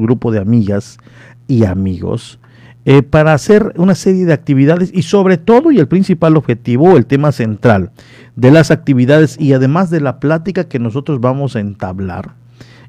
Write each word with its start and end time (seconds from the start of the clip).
grupo 0.00 0.32
de 0.32 0.38
amigas 0.38 0.98
y 1.46 1.64
amigos 1.64 2.38
eh, 2.86 3.02
para 3.02 3.34
hacer 3.34 3.74
una 3.76 3.94
serie 3.94 4.24
de 4.24 4.32
actividades 4.32 4.90
y 4.94 5.02
sobre 5.02 5.36
todo 5.36 5.70
y 5.70 5.78
el 5.78 5.86
principal 5.86 6.36
objetivo, 6.36 6.96
el 6.96 7.04
tema 7.04 7.30
central 7.30 7.90
de 8.36 8.50
las 8.50 8.70
actividades 8.70 9.38
y 9.38 9.52
además 9.52 9.90
de 9.90 10.00
la 10.00 10.18
plática 10.18 10.64
que 10.64 10.78
nosotros 10.78 11.20
vamos 11.20 11.56
a 11.56 11.60
entablar, 11.60 12.32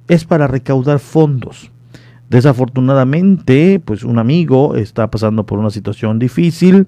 es 0.08 0.24
para 0.24 0.48
recaudar 0.48 1.00
fondos. 1.00 1.72
Desafortunadamente, 2.30 3.82
pues 3.84 4.04
un 4.04 4.18
amigo 4.18 4.76
está 4.76 5.12
pasando 5.12 5.46
por 5.46 5.60
una 5.60 5.70
situación 5.70 6.20
difícil 6.20 6.88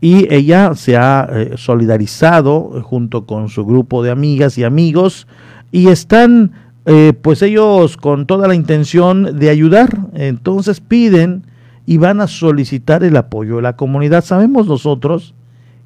y 0.00 0.32
ella 0.32 0.74
se 0.74 0.96
ha 0.96 1.28
eh, 1.30 1.52
solidarizado 1.56 2.82
junto 2.82 3.26
con 3.26 3.50
su 3.50 3.66
grupo 3.66 4.02
de 4.02 4.10
amigas 4.10 4.56
y 4.56 4.64
amigos 4.64 5.26
y 5.70 5.88
están 5.88 6.52
eh, 6.90 7.12
pues 7.12 7.42
ellos 7.42 7.98
con 7.98 8.24
toda 8.26 8.48
la 8.48 8.54
intención 8.54 9.38
de 9.38 9.50
ayudar. 9.50 10.06
Entonces 10.14 10.80
piden 10.80 11.44
y 11.84 11.98
van 11.98 12.22
a 12.22 12.26
solicitar 12.26 13.04
el 13.04 13.14
apoyo 13.18 13.56
de 13.56 13.62
la 13.62 13.76
comunidad. 13.76 14.24
Sabemos 14.24 14.66
nosotros 14.66 15.34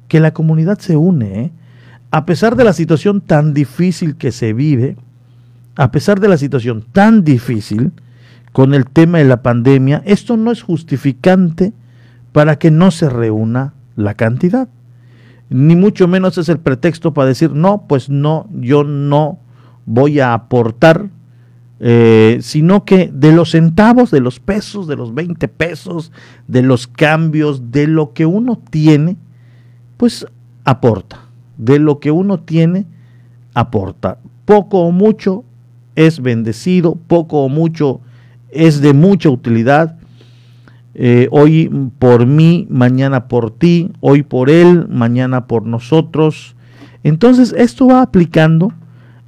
que 0.07 0.21
la 0.21 0.33
comunidad 0.33 0.79
se 0.79 0.95
une, 0.95 1.41
¿eh? 1.41 1.51
a 2.09 2.25
pesar 2.25 2.55
de 2.55 2.63
la 2.63 2.71
situación 2.71 3.19
tan 3.19 3.53
difícil 3.53 4.15
que 4.15 4.31
se 4.31 4.53
vive, 4.53 4.95
a 5.75 5.91
pesar 5.91 6.21
de 6.21 6.29
la 6.29 6.37
situación 6.37 6.85
tan 6.93 7.25
difícil 7.25 7.91
con 8.53 8.73
el 8.73 8.85
tema 8.85 9.17
de 9.17 9.25
la 9.25 9.41
pandemia, 9.41 10.03
esto 10.05 10.37
no 10.37 10.51
es 10.51 10.61
justificante 10.61 11.73
para 12.31 12.57
que 12.57 12.71
no 12.71 12.91
se 12.91 13.09
reúna 13.09 13.73
la 13.97 14.13
cantidad. 14.13 14.69
Ni 15.49 15.75
mucho 15.75 16.07
menos 16.07 16.37
es 16.37 16.47
el 16.47 16.59
pretexto 16.59 17.13
para 17.13 17.27
decir, 17.27 17.51
no, 17.51 17.87
pues 17.89 18.09
no, 18.09 18.47
yo 18.53 18.85
no 18.85 19.39
voy 19.85 20.19
a 20.19 20.33
aportar 20.33 21.09
eh, 21.85 22.37
sino 22.39 22.85
que 22.85 23.11
de 23.13 23.33
los 23.33 23.51
centavos, 23.51 24.09
de 24.09 24.21
los 24.21 24.39
pesos, 24.39 24.87
de 24.87 24.95
los 24.95 25.13
20 25.13 25.49
pesos, 25.49 26.13
de 26.47 26.61
los 26.61 26.87
cambios, 26.87 27.71
de 27.71 27.87
lo 27.87 28.13
que 28.13 28.25
uno 28.25 28.57
tiene, 28.69 29.17
pues 29.97 30.25
aporta. 30.63 31.25
De 31.57 31.79
lo 31.79 31.99
que 31.99 32.09
uno 32.09 32.39
tiene, 32.39 32.85
aporta. 33.53 34.19
Poco 34.45 34.79
o 34.79 34.93
mucho 34.93 35.43
es 35.97 36.21
bendecido, 36.21 36.95
poco 36.95 37.43
o 37.43 37.49
mucho 37.49 37.99
es 38.49 38.79
de 38.79 38.93
mucha 38.93 39.29
utilidad. 39.29 39.97
Eh, 40.93 41.27
hoy 41.31 41.69
por 41.99 42.25
mí, 42.25 42.65
mañana 42.69 43.27
por 43.27 43.51
ti, 43.51 43.91
hoy 43.99 44.23
por 44.23 44.49
él, 44.49 44.87
mañana 44.87 45.47
por 45.47 45.65
nosotros. 45.65 46.55
Entonces 47.03 47.53
esto 47.57 47.87
va 47.87 48.03
aplicando 48.03 48.71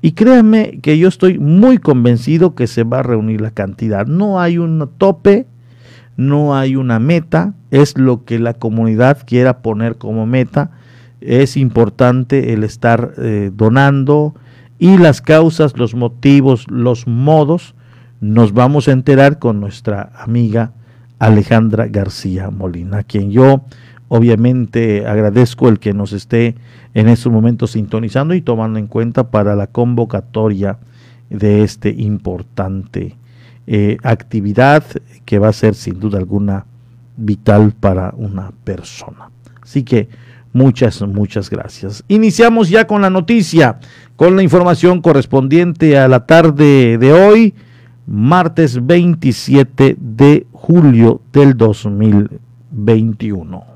y 0.06 0.11
créanme 0.11 0.81
que 0.84 1.00
yo 1.00 1.08
estoy 1.08 1.39
muy 1.39 1.80
convencido 1.80 2.53
que 2.53 2.67
se 2.67 2.84
va 2.84 3.00
a 3.00 3.02
reunir 3.02 3.42
la 3.42 3.50
cantidad. 3.50 4.06
No 4.06 4.39
hay 4.39 4.59
un 4.59 4.88
tope, 5.00 5.47
no 6.16 6.56
hay 6.56 6.75
una 6.75 7.00
meta, 7.00 7.56
es 7.72 7.97
lo 7.97 8.23
que 8.23 8.38
la 8.38 8.53
comunidad 8.53 9.23
quiera 9.25 9.64
poner 9.64 9.95
como 9.95 10.28
meta. 10.28 10.70
Es 11.22 11.58
importante 11.58 12.53
el 12.53 12.64
estar 12.64 13.16
eh, 13.17 13.50
donando 13.52 14.36
y 14.78 15.00
las 15.00 15.23
causas, 15.23 15.75
los 15.75 15.95
motivos, 15.95 16.69
los 16.69 17.08
modos, 17.08 17.73
nos 18.22 18.53
vamos 18.53 18.88
a 18.88 18.92
enterar 18.92 19.40
con 19.40 19.59
nuestra 19.59 20.12
amiga 20.19 20.73
Alejandra 21.17 21.88
García 21.88 22.52
Molina, 22.52 23.00
a 23.00 23.03
quien 23.03 23.31
yo 23.31 23.66
obviamente 24.08 25.08
agradezco 25.08 25.70
el 25.70 25.80
que 25.80 25.94
nos 25.94 26.14
esté 26.14 26.56
en 26.94 27.09
estos 27.09 27.31
momentos 27.31 27.72
sintonizando 27.72 28.34
y 28.34 28.42
tomando 28.42 28.80
en 28.80 28.88
cuenta 28.88 29.31
para 29.31 29.56
la 29.56 29.67
convocatoria 29.67 30.78
de 31.30 31.64
este 31.64 31.89
importante 31.89 33.16
eh, 33.67 33.97
actividad 34.03 34.84
que 35.25 35.39
va 35.39 35.50
a 35.50 35.53
ser 35.53 35.75
sin 35.75 36.00
duda 36.00 36.20
alguna 36.20 36.66
vital 37.17 37.73
para 37.80 38.14
una 38.16 38.52
persona. 38.64 39.31
Así 39.62 39.84
que 39.84 40.08
muchas, 40.53 41.02
muchas 41.02 41.50
gracias. 41.50 42.03
Iniciamos 42.08 42.69
ya 42.69 42.85
con 42.85 43.02
la 43.02 43.09
noticia, 43.09 43.79
con 44.16 44.35
la 44.35 44.44
información 44.44 45.02
correspondiente 45.02 45.97
a 45.97 46.08
la 46.08 46.28
tarde 46.28 47.00
de 47.00 47.12
hoy, 47.12 47.56
martes 48.06 48.85
27 48.85 49.97
de 50.00 50.46
julio 50.52 51.22
del 51.34 51.58
2021. 51.58 53.75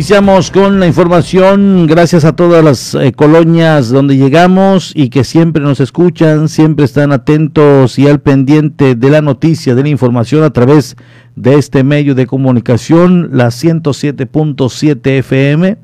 Iniciamos 0.00 0.50
con 0.50 0.80
la 0.80 0.86
información, 0.86 1.86
gracias 1.86 2.24
a 2.24 2.34
todas 2.34 2.64
las 2.64 2.94
eh, 2.94 3.12
colonias 3.12 3.90
donde 3.90 4.16
llegamos 4.16 4.92
y 4.96 5.10
que 5.10 5.24
siempre 5.24 5.62
nos 5.62 5.78
escuchan, 5.78 6.48
siempre 6.48 6.86
están 6.86 7.12
atentos 7.12 7.98
y 7.98 8.08
al 8.08 8.18
pendiente 8.18 8.94
de 8.94 9.10
la 9.10 9.20
noticia, 9.20 9.74
de 9.74 9.82
la 9.82 9.90
información 9.90 10.42
a 10.42 10.54
través 10.54 10.96
de 11.36 11.56
este 11.56 11.84
medio 11.84 12.14
de 12.14 12.26
comunicación, 12.26 13.28
la 13.34 13.48
107.7 13.48 15.18
FM, 15.18 15.76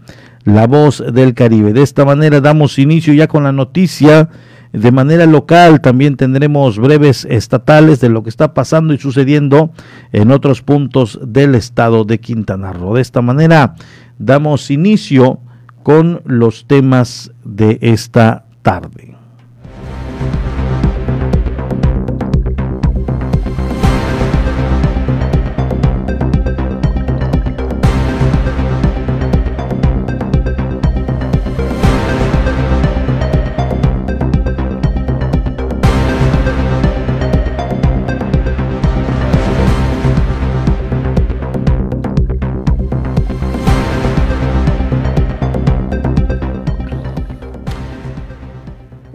La 0.45 0.67
Voz 0.67 1.05
del 1.13 1.35
Caribe. 1.35 1.75
De 1.75 1.83
esta 1.83 2.07
manera 2.07 2.41
damos 2.41 2.79
inicio 2.79 3.13
ya 3.13 3.29
con 3.29 3.43
la 3.43 3.53
noticia 3.53 4.31
de 4.77 4.93
manera 4.93 5.25
local 5.25 5.81
también 5.81 6.17
tendremos 6.17 6.79
breves 6.79 7.27
estatales 7.31 7.99
de 8.01 8.11
lo 8.11 8.23
que 8.23 8.29
está 8.29 8.53
pasando 8.53 8.93
y 8.93 8.99
sucediendo 8.99 9.71
en 10.13 10.31
otros 10.31 10.61
puntos 10.61 11.19
del 11.23 11.55
estado 11.55 12.05
de 12.05 12.21
Quintana 12.21 12.75
Roo. 12.75 12.95
De 12.95 13.01
esta 13.01 13.23
manera 13.23 13.75
damos 14.19 14.71
inicio 14.71 15.41
con 15.83 16.23
los 16.25 16.67
temas 16.67 17.33
de 17.45 17.79
esta 17.81 18.47
tarde. 18.63 19.06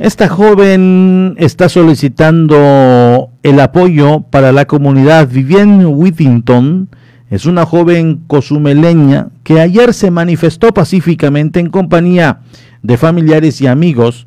Esta 0.01 0.28
joven 0.28 1.35
está 1.38 1.69
solicitando 1.69 3.29
el 3.44 3.59
apoyo 3.59 4.22
para 4.22 4.51
la 4.51 4.66
comunidad. 4.66 5.28
Vivienne 5.28 5.85
Whittington 5.85 6.89
es 7.29 7.45
una 7.45 7.67
joven 7.67 8.23
cozumeleña 8.25 9.28
que 9.44 9.59
ayer 9.59 9.94
se 9.94 10.09
manifestó 10.09 10.73
pacíficamente 10.73 11.59
en 11.59 11.69
compañía 11.69 12.39
de 12.81 12.97
familiares 12.97 13.62
y 13.62 13.67
amigos. 13.67 14.25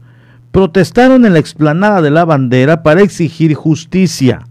Protestaron 0.53 1.27
en 1.27 1.33
la 1.33 1.41
explanada 1.41 2.03
de 2.03 2.13
la 2.13 2.25
bandera 2.25 2.85
para 2.85 3.03
exigir 3.03 3.55
justicia. 3.55 4.47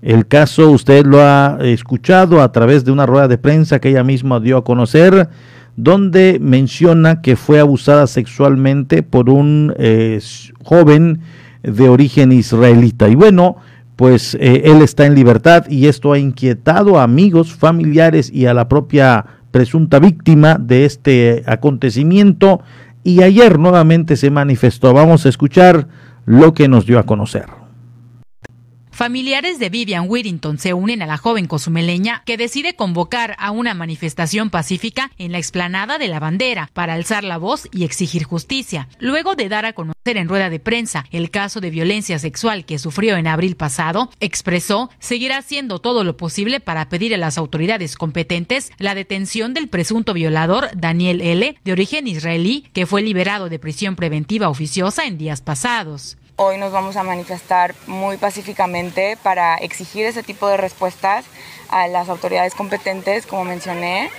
El 0.00 0.26
caso 0.26 0.70
usted 0.70 1.04
lo 1.04 1.20
ha 1.20 1.58
escuchado 1.60 2.40
a 2.40 2.50
través 2.50 2.82
de 2.86 2.92
una 2.92 3.04
rueda 3.04 3.28
de 3.28 3.36
prensa 3.36 3.78
que 3.78 3.90
ella 3.90 4.04
misma 4.04 4.40
dio 4.40 4.56
a 4.56 4.64
conocer 4.64 5.28
donde 5.76 6.38
menciona 6.40 7.20
que 7.20 7.36
fue 7.36 7.60
abusada 7.60 8.06
sexualmente 8.06 9.02
por 9.02 9.30
un 9.30 9.74
eh, 9.78 10.20
joven 10.64 11.20
de 11.62 11.88
origen 11.88 12.32
israelita. 12.32 13.08
Y 13.08 13.14
bueno, 13.14 13.56
pues 13.96 14.34
eh, 14.34 14.62
él 14.64 14.82
está 14.82 15.06
en 15.06 15.14
libertad 15.14 15.66
y 15.68 15.86
esto 15.86 16.12
ha 16.12 16.18
inquietado 16.18 16.98
a 16.98 17.02
amigos, 17.02 17.52
familiares 17.52 18.30
y 18.32 18.46
a 18.46 18.54
la 18.54 18.68
propia 18.68 19.24
presunta 19.50 19.98
víctima 19.98 20.58
de 20.58 20.84
este 20.84 21.42
acontecimiento. 21.46 22.60
Y 23.04 23.22
ayer 23.22 23.58
nuevamente 23.58 24.16
se 24.16 24.30
manifestó. 24.30 24.92
Vamos 24.92 25.26
a 25.26 25.28
escuchar 25.28 25.88
lo 26.24 26.54
que 26.54 26.68
nos 26.68 26.86
dio 26.86 26.98
a 26.98 27.04
conocer. 27.04 27.65
Familiares 28.96 29.58
de 29.58 29.68
Vivian 29.68 30.06
Whittington 30.08 30.56
se 30.56 30.72
unen 30.72 31.02
a 31.02 31.06
la 31.06 31.18
joven 31.18 31.44
cozumeleña 31.44 32.22
que 32.24 32.38
decide 32.38 32.76
convocar 32.76 33.36
a 33.38 33.50
una 33.50 33.74
manifestación 33.74 34.48
pacífica 34.48 35.10
en 35.18 35.32
la 35.32 35.38
explanada 35.38 35.98
de 35.98 36.08
la 36.08 36.18
bandera 36.18 36.70
para 36.72 36.94
alzar 36.94 37.22
la 37.22 37.36
voz 37.36 37.68
y 37.72 37.84
exigir 37.84 38.24
justicia. 38.24 38.88
Luego 38.98 39.34
de 39.34 39.50
dar 39.50 39.66
a 39.66 39.74
conocer 39.74 40.16
en 40.16 40.30
rueda 40.30 40.48
de 40.48 40.60
prensa 40.60 41.04
el 41.10 41.30
caso 41.30 41.60
de 41.60 41.68
violencia 41.68 42.18
sexual 42.18 42.64
que 42.64 42.78
sufrió 42.78 43.18
en 43.18 43.26
abril 43.26 43.54
pasado, 43.54 44.10
expresó 44.18 44.88
seguirá 44.98 45.36
haciendo 45.36 45.78
todo 45.78 46.02
lo 46.02 46.16
posible 46.16 46.60
para 46.60 46.88
pedir 46.88 47.12
a 47.12 47.18
las 47.18 47.36
autoridades 47.36 47.96
competentes 47.96 48.72
la 48.78 48.94
detención 48.94 49.52
del 49.52 49.68
presunto 49.68 50.14
violador 50.14 50.70
Daniel 50.74 51.20
L., 51.20 51.58
de 51.62 51.72
origen 51.72 52.06
israelí, 52.06 52.64
que 52.72 52.86
fue 52.86 53.02
liberado 53.02 53.50
de 53.50 53.58
prisión 53.58 53.94
preventiva 53.94 54.48
oficiosa 54.48 55.04
en 55.04 55.18
días 55.18 55.42
pasados. 55.42 56.16
Hoy 56.38 56.58
nos 56.58 56.70
vamos 56.70 56.96
a 56.96 57.02
manifestar 57.02 57.74
muy 57.86 58.18
pacíficamente 58.18 59.16
para 59.22 59.56
exigir 59.56 60.04
ese 60.04 60.22
tipo 60.22 60.46
de 60.48 60.58
respuestas 60.58 61.24
a 61.70 61.88
las 61.88 62.10
autoridades 62.10 62.54
competentes, 62.54 63.26
como 63.26 63.44
mencioné, 63.44 64.10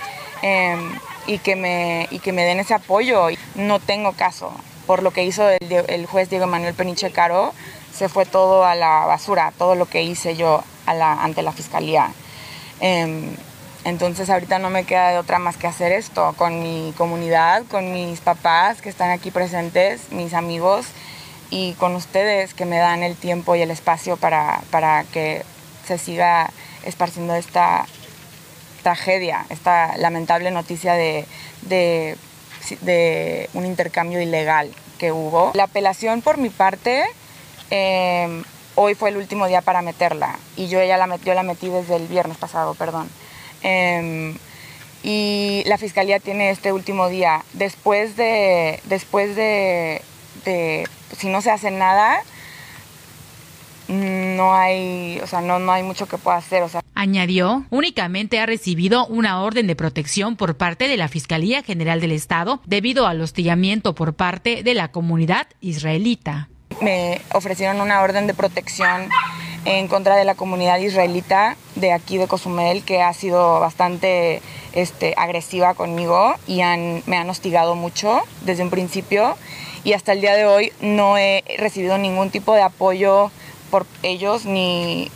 em, 0.42 0.98
y, 1.28 1.38
que 1.38 1.54
me, 1.54 2.08
y 2.10 2.18
que 2.18 2.32
me 2.32 2.42
den 2.42 2.58
ese 2.58 2.74
apoyo. 2.74 3.28
No 3.54 3.78
tengo 3.78 4.14
caso. 4.14 4.50
Por 4.84 5.04
lo 5.04 5.12
que 5.12 5.22
hizo 5.22 5.48
el, 5.48 6.06
juez 6.06 6.28
Diego 6.28 6.48
Manuel 6.48 6.74
Peniche 6.74 7.12
Caro, 7.12 7.54
se 7.94 8.08
fue 8.08 8.26
todo 8.26 8.64
a 8.64 8.74
la 8.74 9.06
basura, 9.06 9.52
todo 9.56 9.76
lo 9.76 9.86
que 9.86 10.02
hice 10.02 10.34
yo 10.34 10.64
ante 10.86 11.42
la 11.42 11.52
fiscalía. 11.52 12.10
Em, 12.80 13.30
entonces 13.84 14.28
ahorita 14.28 14.58
no 14.58 14.70
me 14.70 14.82
queda 14.82 15.10
de 15.10 15.18
otra 15.18 15.38
más 15.38 15.56
que 15.56 15.68
hacer 15.68 15.92
esto 15.92 16.34
con 16.36 16.64
mi 16.64 16.92
comunidad, 16.98 17.62
con 17.70 17.92
mis 17.92 18.18
papás 18.18 18.82
que 18.82 18.88
están 18.88 19.10
aquí 19.10 19.30
presentes, 19.30 20.10
mis 20.10 20.34
amigos 20.34 20.86
y 21.50 21.72
con 21.74 21.94
ustedes 21.94 22.54
que 22.54 22.64
me 22.64 22.78
dan 22.78 23.02
el 23.02 23.16
tiempo 23.16 23.56
y 23.56 23.62
el 23.62 23.70
espacio 23.70 24.16
para, 24.16 24.60
para 24.70 25.04
que 25.04 25.42
se 25.86 25.98
siga 25.98 26.50
esparciendo 26.84 27.34
esta 27.34 27.86
tragedia, 28.82 29.46
esta 29.48 29.96
lamentable 29.96 30.50
noticia 30.50 30.94
de, 30.94 31.26
de, 31.62 32.16
un 33.54 33.66
intercambio 33.66 34.20
ilegal 34.20 34.72
que 34.98 35.12
hubo. 35.12 35.52
La 35.54 35.64
apelación 35.64 36.22
por 36.22 36.38
mi 36.38 36.50
parte, 36.50 37.04
em, 37.70 38.44
hoy 38.74 38.94
fue 38.94 39.10
el 39.10 39.16
último 39.16 39.46
día 39.46 39.62
para 39.62 39.82
meterla 39.82 40.38
y 40.56 40.68
yo 40.68 40.82
ya 40.82 40.96
la, 40.96 41.16
yo 41.16 41.34
la 41.34 41.42
metí 41.42 41.68
desde 41.68 41.96
el 41.96 42.06
viernes 42.06 42.36
pasado, 42.36 42.74
perdón. 42.74 43.08
Em, 43.62 44.36
y 45.02 45.62
la 45.66 45.78
fiscalía 45.78 46.18
tiene 46.18 46.50
este 46.50 46.72
último 46.72 47.08
día. 47.08 47.44
Después 47.52 48.16
de, 48.16 48.80
después 48.84 49.36
de 49.36 50.02
si 51.16 51.28
no 51.28 51.40
se 51.40 51.50
hace 51.50 51.70
nada, 51.70 52.22
no 53.88 54.54
hay, 54.54 55.18
o 55.22 55.26
sea, 55.26 55.40
no, 55.40 55.58
no 55.58 55.72
hay 55.72 55.82
mucho 55.82 56.06
que 56.06 56.18
pueda 56.18 56.36
hacer. 56.36 56.62
O 56.62 56.68
sea. 56.68 56.82
Añadió, 56.94 57.64
únicamente 57.70 58.38
ha 58.38 58.46
recibido 58.46 59.06
una 59.06 59.40
orden 59.42 59.66
de 59.66 59.76
protección 59.76 60.36
por 60.36 60.56
parte 60.56 60.88
de 60.88 60.96
la 60.96 61.08
Fiscalía 61.08 61.62
General 61.62 62.00
del 62.00 62.12
Estado 62.12 62.60
debido 62.66 63.06
al 63.06 63.20
hostigamiento 63.20 63.94
por 63.94 64.14
parte 64.14 64.62
de 64.62 64.74
la 64.74 64.88
comunidad 64.88 65.46
israelita. 65.60 66.48
Me 66.82 67.20
ofrecieron 67.32 67.80
una 67.80 68.02
orden 68.02 68.26
de 68.26 68.34
protección 68.34 69.08
en 69.64 69.88
contra 69.88 70.16
de 70.16 70.24
la 70.24 70.34
comunidad 70.34 70.78
israelita 70.78 71.56
de 71.74 71.92
aquí 71.92 72.18
de 72.18 72.28
Cozumel, 72.28 72.84
que 72.84 73.02
ha 73.02 73.12
sido 73.12 73.58
bastante 73.58 74.40
este, 74.72 75.14
agresiva 75.16 75.74
conmigo 75.74 76.34
y 76.46 76.60
han, 76.60 77.02
me 77.06 77.16
han 77.16 77.28
hostigado 77.28 77.74
mucho 77.74 78.20
desde 78.42 78.62
un 78.62 78.70
principio 78.70 79.36
y 79.84 79.92
hasta 79.92 80.12
el 80.12 80.20
día 80.20 80.34
de 80.34 80.46
hoy 80.46 80.72
no 80.80 81.18
he 81.18 81.44
recibido 81.58 81.98
ningún 81.98 82.30
tipo 82.30 82.54
de 82.54 82.62
apoyo 82.62 83.30
por 83.70 83.86
ellos 84.02 84.44
ni 84.44 85.10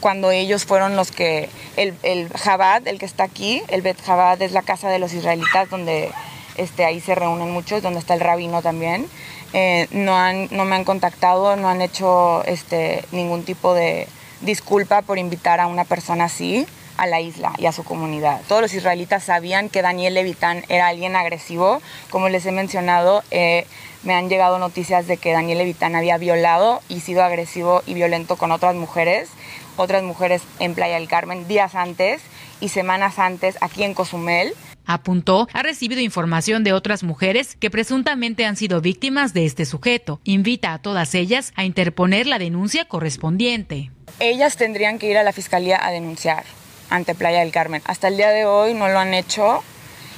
cuando 0.00 0.30
ellos 0.30 0.64
fueron 0.64 0.96
los 0.96 1.10
que 1.10 1.48
el, 1.76 1.94
el 2.02 2.28
Jabad, 2.28 2.86
el 2.86 2.98
que 2.98 3.06
está 3.06 3.24
aquí, 3.24 3.62
el 3.68 3.82
Bet 3.82 4.00
Jabad 4.00 4.40
es 4.42 4.52
la 4.52 4.62
casa 4.62 4.88
de 4.88 4.98
los 4.98 5.12
israelitas 5.12 5.68
donde 5.70 6.10
este, 6.56 6.84
ahí 6.84 7.00
se 7.00 7.14
reúnen 7.14 7.50
muchos, 7.50 7.82
donde 7.82 8.00
está 8.00 8.14
el 8.14 8.20
rabino 8.20 8.62
también. 8.62 9.08
Eh, 9.52 9.88
no, 9.90 10.16
han, 10.16 10.48
no 10.50 10.64
me 10.64 10.76
han 10.76 10.84
contactado, 10.84 11.56
no 11.56 11.68
han 11.68 11.80
hecho 11.80 12.44
este, 12.44 13.04
ningún 13.12 13.44
tipo 13.44 13.74
de 13.74 14.06
disculpa 14.40 15.02
por 15.02 15.18
invitar 15.18 15.58
a 15.58 15.66
una 15.66 15.84
persona 15.84 16.24
así 16.24 16.66
a 16.98 17.06
la 17.06 17.20
isla 17.20 17.54
y 17.56 17.66
a 17.66 17.72
su 17.72 17.84
comunidad. 17.84 18.42
Todos 18.48 18.60
los 18.60 18.74
israelitas 18.74 19.24
sabían 19.24 19.70
que 19.70 19.80
Daniel 19.80 20.14
Levitán 20.14 20.64
era 20.68 20.88
alguien 20.88 21.16
agresivo. 21.16 21.80
Como 22.10 22.28
les 22.28 22.44
he 22.44 22.52
mencionado, 22.52 23.22
eh, 23.30 23.66
me 24.02 24.14
han 24.14 24.28
llegado 24.28 24.58
noticias 24.58 25.06
de 25.06 25.16
que 25.16 25.32
Daniel 25.32 25.58
Levitán 25.58 25.96
había 25.96 26.18
violado 26.18 26.82
y 26.88 27.00
sido 27.00 27.22
agresivo 27.22 27.82
y 27.86 27.94
violento 27.94 28.36
con 28.36 28.52
otras 28.52 28.74
mujeres, 28.74 29.30
otras 29.76 30.02
mujeres 30.02 30.42
en 30.58 30.74
Playa 30.74 30.94
del 30.94 31.08
Carmen 31.08 31.48
días 31.48 31.74
antes 31.74 32.20
y 32.60 32.68
semanas 32.68 33.18
antes 33.18 33.56
aquí 33.60 33.82
en 33.84 33.94
Cozumel. 33.94 34.54
Apuntó, 34.86 35.48
ha 35.52 35.62
recibido 35.62 36.00
información 36.00 36.64
de 36.64 36.72
otras 36.72 37.02
mujeres 37.02 37.56
que 37.56 37.70
presuntamente 37.70 38.46
han 38.46 38.56
sido 38.56 38.80
víctimas 38.80 39.34
de 39.34 39.44
este 39.44 39.66
sujeto. 39.66 40.18
Invita 40.24 40.72
a 40.72 40.78
todas 40.78 41.14
ellas 41.14 41.52
a 41.56 41.64
interponer 41.64 42.26
la 42.26 42.38
denuncia 42.38 42.86
correspondiente. 42.86 43.90
Ellas 44.18 44.56
tendrían 44.56 44.98
que 44.98 45.10
ir 45.10 45.18
a 45.18 45.22
la 45.22 45.32
fiscalía 45.32 45.84
a 45.84 45.90
denunciar 45.90 46.44
ante 46.90 47.14
Playa 47.14 47.40
del 47.40 47.52
Carmen. 47.52 47.82
Hasta 47.84 48.08
el 48.08 48.16
día 48.16 48.30
de 48.30 48.46
hoy 48.46 48.74
no 48.74 48.88
lo 48.88 48.98
han 48.98 49.14
hecho 49.14 49.62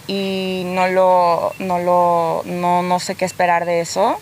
y 0.06 0.62
no 0.66 0.88
lo, 0.88 1.52
no 1.58 1.78
lo, 1.78 2.42
no, 2.44 2.82
no 2.82 3.00
sé 3.00 3.14
qué 3.14 3.24
esperar 3.24 3.64
de 3.64 3.80
eso. 3.80 4.20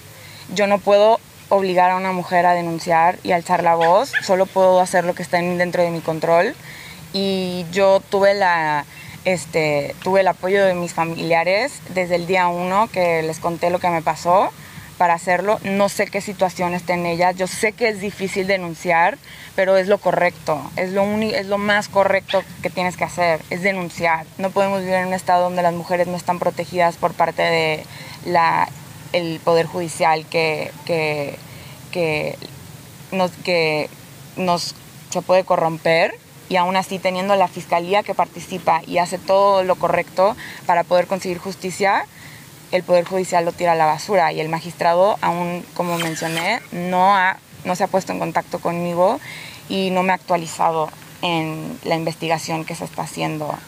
Yo 0.54 0.66
no 0.66 0.78
puedo 0.78 1.20
obligar 1.48 1.90
a 1.90 1.96
una 1.96 2.12
mujer 2.12 2.46
a 2.46 2.52
denunciar 2.52 3.18
y 3.22 3.32
alzar 3.32 3.62
la 3.62 3.74
voz, 3.74 4.12
solo 4.22 4.46
puedo 4.46 4.80
hacer 4.80 5.04
lo 5.04 5.14
que 5.14 5.22
está 5.22 5.38
dentro 5.38 5.82
de 5.82 5.90
mi 5.90 6.00
control. 6.00 6.54
Y 7.12 7.64
yo 7.72 8.00
tuve 8.00 8.34
la, 8.34 8.84
este, 9.24 9.94
tuve 10.02 10.20
el 10.20 10.28
apoyo 10.28 10.64
de 10.64 10.74
mis 10.74 10.92
familiares 10.92 11.80
desde 11.94 12.16
el 12.16 12.26
día 12.26 12.48
uno 12.48 12.88
que 12.92 13.22
les 13.22 13.38
conté 13.38 13.70
lo 13.70 13.78
que 13.78 13.88
me 13.88 14.02
pasó 14.02 14.50
para 14.98 15.14
hacerlo. 15.14 15.58
No 15.62 15.88
sé 15.88 16.06
qué 16.06 16.20
situación 16.20 16.74
está 16.74 16.94
en 16.94 17.06
ellas. 17.06 17.36
Yo 17.36 17.46
sé 17.46 17.72
que 17.72 17.88
es 17.88 18.00
difícil 18.00 18.46
denunciar, 18.46 19.16
pero 19.56 19.76
es 19.76 19.86
lo 19.86 19.98
correcto. 19.98 20.60
Es 20.76 20.92
lo, 20.92 21.04
es 21.04 21.46
lo 21.46 21.56
más 21.56 21.88
correcto 21.88 22.42
que 22.62 22.68
tienes 22.68 22.96
que 22.96 23.04
hacer, 23.04 23.40
es 23.48 23.62
denunciar. 23.62 24.26
No 24.36 24.50
podemos 24.50 24.80
vivir 24.80 24.94
en 24.94 25.06
un 25.06 25.14
estado 25.14 25.44
donde 25.44 25.62
las 25.62 25.74
mujeres 25.74 26.06
no 26.08 26.16
están 26.16 26.38
protegidas 26.38 26.96
por 26.96 27.14
parte 27.14 27.42
de 27.42 27.84
Poder 29.44 29.66
Judicial 29.66 30.26
que, 30.26 30.70
que, 30.84 31.36
que, 31.92 32.36
nos, 33.12 33.30
que 33.44 33.88
nos 34.36 34.74
se 35.10 35.22
puede 35.22 35.44
corromper 35.44 36.14
y 36.48 36.56
aún 36.56 36.76
así 36.76 36.98
teniendo 36.98 37.36
la 37.36 37.48
fiscalía 37.48 38.02
que 38.02 38.14
participa 38.14 38.82
y 38.86 38.98
hace 38.98 39.18
todo 39.18 39.64
lo 39.64 39.76
correcto 39.76 40.36
para 40.66 40.84
poder 40.84 41.06
conseguir 41.06 41.38
justicia, 41.38 42.06
el 42.72 42.82
Poder 42.82 43.04
Judicial 43.04 43.44
lo 43.44 43.52
tira 43.52 43.72
a 43.72 43.76
la 43.76 43.86
basura 43.86 44.32
y 44.32 44.40
el 44.40 44.48
magistrado, 44.48 45.18
aún 45.20 45.64
como 45.74 45.98
mencioné, 45.98 46.60
no, 46.72 47.16
ha, 47.16 47.38
no 47.64 47.74
se 47.74 47.84
ha 47.84 47.88
puesto 47.88 48.12
en 48.12 48.18
contacto 48.18 48.58
conmigo 48.58 49.20
y 49.68 49.90
no 49.90 50.02
me 50.02 50.12
ha 50.12 50.16
actualizado 50.16 50.90
en 51.22 51.78
la 51.84 51.96
investigación 51.96 52.64
que 52.64 52.74
se 52.74 52.84
está 52.84 53.02
haciendo. 53.02 53.58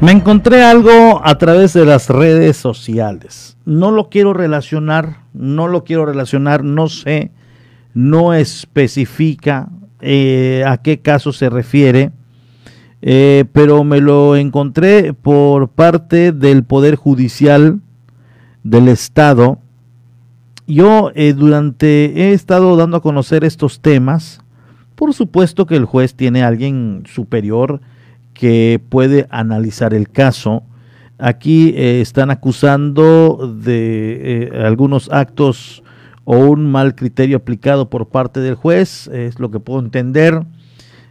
Me 0.00 0.12
encontré 0.12 0.62
algo 0.62 1.20
a 1.24 1.38
través 1.38 1.72
de 1.72 1.84
las 1.84 2.08
redes 2.08 2.56
sociales. 2.56 3.56
No 3.64 3.90
lo 3.90 4.08
quiero 4.08 4.32
relacionar, 4.32 5.24
no 5.32 5.66
lo 5.66 5.82
quiero 5.82 6.06
relacionar, 6.06 6.62
no 6.62 6.88
sé, 6.88 7.32
no 7.94 8.32
especifica 8.32 9.70
eh, 10.00 10.62
a 10.64 10.76
qué 10.76 11.00
caso 11.00 11.32
se 11.32 11.50
refiere, 11.50 12.12
eh, 13.02 13.44
pero 13.52 13.82
me 13.82 14.00
lo 14.00 14.36
encontré 14.36 15.14
por 15.14 15.70
parte 15.70 16.30
del 16.30 16.62
Poder 16.62 16.94
Judicial 16.94 17.80
del 18.62 18.86
Estado. 18.86 19.58
Yo 20.68 21.10
eh, 21.16 21.32
durante 21.32 22.28
he 22.28 22.32
estado 22.34 22.76
dando 22.76 22.98
a 22.98 23.02
conocer 23.02 23.42
estos 23.42 23.80
temas. 23.80 24.42
Por 24.94 25.12
supuesto 25.12 25.66
que 25.66 25.74
el 25.74 25.86
juez 25.86 26.14
tiene 26.14 26.44
alguien 26.44 27.02
superior 27.04 27.80
que 28.38 28.80
puede 28.88 29.26
analizar 29.30 29.92
el 29.92 30.08
caso. 30.08 30.62
Aquí 31.18 31.74
eh, 31.76 32.00
están 32.00 32.30
acusando 32.30 33.52
de 33.60 34.44
eh, 34.44 34.64
algunos 34.64 35.10
actos 35.10 35.82
o 36.24 36.36
un 36.36 36.70
mal 36.70 36.94
criterio 36.94 37.38
aplicado 37.38 37.90
por 37.90 38.08
parte 38.10 38.38
del 38.38 38.54
juez, 38.54 39.08
es 39.08 39.40
lo 39.40 39.50
que 39.50 39.58
puedo 39.58 39.80
entender. 39.80 40.44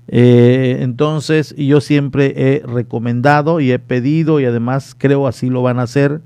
Eh, 0.08 0.78
entonces, 0.80 1.54
yo 1.58 1.82
siempre 1.82 2.34
he 2.38 2.64
recomendado 2.66 3.60
y 3.60 3.72
he 3.72 3.80
pedido, 3.80 4.40
y 4.40 4.46
además 4.46 4.96
creo 4.98 5.28
así 5.28 5.50
lo 5.50 5.62
van 5.62 5.80
a 5.80 5.84
hacer, 5.84 6.22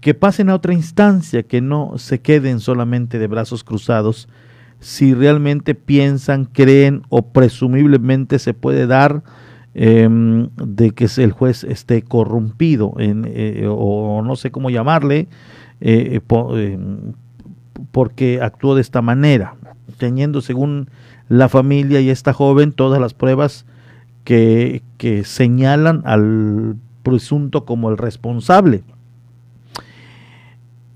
que 0.00 0.14
pasen 0.14 0.48
a 0.48 0.54
otra 0.54 0.72
instancia, 0.72 1.42
que 1.42 1.60
no 1.60 1.98
se 1.98 2.22
queden 2.22 2.60
solamente 2.60 3.18
de 3.18 3.26
brazos 3.26 3.64
cruzados 3.64 4.28
si 4.80 5.12
realmente 5.12 5.74
piensan, 5.74 6.46
creen 6.46 7.02
o 7.10 7.32
presumiblemente 7.32 8.38
se 8.38 8.54
puede 8.54 8.86
dar 8.86 9.22
em, 9.74 10.48
de 10.56 10.92
que 10.92 11.08
el 11.18 11.32
juez 11.32 11.64
esté 11.64 12.02
corrompido 12.02 12.94
eh, 12.98 13.66
o 13.68 14.22
no 14.22 14.36
sé 14.36 14.50
cómo 14.50 14.70
llamarle, 14.70 15.28
eh, 15.80 16.20
em, 16.28 17.12
porque 17.90 18.40
actuó 18.40 18.74
de 18.74 18.80
esta 18.80 19.02
manera, 19.02 19.56
teniendo 19.98 20.40
según 20.40 20.88
la 21.28 21.48
familia 21.48 22.00
y 22.00 22.10
esta 22.10 22.32
joven 22.32 22.72
todas 22.72 23.00
las 23.00 23.14
pruebas 23.14 23.66
que, 24.24 24.82
que 24.96 25.24
señalan 25.24 26.02
al 26.04 26.76
presunto 27.02 27.64
como 27.64 27.90
el 27.90 27.98
responsable. 27.98 28.82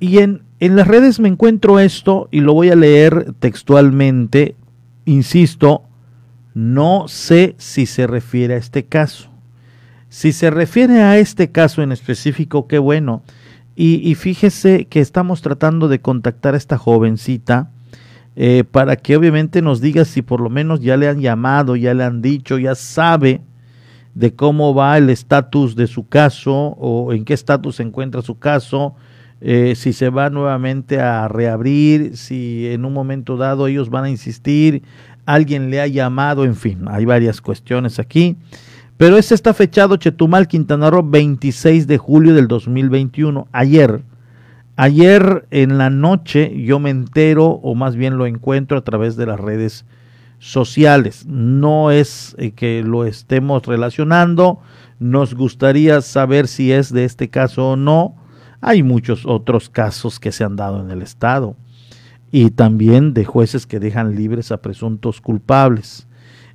Y 0.00 0.18
en, 0.18 0.42
en 0.60 0.76
las 0.76 0.88
redes 0.88 1.20
me 1.20 1.28
encuentro 1.28 1.78
esto 1.78 2.28
y 2.30 2.40
lo 2.40 2.54
voy 2.54 2.70
a 2.70 2.76
leer 2.76 3.34
textualmente. 3.40 4.54
Insisto, 5.04 5.82
no 6.58 7.06
sé 7.06 7.54
si 7.58 7.86
se 7.86 8.08
refiere 8.08 8.54
a 8.54 8.56
este 8.56 8.84
caso. 8.84 9.28
Si 10.08 10.32
se 10.32 10.50
refiere 10.50 11.02
a 11.02 11.16
este 11.16 11.52
caso 11.52 11.82
en 11.82 11.92
específico, 11.92 12.66
qué 12.66 12.80
bueno. 12.80 13.22
Y, 13.76 14.12
fíjese 14.16 14.86
que 14.86 14.98
estamos 14.98 15.40
tratando 15.40 15.86
de 15.86 16.00
contactar 16.00 16.54
a 16.54 16.56
esta 16.56 16.76
jovencita 16.76 17.70
eh, 18.34 18.64
para 18.68 18.96
que 18.96 19.16
obviamente 19.16 19.62
nos 19.62 19.80
diga 19.80 20.04
si 20.04 20.20
por 20.20 20.40
lo 20.40 20.50
menos 20.50 20.80
ya 20.80 20.96
le 20.96 21.06
han 21.06 21.20
llamado, 21.20 21.76
ya 21.76 21.94
le 21.94 22.02
han 22.02 22.22
dicho, 22.22 22.58
ya 22.58 22.74
sabe 22.74 23.40
de 24.16 24.34
cómo 24.34 24.74
va 24.74 24.98
el 24.98 25.10
estatus 25.10 25.76
de 25.76 25.86
su 25.86 26.08
caso 26.08 26.52
o 26.52 27.12
en 27.12 27.24
qué 27.24 27.34
estatus 27.34 27.76
se 27.76 27.84
encuentra 27.84 28.20
su 28.20 28.36
caso, 28.40 28.96
eh, 29.40 29.74
si 29.76 29.92
se 29.92 30.10
va 30.10 30.28
nuevamente 30.28 31.00
a 31.00 31.28
reabrir, 31.28 32.16
si 32.16 32.66
en 32.66 32.84
un 32.84 32.92
momento 32.92 33.36
dado 33.36 33.68
ellos 33.68 33.88
van 33.88 34.04
a 34.04 34.10
insistir, 34.10 34.82
alguien 35.28 35.68
le 35.68 35.78
ha 35.82 35.86
llamado, 35.86 36.46
en 36.46 36.56
fin, 36.56 36.86
hay 36.88 37.04
varias 37.04 37.42
cuestiones 37.42 37.98
aquí. 37.98 38.36
Pero 38.96 39.18
este 39.18 39.34
está 39.34 39.52
fechado 39.52 39.96
Chetumal, 39.96 40.48
Quintana 40.48 40.88
Roo, 40.88 41.02
26 41.02 41.86
de 41.86 41.98
julio 41.98 42.34
del 42.34 42.48
2021, 42.48 43.46
ayer. 43.52 44.02
Ayer 44.76 45.46
en 45.50 45.76
la 45.76 45.90
noche 45.90 46.50
yo 46.64 46.78
me 46.78 46.88
entero, 46.88 47.44
o 47.46 47.74
más 47.74 47.94
bien 47.94 48.16
lo 48.16 48.26
encuentro 48.26 48.78
a 48.78 48.84
través 48.84 49.16
de 49.16 49.26
las 49.26 49.38
redes 49.38 49.84
sociales. 50.38 51.26
No 51.26 51.90
es 51.90 52.34
eh, 52.38 52.52
que 52.52 52.82
lo 52.82 53.04
estemos 53.04 53.66
relacionando, 53.66 54.60
nos 54.98 55.34
gustaría 55.34 56.00
saber 56.00 56.48
si 56.48 56.72
es 56.72 56.90
de 56.90 57.04
este 57.04 57.28
caso 57.28 57.72
o 57.72 57.76
no. 57.76 58.16
Hay 58.62 58.82
muchos 58.82 59.26
otros 59.26 59.68
casos 59.68 60.18
que 60.18 60.32
se 60.32 60.42
han 60.42 60.56
dado 60.56 60.80
en 60.80 60.90
el 60.90 61.02
Estado 61.02 61.54
y 62.30 62.50
también 62.50 63.14
de 63.14 63.24
jueces 63.24 63.66
que 63.66 63.80
dejan 63.80 64.14
libres 64.14 64.52
a 64.52 64.60
presuntos 64.60 65.20
culpables. 65.20 66.06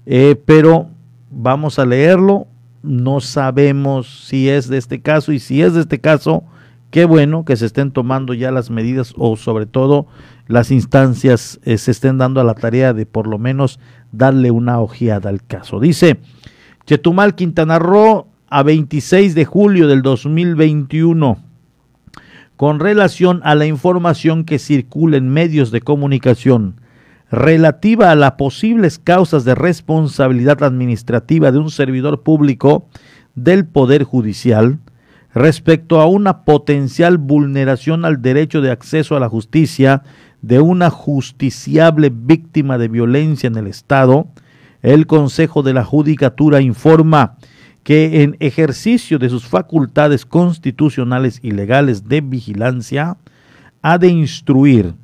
Eh, 0.05 0.35
pero 0.45 0.89
vamos 1.31 1.79
a 1.79 1.85
leerlo, 1.85 2.47
no 2.81 3.21
sabemos 3.21 4.25
si 4.27 4.49
es 4.49 4.67
de 4.67 4.77
este 4.77 5.01
caso 5.01 5.31
y 5.31 5.39
si 5.39 5.61
es 5.61 5.73
de 5.73 5.81
este 5.81 5.99
caso, 5.99 6.43
qué 6.91 7.05
bueno 7.05 7.45
que 7.45 7.55
se 7.55 7.65
estén 7.65 7.91
tomando 7.91 8.33
ya 8.33 8.51
las 8.51 8.69
medidas 8.69 9.13
o 9.17 9.35
sobre 9.35 9.65
todo 9.65 10.07
las 10.47 10.71
instancias 10.71 11.59
eh, 11.63 11.77
se 11.77 11.91
estén 11.91 12.17
dando 12.17 12.41
a 12.41 12.43
la 12.43 12.53
tarea 12.53 12.93
de 12.93 13.05
por 13.05 13.27
lo 13.27 13.39
menos 13.39 13.79
darle 14.11 14.51
una 14.51 14.79
ojeada 14.79 15.29
al 15.29 15.43
caso. 15.43 15.79
Dice 15.79 16.19
Chetumal, 16.85 17.35
Quintana 17.35 17.79
Roo, 17.79 18.27
a 18.49 18.61
26 18.61 19.33
de 19.33 19.45
julio 19.45 19.87
del 19.87 20.01
2021 20.03 21.42
con 22.57 22.79
relación 22.79 23.41
a 23.43 23.55
la 23.55 23.65
información 23.65 24.43
que 24.43 24.59
circula 24.59 25.17
en 25.17 25.29
medios 25.29 25.71
de 25.71 25.81
comunicación 25.81 26.79
relativa 27.31 28.11
a 28.11 28.15
las 28.15 28.33
posibles 28.33 28.99
causas 28.99 29.43
de 29.43 29.55
responsabilidad 29.55 30.61
administrativa 30.63 31.51
de 31.51 31.57
un 31.57 31.71
servidor 31.71 32.21
público 32.21 32.87
del 33.33 33.65
Poder 33.65 34.03
Judicial 34.03 34.77
respecto 35.33 35.99
a 35.99 36.05
una 36.05 36.45
potencial 36.45 37.17
vulneración 37.17 38.05
al 38.05 38.21
derecho 38.21 38.61
de 38.61 38.69
acceso 38.69 39.15
a 39.15 39.19
la 39.19 39.29
justicia 39.29 40.03
de 40.43 40.59
una 40.59 40.91
justiciable 40.91 42.11
víctima 42.13 42.77
de 42.77 42.87
violencia 42.87 43.47
en 43.47 43.55
el 43.55 43.65
Estado, 43.65 44.27
el 44.83 45.07
Consejo 45.07 45.63
de 45.63 45.73
la 45.73 45.83
Judicatura 45.83 46.61
informa 46.61 47.37
que 47.83 48.23
en 48.23 48.37
ejercicio 48.39 49.19
de 49.19 49.29
sus 49.29 49.45
facultades 49.45 50.25
constitucionales 50.25 51.39
y 51.41 51.51
legales 51.51 52.07
de 52.07 52.21
vigilancia, 52.21 53.17
ha 53.81 53.97
de 53.97 54.07
instruir 54.07 54.95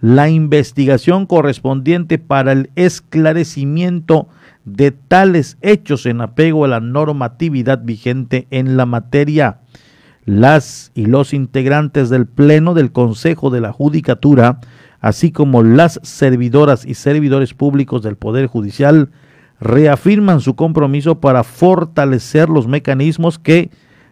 la 0.00 0.28
investigación 0.28 1.24
correspondiente 1.24 2.18
para 2.18 2.52
el 2.52 2.70
esclarecimiento 2.74 4.28
de 4.64 4.90
tales 4.90 5.56
hechos 5.62 6.04
en 6.06 6.20
apego 6.20 6.64
a 6.64 6.68
la 6.68 6.80
normatividad 6.80 7.82
vigente 7.84 8.46
en 8.50 8.76
la 8.76 8.84
materia. 8.84 9.60
Las 10.26 10.90
y 10.94 11.06
los 11.06 11.32
integrantes 11.32 12.10
del 12.10 12.26
Pleno 12.26 12.74
del 12.74 12.92
Consejo 12.92 13.50
de 13.50 13.60
la 13.60 13.72
Judicatura, 13.72 14.60
así 15.00 15.30
como 15.30 15.62
las 15.62 16.00
servidoras 16.02 16.84
y 16.84 16.94
servidores 16.94 17.54
públicos 17.54 18.02
del 18.02 18.16
Poder 18.16 18.46
Judicial, 18.46 19.10
reafirman 19.60 20.40
su 20.40 20.54
compromiso 20.56 21.20
para 21.20 21.44
fortalecer 21.44 22.48
los 22.48 22.66
mecanismos 22.66 23.38
que 23.38 23.70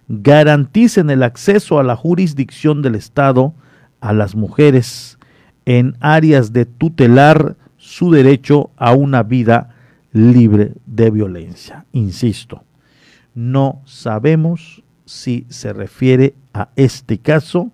garanticen 0.09 1.11
el 1.11 1.23
acceso 1.23 1.79
a 1.79 1.83
la 1.83 1.97
jurisdicción 1.97 2.83
del 2.83 2.95
Estado 2.95 3.55
a 4.01 4.13
las 4.13 4.35
mujeres 4.35 5.19
en 5.65 5.97
áreas 6.01 6.53
de 6.53 6.67
tutelar 6.67 7.57
su 7.77 8.11
derecho 8.11 8.71
a 8.77 8.93
una 8.93 9.23
vida 9.23 9.71
libre 10.13 10.73
de 10.87 11.11
violencia. 11.11 11.87
Insisto, 11.93 12.65
no 13.35 13.81
sabemos 13.85 14.83
si 15.05 15.47
se 15.49 15.73
refiere 15.73 16.35
a 16.53 16.69
este 16.77 17.19
caso 17.19 17.71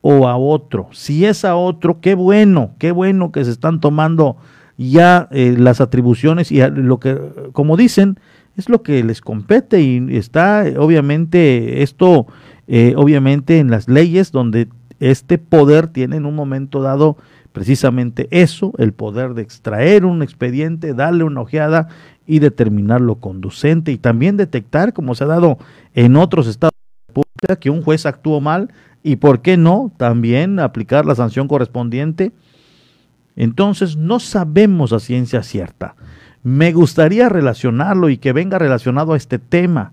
o 0.00 0.28
a 0.28 0.36
otro. 0.36 0.88
Si 0.92 1.24
es 1.24 1.44
a 1.44 1.56
otro, 1.56 2.00
qué 2.00 2.14
bueno, 2.14 2.72
qué 2.78 2.92
bueno 2.92 3.32
que 3.32 3.44
se 3.44 3.50
están 3.50 3.80
tomando 3.80 4.36
ya 4.76 5.28
eh, 5.30 5.54
las 5.58 5.80
atribuciones 5.80 6.52
y 6.52 6.60
lo 6.68 7.00
que, 7.00 7.18
como 7.52 7.76
dicen, 7.76 8.18
es 8.56 8.68
lo 8.68 8.82
que 8.82 9.02
les 9.04 9.20
compete 9.20 9.80
y 9.82 10.16
está 10.16 10.64
obviamente 10.78 11.82
esto, 11.82 12.26
eh, 12.66 12.94
obviamente 12.96 13.58
en 13.58 13.70
las 13.70 13.88
leyes 13.88 14.32
donde 14.32 14.68
este 14.98 15.38
poder 15.38 15.88
tiene 15.88 16.16
en 16.16 16.26
un 16.26 16.34
momento 16.34 16.80
dado 16.80 17.16
precisamente 17.52 18.28
eso, 18.30 18.72
el 18.76 18.92
poder 18.92 19.32
de 19.32 19.42
extraer 19.42 20.04
un 20.04 20.22
expediente, 20.22 20.92
darle 20.92 21.24
una 21.24 21.40
ojeada 21.40 21.88
y 22.26 22.38
determinarlo 22.38 23.16
conducente 23.16 23.92
y 23.92 23.98
también 23.98 24.36
detectar, 24.36 24.92
como 24.92 25.14
se 25.14 25.24
ha 25.24 25.28
dado 25.28 25.58
en 25.94 26.16
otros 26.16 26.48
estados 26.48 26.72
de 26.74 26.82
la 26.82 27.08
República, 27.08 27.60
que 27.60 27.70
un 27.70 27.82
juez 27.82 28.04
actuó 28.04 28.42
mal 28.42 28.72
y, 29.02 29.16
¿por 29.16 29.40
qué 29.40 29.56
no?, 29.56 29.92
también 29.96 30.58
aplicar 30.58 31.06
la 31.06 31.14
sanción 31.14 31.48
correspondiente. 31.48 32.32
Entonces, 33.36 33.96
no 33.96 34.18
sabemos 34.18 34.92
a 34.92 35.00
ciencia 35.00 35.42
cierta. 35.42 35.94
Me 36.42 36.72
gustaría 36.72 37.28
relacionarlo 37.28 38.08
y 38.08 38.18
que 38.18 38.32
venga 38.32 38.58
relacionado 38.58 39.12
a 39.12 39.16
este 39.16 39.38
tema, 39.38 39.92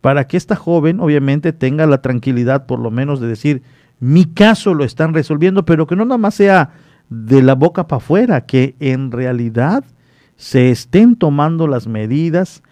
para 0.00 0.26
que 0.26 0.36
esta 0.36 0.56
joven 0.56 1.00
obviamente 1.00 1.52
tenga 1.52 1.86
la 1.86 2.02
tranquilidad 2.02 2.66
por 2.66 2.80
lo 2.80 2.90
menos 2.90 3.20
de 3.20 3.28
decir, 3.28 3.62
mi 4.00 4.24
caso 4.24 4.74
lo 4.74 4.84
están 4.84 5.14
resolviendo, 5.14 5.64
pero 5.64 5.86
que 5.86 5.94
no 5.96 6.04
nada 6.04 6.18
más 6.18 6.34
sea 6.34 6.70
de 7.08 7.40
la 7.40 7.54
boca 7.54 7.86
para 7.86 7.98
afuera, 7.98 8.46
que 8.46 8.74
en 8.80 9.12
realidad 9.12 9.84
se 10.36 10.70
estén 10.70 11.14
tomando 11.14 11.68
las 11.68 11.86
medidas, 11.86 12.62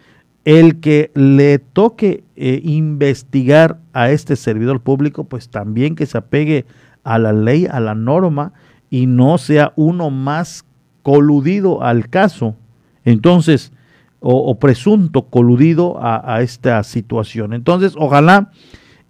el 0.45 0.81
que 0.81 1.13
le 1.15 1.61
toque 1.61 2.25
eh, 2.35 2.61
investigar 2.65 3.79
a 3.93 4.11
este 4.11 4.35
servidor 4.35 4.81
público, 4.81 5.25
pues 5.25 5.51
también 5.51 5.95
que 5.95 6.07
se 6.07 6.19
apegue 6.19 6.67
a 7.05 7.19
la 7.19 7.33
ley, 7.33 7.67
a 7.71 7.79
la 7.79 7.95
norma, 7.95 8.53
y 8.91 9.07
no 9.07 9.39
sea 9.39 9.73
uno 9.77 10.11
más 10.11 10.65
coludido 11.03 11.83
al 11.83 12.09
caso. 12.09 12.57
Entonces, 13.05 13.73
o, 14.21 14.59
presunto 14.59 15.23
coludido 15.23 15.99
a, 15.99 16.43
esta 16.43 16.83
situación. 16.83 17.55
Entonces, 17.55 17.95
ojalá 17.97 18.51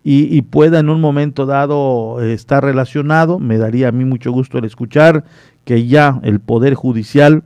y, 0.05 0.41
pueda 0.43 0.79
en 0.79 0.89
un 0.89 1.01
momento 1.01 1.47
dado 1.47 2.23
eh, 2.23 2.33
estar 2.33 2.63
relacionado. 2.63 3.39
Me 3.39 3.59
daría 3.59 3.89
a 3.89 3.93
mí 3.93 4.05
mucho 4.05 4.31
gusto 4.31 4.59
el 4.59 4.65
escuchar 4.65 5.25
que 5.65 5.87
ya 5.87 6.21
el 6.23 6.41
Poder 6.41 6.75
Judicial 6.75 7.43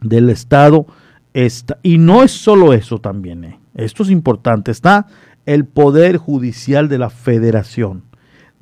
del 0.00 0.30
Estado 0.30 0.86
está, 1.34 1.78
y 1.82 1.98
no 1.98 2.22
es 2.22 2.30
solo 2.30 2.72
eso 2.72 2.98
también, 2.98 3.44
eh, 3.44 3.58
esto 3.74 4.02
es 4.02 4.10
importante, 4.10 4.70
está 4.70 5.06
el 5.46 5.64
Poder 5.64 6.16
Judicial 6.16 6.88
de 6.88 6.98
la 6.98 7.10
Federación, 7.10 8.02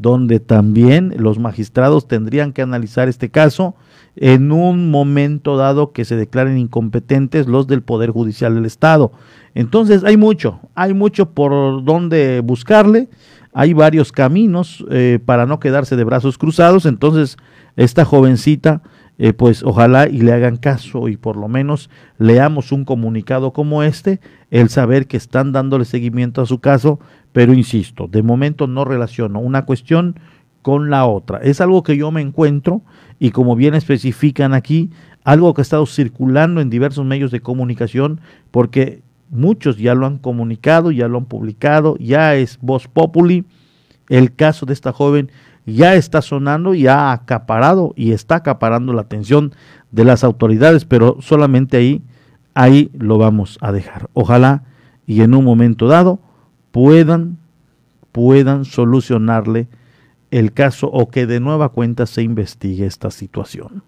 donde 0.02 0.40
también 0.40 1.14
los 1.16 1.38
magistrados 1.38 2.08
tendrían 2.08 2.52
que 2.52 2.60
analizar 2.60 3.08
este 3.08 3.30
caso 3.30 3.74
en 4.16 4.52
un 4.52 4.90
momento 4.90 5.56
dado 5.56 5.92
que 5.92 6.04
se 6.04 6.16
declaren 6.16 6.58
incompetentes 6.58 7.46
los 7.46 7.66
del 7.66 7.82
Poder 7.82 8.10
Judicial 8.10 8.54
del 8.54 8.66
Estado. 8.66 9.12
Entonces 9.54 10.04
hay 10.04 10.16
mucho, 10.16 10.60
hay 10.74 10.92
mucho 10.92 11.30
por 11.30 11.84
donde 11.84 12.40
buscarle, 12.40 13.08
hay 13.54 13.72
varios 13.72 14.12
caminos 14.12 14.84
eh, 14.90 15.18
para 15.24 15.46
no 15.46 15.60
quedarse 15.60 15.96
de 15.96 16.04
brazos 16.04 16.36
cruzados. 16.36 16.84
Entonces 16.84 17.36
esta 17.76 18.04
jovencita 18.04 18.82
eh, 19.18 19.34
pues 19.34 19.62
ojalá 19.62 20.08
y 20.08 20.18
le 20.18 20.32
hagan 20.32 20.56
caso 20.56 21.08
y 21.08 21.16
por 21.16 21.36
lo 21.36 21.46
menos 21.46 21.90
leamos 22.18 22.72
un 22.72 22.84
comunicado 22.84 23.52
como 23.52 23.82
este, 23.82 24.20
el 24.50 24.68
saber 24.68 25.06
que 25.06 25.18
están 25.18 25.52
dándole 25.52 25.84
seguimiento 25.84 26.40
a 26.40 26.46
su 26.46 26.60
caso, 26.60 26.98
pero 27.32 27.54
insisto, 27.54 28.08
de 28.08 28.22
momento 28.22 28.66
no 28.66 28.84
relaciono 28.84 29.40
una 29.40 29.64
cuestión 29.64 30.18
con 30.60 30.90
la 30.90 31.06
otra. 31.06 31.38
Es 31.38 31.60
algo 31.60 31.82
que 31.82 31.96
yo 31.96 32.10
me 32.10 32.20
encuentro 32.20 32.82
y 33.18 33.30
como 33.30 33.56
bien 33.56 33.74
especifican 33.74 34.54
aquí, 34.54 34.90
algo 35.24 35.52
que 35.54 35.60
ha 35.60 35.62
estado 35.62 35.86
circulando 35.86 36.60
en 36.60 36.70
diversos 36.70 37.04
medios 37.04 37.30
de 37.30 37.40
comunicación 37.40 38.20
porque 38.50 39.02
muchos 39.30 39.78
ya 39.78 39.94
lo 39.94 40.06
han 40.06 40.18
comunicado, 40.18 40.90
ya 40.90 41.08
lo 41.08 41.18
han 41.18 41.24
publicado, 41.24 41.96
ya 41.98 42.34
es 42.34 42.58
voz 42.60 42.86
populi. 42.86 43.44
El 44.08 44.34
caso 44.34 44.66
de 44.66 44.74
esta 44.74 44.92
joven 44.92 45.30
ya 45.64 45.94
está 45.94 46.22
sonando 46.22 46.74
y 46.74 46.86
ha 46.86 47.12
acaparado 47.12 47.92
y 47.96 48.12
está 48.12 48.36
acaparando 48.36 48.92
la 48.92 49.02
atención 49.02 49.52
de 49.90 50.04
las 50.04 50.24
autoridades, 50.24 50.84
pero 50.84 51.18
solamente 51.20 51.76
ahí, 51.76 52.02
ahí 52.54 52.90
lo 52.92 53.18
vamos 53.18 53.58
a 53.60 53.72
dejar. 53.72 54.10
Ojalá 54.12 54.64
y 55.06 55.22
en 55.22 55.34
un 55.34 55.44
momento 55.44 55.86
dado 55.86 56.20
puedan, 56.72 57.38
puedan 58.10 58.64
solucionarle 58.64 59.68
el 60.30 60.52
caso 60.52 60.88
o 60.88 61.10
que 61.10 61.26
de 61.26 61.38
nueva 61.38 61.68
cuenta 61.68 62.06
se 62.06 62.22
investigue 62.22 62.86
esta 62.86 63.10
situación. 63.10 63.82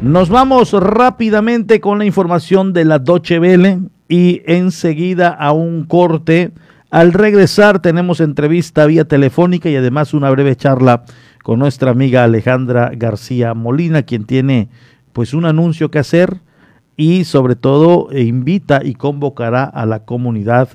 Nos 0.00 0.30
vamos 0.30 0.72
rápidamente 0.72 1.80
con 1.80 1.98
la 1.98 2.04
información 2.04 2.72
de 2.72 2.84
la 2.84 2.98
Doche 2.98 3.38
Vele 3.38 3.80
y 4.08 4.42
enseguida 4.46 5.28
a 5.28 5.52
un 5.52 5.84
corte. 5.84 6.50
Al 6.90 7.12
regresar 7.12 7.80
tenemos 7.80 8.20
entrevista 8.20 8.86
vía 8.86 9.04
telefónica 9.04 9.68
y 9.68 9.76
además 9.76 10.12
una 10.12 10.30
breve 10.30 10.56
charla 10.56 11.04
con 11.42 11.58
nuestra 11.58 11.90
amiga 11.92 12.24
Alejandra 12.24 12.90
García 12.94 13.54
Molina, 13.54 14.02
quien 14.02 14.24
tiene 14.24 14.68
pues 15.12 15.34
un 15.34 15.44
anuncio 15.44 15.90
que 15.90 16.00
hacer 16.00 16.40
y 16.96 17.24
sobre 17.24 17.56
todo 17.56 18.10
eh, 18.10 18.22
invita 18.22 18.80
y 18.84 18.94
convocará 18.94 19.64
a 19.64 19.86
la 19.86 20.04
comunidad 20.04 20.68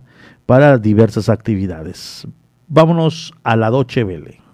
para 0.45 0.77
diversas 0.77 1.29
actividades. 1.29 2.27
Vámonos 2.67 3.33
a 3.43 3.55
la 3.55 3.69
Doche 3.69 4.03
Vele. 4.03 4.46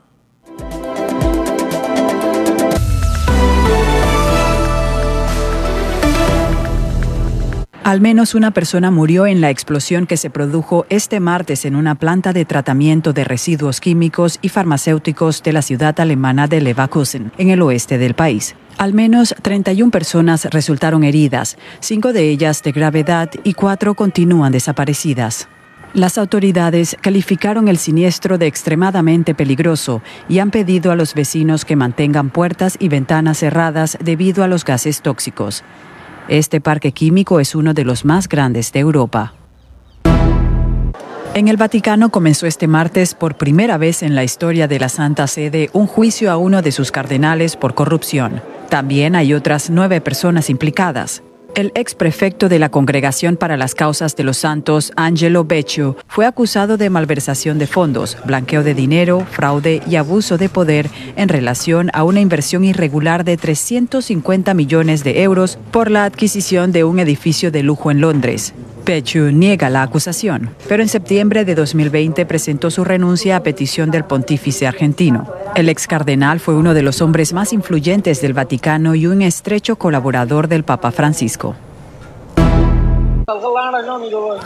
Al 7.83 7.99
menos 7.99 8.33
una 8.33 8.51
persona 8.51 8.91
murió 8.91 9.25
en 9.27 9.41
la 9.41 9.49
explosión 9.49 10.07
que 10.07 10.15
se 10.15 10.29
produjo 10.29 10.85
este 10.87 11.19
martes 11.19 11.65
en 11.65 11.75
una 11.75 11.95
planta 11.95 12.31
de 12.31 12.45
tratamiento 12.45 13.11
de 13.11 13.25
residuos 13.25 13.81
químicos 13.81 14.39
y 14.41 14.47
farmacéuticos 14.47 15.43
de 15.43 15.51
la 15.51 15.61
ciudad 15.61 15.99
alemana 15.99 16.47
de 16.47 16.61
Leverkusen, 16.61 17.33
en 17.37 17.49
el 17.49 17.61
oeste 17.61 17.97
del 17.97 18.13
país. 18.13 18.55
Al 18.77 18.93
menos 18.93 19.35
31 19.41 19.91
personas 19.91 20.45
resultaron 20.45 21.03
heridas, 21.03 21.57
cinco 21.81 22.13
de 22.13 22.29
ellas 22.29 22.63
de 22.63 22.71
gravedad 22.71 23.29
y 23.43 23.53
cuatro 23.53 23.95
continúan 23.95 24.53
desaparecidas. 24.53 25.49
Las 25.93 26.17
autoridades 26.17 26.95
calificaron 27.01 27.67
el 27.67 27.77
siniestro 27.77 28.37
de 28.37 28.47
extremadamente 28.47 29.35
peligroso 29.35 30.01
y 30.29 30.39
han 30.39 30.51
pedido 30.51 30.93
a 30.93 30.95
los 30.95 31.13
vecinos 31.13 31.65
que 31.65 31.75
mantengan 31.75 32.29
puertas 32.29 32.77
y 32.79 32.87
ventanas 32.87 33.39
cerradas 33.39 33.97
debido 34.01 34.41
a 34.45 34.47
los 34.47 34.63
gases 34.63 35.01
tóxicos. 35.01 35.65
Este 36.29 36.61
parque 36.61 36.93
químico 36.93 37.41
es 37.41 37.53
uno 37.53 37.73
de 37.73 37.83
los 37.83 38.05
más 38.05 38.29
grandes 38.29 38.71
de 38.71 38.79
Europa. 38.79 39.33
En 41.33 41.47
el 41.47 41.57
Vaticano 41.57 42.09
comenzó 42.09 42.45
este 42.45 42.67
martes 42.67 43.13
por 43.13 43.35
primera 43.35 43.77
vez 43.77 44.03
en 44.03 44.15
la 44.15 44.23
historia 44.23 44.67
de 44.67 44.79
la 44.79 44.87
Santa 44.87 45.27
Sede 45.27 45.69
un 45.73 45.87
juicio 45.87 46.31
a 46.31 46.37
uno 46.37 46.61
de 46.61 46.71
sus 46.71 46.91
cardenales 46.91 47.57
por 47.57 47.73
corrupción. 47.73 48.41
También 48.69 49.15
hay 49.15 49.33
otras 49.33 49.69
nueve 49.69 49.99
personas 49.99 50.49
implicadas. 50.49 51.23
El 51.55 51.71
ex 51.75 51.93
prefecto 51.93 52.49
de 52.49 52.57
la 52.57 52.69
Congregación 52.69 53.37
para 53.37 53.57
las 53.57 53.75
Causas 53.75 54.15
de 54.15 54.23
los 54.23 54.37
Santos, 54.37 54.91
Angelo 54.95 55.43
Beccio, 55.43 55.95
fue 56.07 56.25
acusado 56.25 56.77
de 56.77 56.89
malversación 56.89 57.59
de 57.59 57.67
fondos, 57.67 58.17
blanqueo 58.25 58.63
de 58.63 58.73
dinero, 58.73 59.23
fraude 59.29 59.83
y 59.87 59.97
abuso 59.97 60.39
de 60.39 60.49
poder 60.49 60.89
en 61.15 61.29
relación 61.29 61.91
a 61.93 62.05
una 62.05 62.21
inversión 62.21 62.63
irregular 62.63 63.23
de 63.23 63.37
350 63.37 64.51
millones 64.55 65.03
de 65.03 65.21
euros 65.21 65.59
por 65.69 65.91
la 65.91 66.05
adquisición 66.05 66.71
de 66.71 66.85
un 66.85 66.97
edificio 66.97 67.51
de 67.51 67.61
lujo 67.61 67.91
en 67.91 68.01
Londres. 68.01 68.55
Pechu 68.83 69.31
niega 69.31 69.69
la 69.69 69.81
acusación, 69.81 70.49
pero 70.67 70.83
en 70.83 70.89
septiembre 70.89 71.45
de 71.45 71.55
2020 71.55 72.25
presentó 72.25 72.69
su 72.69 72.83
renuncia 72.83 73.37
a 73.37 73.43
petición 73.43 73.91
del 73.91 74.03
pontífice 74.03 74.67
argentino. 74.67 75.27
El 75.55 75.69
ex 75.69 75.87
cardenal 75.87 76.39
fue 76.39 76.55
uno 76.55 76.73
de 76.73 76.83
los 76.83 77.01
hombres 77.01 77.31
más 77.33 77.53
influyentes 77.53 78.21
del 78.21 78.33
Vaticano 78.33 78.93
y 78.95 79.07
un 79.07 79.21
estrecho 79.21 79.77
colaborador 79.77 80.47
del 80.47 80.63
Papa 80.63 80.91
Francisco. 80.91 81.55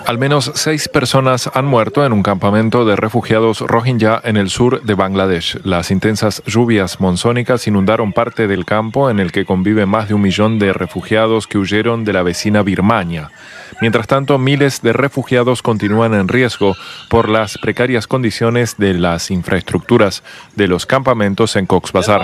Al 0.06 0.20
menos 0.20 0.52
seis 0.54 0.88
personas 0.88 1.50
han 1.54 1.66
muerto 1.66 2.06
en 2.06 2.14
un 2.14 2.22
campamento 2.22 2.86
de 2.86 2.96
refugiados 2.96 3.62
rohingya 3.62 4.22
en 4.24 4.38
el 4.38 4.52
sur 4.52 4.84
de 4.84 4.94
Bangladesh. 4.94 5.60
Las 5.64 5.90
intensas 5.90 6.44
lluvias 6.46 7.00
monzónicas 7.00 7.68
inundaron 7.68 8.14
parte 8.14 8.48
del 8.48 8.66
campo 8.66 9.10
en 9.10 9.20
el 9.20 9.32
que 9.32 9.46
convive 9.46 9.88
más 9.88 10.08
de 10.10 10.14
un 10.14 10.22
millón 10.22 10.60
de 10.60 10.74
refugiados 10.74 11.48
que 11.48 11.58
huyeron 11.58 12.06
de 12.06 12.14
la 12.14 12.22
vecina 12.22 12.62
Birmania. 12.62 13.32
Mientras 13.80 14.08
tanto, 14.08 14.38
miles 14.38 14.82
de 14.82 14.92
refugiados 14.94 15.62
continúan 15.62 16.14
en 16.14 16.28
riesgo 16.28 16.76
por 17.10 17.30
las 17.30 17.58
precarias 17.60 18.08
condiciones 18.08 18.78
de 18.78 18.96
las 18.96 19.30
infraestructuras 19.30 20.24
de 20.56 20.68
los 20.68 20.86
campamentos 20.86 21.56
en 21.56 21.68
Cox's 21.68 21.92
Bazar. 21.92 22.22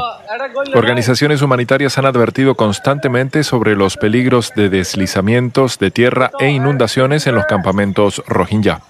Organizaciones 0.74 1.42
humanitarias 1.42 1.98
han 1.98 2.06
advertido 2.06 2.56
constantemente 2.56 3.44
sobre 3.44 3.76
los 3.76 3.98
peligros 3.98 4.52
de 4.56 4.70
deslizamientos 4.70 5.78
de 5.78 5.92
tierra 5.92 6.32
e 6.40 6.50
inundaciones 6.50 7.28
en 7.28 7.36
los 7.36 7.46
campamentos 7.46 8.24
Rohingya. 8.28 8.82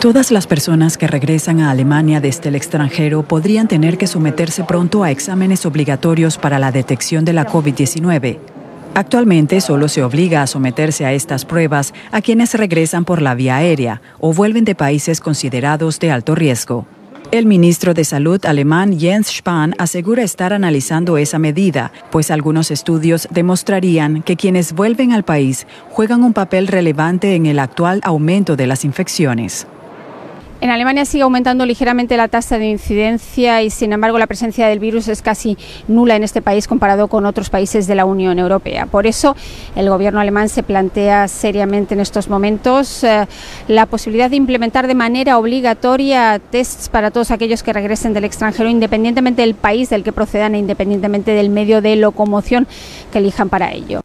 Todas 0.00 0.30
las 0.30 0.46
personas 0.46 0.98
que 0.98 1.06
regresan 1.06 1.60
a 1.60 1.70
Alemania 1.70 2.20
desde 2.20 2.50
el 2.50 2.56
extranjero 2.56 3.22
podrían 3.22 3.68
tener 3.68 3.96
que 3.96 4.06
someterse 4.06 4.64
pronto 4.64 5.02
a 5.02 5.10
exámenes 5.10 5.64
obligatorios 5.64 6.36
para 6.36 6.58
la 6.58 6.72
detección 6.72 7.24
de 7.24 7.32
la 7.32 7.46
COVID-19. 7.46 8.63
Actualmente 8.96 9.60
solo 9.60 9.88
se 9.88 10.04
obliga 10.04 10.42
a 10.42 10.46
someterse 10.46 11.04
a 11.04 11.12
estas 11.12 11.44
pruebas 11.44 11.92
a 12.12 12.22
quienes 12.22 12.54
regresan 12.54 13.04
por 13.04 13.22
la 13.22 13.34
vía 13.34 13.56
aérea 13.56 14.00
o 14.20 14.32
vuelven 14.32 14.64
de 14.64 14.76
países 14.76 15.20
considerados 15.20 15.98
de 15.98 16.12
alto 16.12 16.36
riesgo. 16.36 16.86
El 17.32 17.46
ministro 17.46 17.94
de 17.94 18.04
Salud 18.04 18.44
alemán 18.46 18.96
Jens 18.96 19.26
Spahn 19.26 19.74
asegura 19.78 20.22
estar 20.22 20.52
analizando 20.52 21.18
esa 21.18 21.40
medida, 21.40 21.90
pues 22.12 22.30
algunos 22.30 22.70
estudios 22.70 23.26
demostrarían 23.32 24.22
que 24.22 24.36
quienes 24.36 24.72
vuelven 24.72 25.12
al 25.12 25.24
país 25.24 25.66
juegan 25.90 26.22
un 26.22 26.32
papel 26.32 26.68
relevante 26.68 27.34
en 27.34 27.46
el 27.46 27.58
actual 27.58 28.00
aumento 28.04 28.54
de 28.54 28.68
las 28.68 28.84
infecciones. 28.84 29.66
En 30.60 30.70
Alemania 30.70 31.04
sigue 31.04 31.24
aumentando 31.24 31.66
ligeramente 31.66 32.16
la 32.16 32.28
tasa 32.28 32.58
de 32.58 32.66
incidencia 32.66 33.62
y, 33.62 33.70
sin 33.70 33.92
embargo, 33.92 34.18
la 34.18 34.26
presencia 34.26 34.66
del 34.66 34.78
virus 34.78 35.08
es 35.08 35.20
casi 35.20 35.58
nula 35.88 36.16
en 36.16 36.22
este 36.22 36.40
país 36.40 36.66
comparado 36.66 37.08
con 37.08 37.26
otros 37.26 37.50
países 37.50 37.86
de 37.86 37.94
la 37.94 38.04
Unión 38.04 38.38
Europea. 38.38 38.86
Por 38.86 39.06
eso, 39.06 39.36
el 39.76 39.90
gobierno 39.90 40.20
alemán 40.20 40.48
se 40.48 40.62
plantea 40.62 41.28
seriamente 41.28 41.94
en 41.94 42.00
estos 42.00 42.28
momentos 42.28 43.04
eh, 43.04 43.26
la 43.68 43.86
posibilidad 43.86 44.30
de 44.30 44.36
implementar 44.36 44.86
de 44.86 44.94
manera 44.94 45.38
obligatoria 45.38 46.40
tests 46.50 46.88
para 46.88 47.10
todos 47.10 47.30
aquellos 47.30 47.62
que 47.62 47.72
regresen 47.72 48.14
del 48.14 48.24
extranjero, 48.24 48.68
independientemente 48.68 49.42
del 49.42 49.54
país 49.54 49.90
del 49.90 50.02
que 50.02 50.12
procedan 50.12 50.54
e 50.54 50.58
independientemente 50.58 51.32
del 51.32 51.50
medio 51.50 51.82
de 51.82 51.96
locomoción 51.96 52.66
que 53.12 53.18
elijan 53.18 53.48
para 53.48 53.72
ello. 53.72 54.00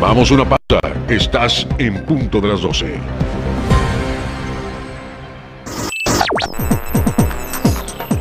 Vamos 0.00 0.30
a 0.30 0.34
una 0.34 0.44
pausa. 0.44 0.80
Estás 1.10 1.66
en 1.76 2.02
punto 2.06 2.40
de 2.40 2.48
las 2.48 2.62
12. 2.62 2.98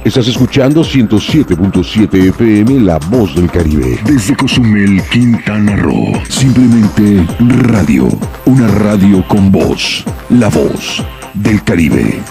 Estás 0.04 0.28
escuchando 0.28 0.82
107.7 0.82 2.30
FM 2.30 2.82
La 2.82 2.98
Voz 3.10 3.34
del 3.34 3.50
Caribe. 3.50 3.98
Desde 4.04 4.36
Cozumel, 4.36 5.02
Quintana 5.10 5.78
Roo. 5.78 6.22
Simplemente 6.28 7.26
radio. 7.39 8.10
Una 8.46 8.68
radio 8.68 9.26
con 9.30 9.50
voz. 9.50 10.04
La 10.30 10.50
Voz 10.50 11.02
del 11.34 11.63
Caribe. 11.63 12.22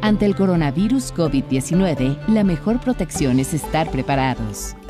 Ante 0.00 0.24
el 0.24 0.34
coronavirus 0.34 1.12
COVID-19, 1.14 2.26
la 2.28 2.42
mejor 2.42 2.80
protección 2.80 3.38
es 3.38 3.52
estar 3.52 3.90
preparados. 3.90 4.74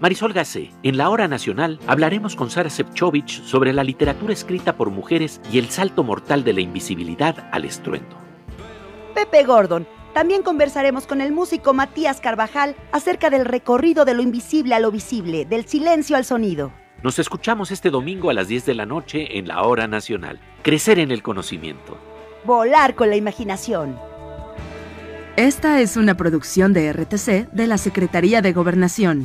Marisol 0.00 0.32
Gacé, 0.32 0.70
en 0.82 0.96
la 0.96 1.10
Hora 1.10 1.28
Nacional 1.28 1.78
hablaremos 1.86 2.34
con 2.34 2.48
Sara 2.48 2.70
Sepchovich 2.70 3.42
sobre 3.44 3.74
la 3.74 3.84
literatura 3.84 4.32
escrita 4.32 4.74
por 4.74 4.88
mujeres 4.88 5.42
y 5.52 5.58
el 5.58 5.68
salto 5.68 6.02
mortal 6.02 6.42
de 6.42 6.54
la 6.54 6.62
invisibilidad 6.62 7.50
al 7.52 7.66
estruendo. 7.66 8.16
Pepe 9.14 9.44
Gordon, 9.44 9.86
también 10.14 10.42
conversaremos 10.42 11.06
con 11.06 11.20
el 11.20 11.32
músico 11.32 11.74
Matías 11.74 12.22
Carvajal 12.22 12.76
acerca 12.92 13.28
del 13.28 13.44
recorrido 13.44 14.06
de 14.06 14.14
lo 14.14 14.22
invisible 14.22 14.74
a 14.74 14.80
lo 14.80 14.90
visible, 14.90 15.44
del 15.44 15.66
silencio 15.66 16.16
al 16.16 16.24
sonido. 16.24 16.72
Nos 17.02 17.18
escuchamos 17.18 17.70
este 17.70 17.90
domingo 17.90 18.30
a 18.30 18.34
las 18.34 18.48
10 18.48 18.64
de 18.64 18.74
la 18.74 18.86
noche 18.86 19.38
en 19.38 19.48
la 19.48 19.62
Hora 19.64 19.86
Nacional. 19.86 20.40
Crecer 20.62 20.98
en 20.98 21.10
el 21.10 21.22
conocimiento. 21.22 21.98
Volar 22.46 22.94
con 22.94 23.10
la 23.10 23.16
imaginación. 23.16 23.98
Esta 25.36 25.80
es 25.80 25.98
una 25.98 26.16
producción 26.16 26.72
de 26.72 26.90
RTC 26.90 27.50
de 27.52 27.66
la 27.66 27.76
Secretaría 27.78 28.40
de 28.40 28.52
Gobernación. 28.52 29.24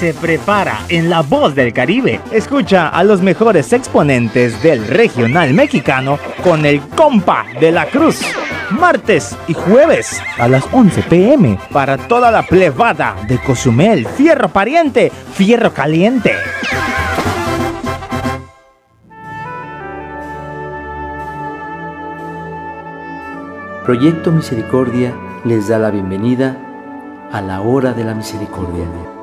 se 0.00 0.14
prepara 0.14 0.86
en 0.88 1.10
La 1.10 1.20
Voz 1.20 1.54
del 1.54 1.74
Caribe. 1.74 2.22
Escucha 2.32 2.88
a 2.88 3.04
los 3.04 3.20
mejores 3.20 3.70
exponentes 3.74 4.62
del 4.62 4.88
regional 4.88 5.52
mexicano 5.52 6.18
con 6.42 6.64
el 6.64 6.80
compa 6.80 7.44
de 7.60 7.70
la 7.70 7.84
cruz. 7.84 8.22
Martes 8.70 9.36
y 9.46 9.52
jueves 9.52 10.22
a 10.38 10.48
las 10.48 10.64
11 10.72 11.02
pm 11.02 11.58
para 11.70 11.98
toda 11.98 12.30
la 12.30 12.46
plebada 12.46 13.14
de 13.28 13.36
Cozumel, 13.40 14.06
Fierro 14.06 14.48
Pariente, 14.48 15.12
Fierro 15.34 15.74
Caliente. 15.74 16.32
Proyecto 23.84 24.32
Misericordia 24.32 25.14
les 25.44 25.68
da 25.68 25.78
la 25.78 25.90
bienvenida 25.90 26.56
a 27.32 27.42
la 27.42 27.60
hora 27.60 27.92
de 27.92 28.04
la 28.04 28.14
misericordia. 28.14 28.86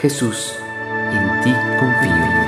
Jesús, 0.00 0.54
en 1.12 1.40
ti 1.42 1.54
confío. 1.78 2.44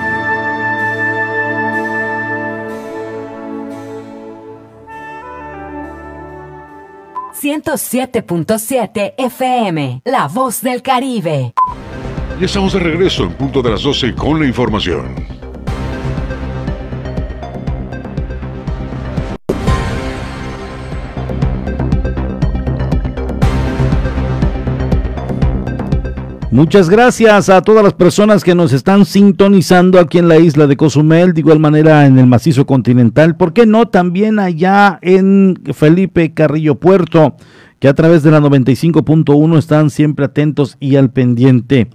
107.7 7.46 9.14
FM, 9.16 10.02
La 10.04 10.26
Voz 10.26 10.62
del 10.62 10.82
Caribe. 10.82 11.54
Y 12.40 12.44
estamos 12.44 12.72
de 12.72 12.80
regreso 12.80 13.24
en 13.24 13.32
punto 13.34 13.62
de 13.62 13.70
las 13.70 13.82
12 13.82 14.14
con 14.14 14.40
la 14.40 14.46
información. 14.46 15.35
Muchas 26.56 26.88
gracias 26.88 27.50
a 27.50 27.60
todas 27.60 27.84
las 27.84 27.92
personas 27.92 28.42
que 28.42 28.54
nos 28.54 28.72
están 28.72 29.04
sintonizando 29.04 30.00
aquí 30.00 30.16
en 30.16 30.26
la 30.26 30.38
isla 30.38 30.66
de 30.66 30.78
Cozumel, 30.78 31.34
de 31.34 31.40
igual 31.40 31.58
manera 31.58 32.06
en 32.06 32.18
el 32.18 32.26
macizo 32.26 32.64
continental, 32.64 33.36
¿por 33.36 33.52
qué 33.52 33.66
no 33.66 33.88
también 33.88 34.38
allá 34.38 34.98
en 35.02 35.60
Felipe 35.74 36.32
Carrillo 36.32 36.76
Puerto, 36.76 37.36
que 37.78 37.88
a 37.88 37.94
través 37.94 38.22
de 38.22 38.30
la 38.30 38.40
95.1 38.40 39.58
están 39.58 39.90
siempre 39.90 40.24
atentos 40.24 40.78
y 40.80 40.96
al 40.96 41.10
pendiente? 41.10 41.90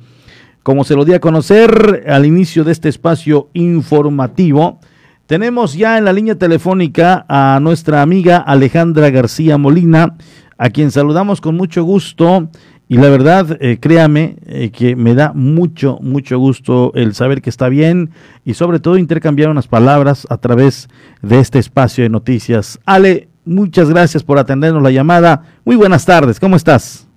Como 0.62 0.84
se 0.84 0.93
lo 0.93 1.06
di 1.06 1.15
a 1.15 1.19
conocer 1.19 2.04
al 2.08 2.28
inicio 2.28 2.63
de 2.63 2.74
este 2.74 2.88
espacio 2.88 3.50
informativo, 3.54 4.80
tenemos 5.26 5.74
ya 5.74 5.97
en 5.97 6.06
la 6.06 6.13
línea 6.13 6.36
telefónica 6.36 7.26
a 7.28 7.60
nuestra 7.60 8.04
amiga 8.04 8.38
Alejandra 8.38 9.10
García 9.10 9.58
Molina, 9.58 10.17
a 10.60 10.69
quien 10.69 10.91
saludamos 10.91 11.41
con 11.41 11.58
mucho 11.58 11.84
gusto 11.84 12.47
y 12.91 12.97
la 12.97 13.08
verdad, 13.08 13.58
eh, 13.62 13.77
créame 13.80 14.36
eh, 14.45 14.69
que 14.69 14.97
me 14.97 15.15
da 15.15 15.32
mucho, 15.34 15.97
mucho 16.01 16.38
gusto 16.38 16.91
el 16.93 17.13
saber 17.13 17.41
que 17.41 17.49
está 17.49 17.69
bien 17.69 18.10
y 18.43 18.56
sobre 18.56 18.82
todo 18.82 18.97
intercambiar 18.97 19.49
unas 19.49 19.69
palabras 19.69 20.27
a 20.30 20.36
través 20.36 20.89
de 21.21 21.39
este 21.39 21.58
espacio 21.58 22.04
de 22.04 22.10
noticias. 22.10 22.82
Ale, 22.86 23.30
muchas 23.45 23.89
gracias 23.89 24.25
por 24.25 24.38
atendernos 24.39 24.84
la 24.84 24.91
llamada. 24.91 25.43
Muy 25.63 25.77
buenas 25.77 26.06
tardes, 26.06 26.38
¿cómo 26.38 26.58
estás? 26.58 27.08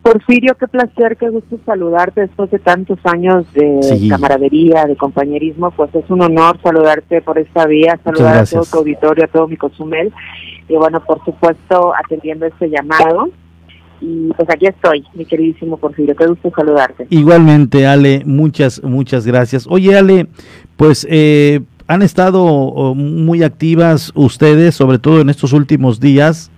Porfirio, 0.00 0.54
qué 0.54 0.66
placer, 0.66 1.18
qué 1.18 1.28
gusto 1.28 1.60
saludarte 1.66 2.22
después 2.22 2.50
de 2.50 2.60
tantos 2.60 2.98
años 3.04 3.44
de 3.52 4.08
camaradería, 4.08 4.86
de 4.86 4.96
compañerismo. 4.96 5.72
Pues 5.72 5.94
es 5.94 6.08
un 6.08 6.22
honor 6.22 6.58
saludarte 6.62 7.20
por 7.20 7.38
esta 7.38 7.66
vía, 7.66 8.00
saludar 8.02 8.38
a 8.38 8.46
todo 8.46 8.64
tu 8.64 8.78
auditorio, 8.78 9.26
a 9.26 9.28
todo 9.28 9.46
mi 9.46 9.58
Cozumel. 9.58 10.10
Y 10.70 10.76
bueno, 10.76 11.04
por 11.04 11.22
supuesto, 11.22 11.92
atendiendo 12.02 12.46
este 12.46 12.70
llamado 12.70 13.28
y 14.00 14.30
pues 14.36 14.48
aquí 14.50 14.66
estoy, 14.66 15.04
mi 15.14 15.24
queridísimo 15.24 15.76
Porfirio, 15.76 16.14
qué 16.16 16.26
gusto 16.26 16.52
saludarte. 16.54 17.06
Igualmente, 17.10 17.86
Ale, 17.86 18.22
muchas, 18.24 18.82
muchas 18.82 19.26
gracias. 19.26 19.66
Oye, 19.68 19.96
Ale, 19.96 20.28
pues 20.76 21.06
eh, 21.10 21.60
han 21.86 22.02
estado 22.02 22.44
oh, 22.44 22.94
muy 22.94 23.42
activas 23.42 24.12
ustedes, 24.14 24.74
sobre 24.74 24.98
todo 24.98 25.20
en 25.20 25.30
estos 25.30 25.52
últimos 25.52 26.00
días, 26.00 26.50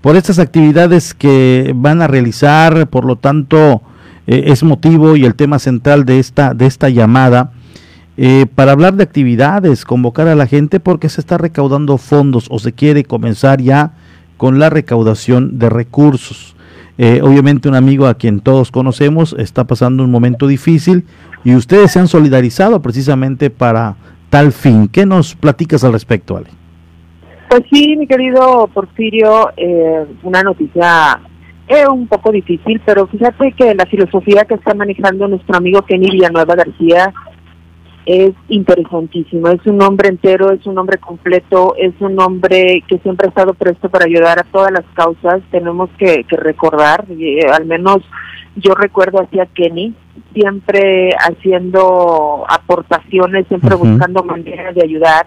por 0.00 0.16
estas 0.16 0.38
actividades 0.38 1.14
que 1.14 1.72
van 1.74 2.00
a 2.02 2.06
realizar, 2.06 2.88
por 2.88 3.04
lo 3.04 3.16
tanto, 3.16 3.82
eh, 4.26 4.44
es 4.46 4.62
motivo 4.62 5.16
y 5.16 5.24
el 5.24 5.34
tema 5.34 5.58
central 5.58 6.04
de 6.04 6.18
esta, 6.18 6.54
de 6.54 6.66
esta 6.66 6.88
llamada. 6.88 7.52
Eh, 8.18 8.46
para 8.54 8.72
hablar 8.72 8.94
de 8.94 9.02
actividades, 9.02 9.84
convocar 9.84 10.26
a 10.28 10.34
la 10.34 10.46
gente 10.46 10.80
porque 10.80 11.08
se 11.10 11.20
está 11.20 11.36
recaudando 11.36 11.98
fondos 11.98 12.46
o 12.50 12.58
se 12.58 12.72
quiere 12.72 13.04
comenzar 13.04 13.60
ya 13.60 13.92
con 14.38 14.58
la 14.58 14.70
recaudación 14.70 15.58
de 15.58 15.68
recursos. 15.68 16.55
Eh, 16.98 17.20
obviamente 17.22 17.68
un 17.68 17.74
amigo 17.74 18.06
a 18.06 18.14
quien 18.14 18.40
todos 18.40 18.70
conocemos 18.70 19.34
está 19.38 19.64
pasando 19.64 20.02
un 20.02 20.10
momento 20.10 20.46
difícil 20.46 21.04
y 21.44 21.54
ustedes 21.54 21.92
se 21.92 21.98
han 21.98 22.08
solidarizado 22.08 22.80
precisamente 22.80 23.50
para 23.50 23.96
tal 24.30 24.52
fin. 24.52 24.88
¿Qué 24.88 25.04
nos 25.04 25.34
platicas 25.34 25.84
al 25.84 25.92
respecto, 25.92 26.36
Ale? 26.36 26.48
Pues 27.50 27.62
sí, 27.70 27.96
mi 27.96 28.06
querido 28.06 28.68
Porfirio, 28.72 29.50
eh, 29.56 30.06
una 30.22 30.42
noticia 30.42 31.20
eh, 31.68 31.86
un 31.88 32.06
poco 32.06 32.32
difícil, 32.32 32.80
pero 32.84 33.06
fíjate 33.06 33.52
que 33.52 33.74
la 33.74 33.86
filosofía 33.86 34.44
que 34.44 34.54
está 34.54 34.74
manejando 34.74 35.28
nuestro 35.28 35.56
amigo 35.56 35.82
Kenny 35.82 36.10
Villanueva 36.10 36.54
García 36.54 37.12
es 38.06 38.32
interesantísimo. 38.48 39.48
Es 39.48 39.66
un 39.66 39.82
hombre 39.82 40.08
entero, 40.08 40.52
es 40.52 40.64
un 40.64 40.78
hombre 40.78 40.98
completo, 40.98 41.74
es 41.76 41.92
un 41.98 42.18
hombre 42.20 42.84
que 42.86 42.98
siempre 42.98 43.26
ha 43.26 43.30
estado 43.30 43.52
presto 43.52 43.88
para 43.88 44.06
ayudar 44.06 44.38
a 44.38 44.44
todas 44.44 44.70
las 44.70 44.84
causas. 44.94 45.42
Tenemos 45.50 45.90
que, 45.98 46.24
recordar, 46.30 47.04
eh, 47.10 47.40
al 47.52 47.66
menos 47.66 47.98
yo 48.54 48.74
recuerdo 48.74 49.20
hacia 49.20 49.46
Kenny, 49.46 49.92
siempre 50.32 51.10
haciendo 51.18 52.46
aportaciones, 52.48 53.48
siempre 53.48 53.74
buscando 53.74 54.22
maneras 54.22 54.74
de 54.76 54.84
ayudar 54.84 55.26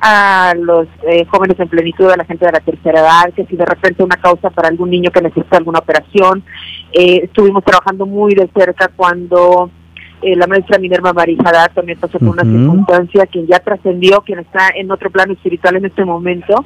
a 0.00 0.54
los 0.58 0.88
eh, 1.06 1.26
jóvenes 1.26 1.60
en 1.60 1.68
plenitud, 1.68 2.10
a 2.10 2.16
la 2.16 2.24
gente 2.24 2.46
de 2.46 2.52
la 2.52 2.60
tercera 2.60 3.00
edad, 3.00 3.34
que 3.34 3.44
si 3.44 3.56
de 3.56 3.66
repente 3.66 4.02
una 4.02 4.16
causa 4.16 4.48
para 4.50 4.68
algún 4.68 4.90
niño 4.90 5.10
que 5.10 5.20
necesita 5.20 5.58
alguna 5.58 5.78
operación. 5.78 6.42
Eh, 6.92 7.20
estuvimos 7.24 7.64
trabajando 7.64 8.06
muy 8.06 8.34
de 8.34 8.48
cerca 8.54 8.88
cuando 8.96 9.70
eh, 10.24 10.36
la 10.36 10.46
maestra 10.46 10.78
Minerva 10.78 11.12
Marijada 11.12 11.68
también 11.68 11.98
pasó 11.98 12.18
por 12.18 12.30
una 12.30 12.44
circunstancia, 12.44 13.26
quien 13.26 13.46
ya 13.46 13.58
trascendió, 13.58 14.22
quien 14.22 14.38
está 14.38 14.70
en 14.74 14.90
otro 14.90 15.10
plano 15.10 15.34
espiritual 15.34 15.76
en 15.76 15.84
este 15.84 16.02
momento. 16.04 16.64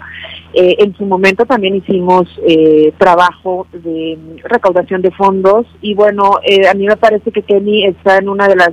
Eh, 0.54 0.76
en 0.78 0.94
su 0.94 1.04
momento 1.04 1.44
también 1.44 1.74
hicimos 1.74 2.28
eh, 2.46 2.92
trabajo 2.98 3.66
de 3.72 4.16
recaudación 4.44 5.02
de 5.02 5.10
fondos 5.10 5.66
y 5.80 5.94
bueno, 5.94 6.38
a 6.70 6.74
mí 6.74 6.86
me 6.86 6.96
parece 6.96 7.32
que 7.32 7.42
Kenny 7.42 7.84
está 7.86 8.18
en 8.18 8.28
una 8.28 8.46
de 8.46 8.54
las 8.54 8.70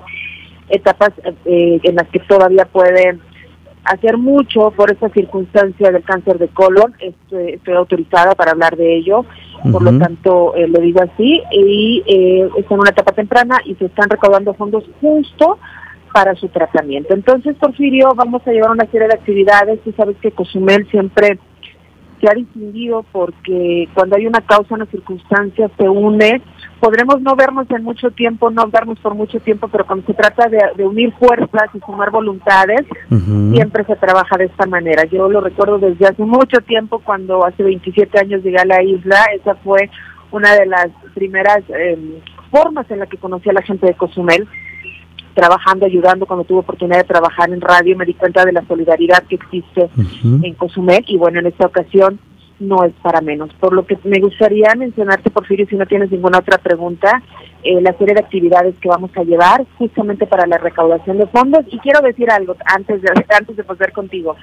etapas 0.69 1.09
en 1.45 1.95
las 1.95 2.07
que 2.09 2.19
todavía 2.19 2.65
puede 2.65 3.17
hacer 3.85 4.17
mucho 4.17 4.71
por 4.71 4.91
esta 4.91 5.09
circunstancia 5.09 5.91
del 5.91 6.03
cáncer 6.03 6.37
de 6.39 6.47
colon. 6.49 6.93
Estoy, 6.99 7.53
estoy 7.53 7.73
autorizada 7.75 8.35
para 8.35 8.51
hablar 8.51 8.75
de 8.75 8.97
ello 8.97 9.25
por 9.71 9.81
lo 9.81 9.97
tanto 9.97 10.55
eh, 10.55 10.67
lo 10.67 10.79
digo 10.79 11.01
así, 11.01 11.41
y 11.51 12.03
eh, 12.05 12.49
está 12.57 12.73
en 12.73 12.79
una 12.79 12.91
etapa 12.91 13.13
temprana 13.13 13.57
y 13.65 13.75
se 13.75 13.85
están 13.85 14.09
recaudando 14.09 14.53
fondos 14.53 14.83
justo 15.01 15.57
para 16.13 16.35
su 16.35 16.47
tratamiento. 16.49 17.13
Entonces, 17.13 17.55
Porfirio, 17.57 18.13
vamos 18.15 18.41
a 18.45 18.51
llevar 18.51 18.71
una 18.71 18.85
serie 18.85 19.07
de 19.07 19.15
actividades, 19.15 19.81
tú 19.83 19.93
sabes 19.97 20.15
que 20.21 20.31
Cozumel 20.31 20.87
siempre 20.89 21.39
se 22.21 22.29
ha 22.29 22.33
distinguido 22.33 23.03
porque 23.11 23.89
cuando 23.93 24.15
hay 24.15 24.27
una 24.27 24.41
causa, 24.41 24.75
una 24.75 24.85
circunstancia, 24.85 25.69
se 25.77 25.89
une. 25.89 26.41
Podremos 26.79 27.21
no 27.21 27.35
vernos 27.35 27.69
en 27.71 27.83
mucho 27.83 28.11
tiempo, 28.11 28.49
no 28.51 28.67
vernos 28.67 28.99
por 28.99 29.15
mucho 29.15 29.39
tiempo, 29.39 29.67
pero 29.69 29.85
cuando 29.85 30.05
se 30.05 30.13
trata 30.13 30.49
de, 30.49 30.85
unir 30.85 31.13
fuerzas 31.13 31.69
y 31.73 31.79
sumar 31.79 32.11
voluntades, 32.11 32.85
siempre 33.53 33.85
se 33.85 33.95
trabaja 33.95 34.37
de 34.37 34.45
esta 34.45 34.65
manera. 34.65 35.05
Yo 35.05 35.29
lo 35.29 35.41
recuerdo 35.41 35.79
desde 35.79 36.05
hace 36.05 36.23
mucho 36.23 36.59
tiempo, 36.61 36.99
cuando 36.99 37.45
hace 37.45 37.63
27 37.63 38.19
años 38.19 38.43
llegué 38.43 38.57
a 38.57 38.65
la 38.65 38.83
isla, 38.83 39.23
esa 39.33 39.55
fue 39.55 39.89
una 40.31 40.53
de 40.53 40.65
las 40.65 40.89
primeras 41.13 41.63
em, 41.69 42.19
formas 42.51 42.89
en 42.91 42.99
la 42.99 43.05
que 43.05 43.17
conocí 43.17 43.49
a 43.49 43.53
la 43.53 43.61
gente 43.61 43.87
de 43.87 43.93
Cozumel 43.93 44.47
trabajando, 45.33 45.85
ayudando, 45.85 46.25
cuando 46.25 46.45
tuve 46.45 46.59
oportunidad 46.59 46.99
de 46.99 47.03
trabajar 47.07 47.49
en 47.49 47.61
radio, 47.61 47.95
me 47.97 48.05
di 48.05 48.13
cuenta 48.13 48.45
de 48.45 48.53
la 48.53 48.65
solidaridad 48.65 49.23
que 49.27 49.35
existe 49.35 49.89
en 50.23 50.53
Cozumel 50.53 51.03
y 51.07 51.17
bueno, 51.17 51.39
en 51.39 51.47
esta 51.47 51.67
ocasión 51.67 52.19
no 52.59 52.83
es 52.83 52.93
para 53.01 53.21
menos. 53.21 53.53
Por 53.55 53.73
lo 53.73 53.85
que 53.85 53.97
me 54.03 54.19
gustaría 54.19 54.73
mencionarte, 54.75 55.29
Porfirio, 55.29 55.67
si 55.67 55.75
no 55.75 55.85
tienes 55.85 56.11
ninguna 56.11 56.39
otra 56.39 56.57
pregunta, 56.57 57.21
eh, 57.63 57.81
la 57.81 57.93
serie 57.97 58.15
de 58.15 58.21
actividades 58.21 58.75
que 58.79 58.89
vamos 58.89 59.11
a 59.15 59.23
llevar 59.23 59.65
justamente 59.77 60.25
para 60.25 60.47
la 60.47 60.57
recaudación 60.57 61.17
de 61.17 61.27
fondos. 61.27 61.65
Y 61.69 61.79
quiero 61.79 62.01
decir 62.01 62.29
algo 62.31 62.55
antes 62.65 63.01
de, 63.01 63.09
antes 63.37 63.55
de 63.55 63.63
pasar 63.63 63.91
contigo 63.91 64.35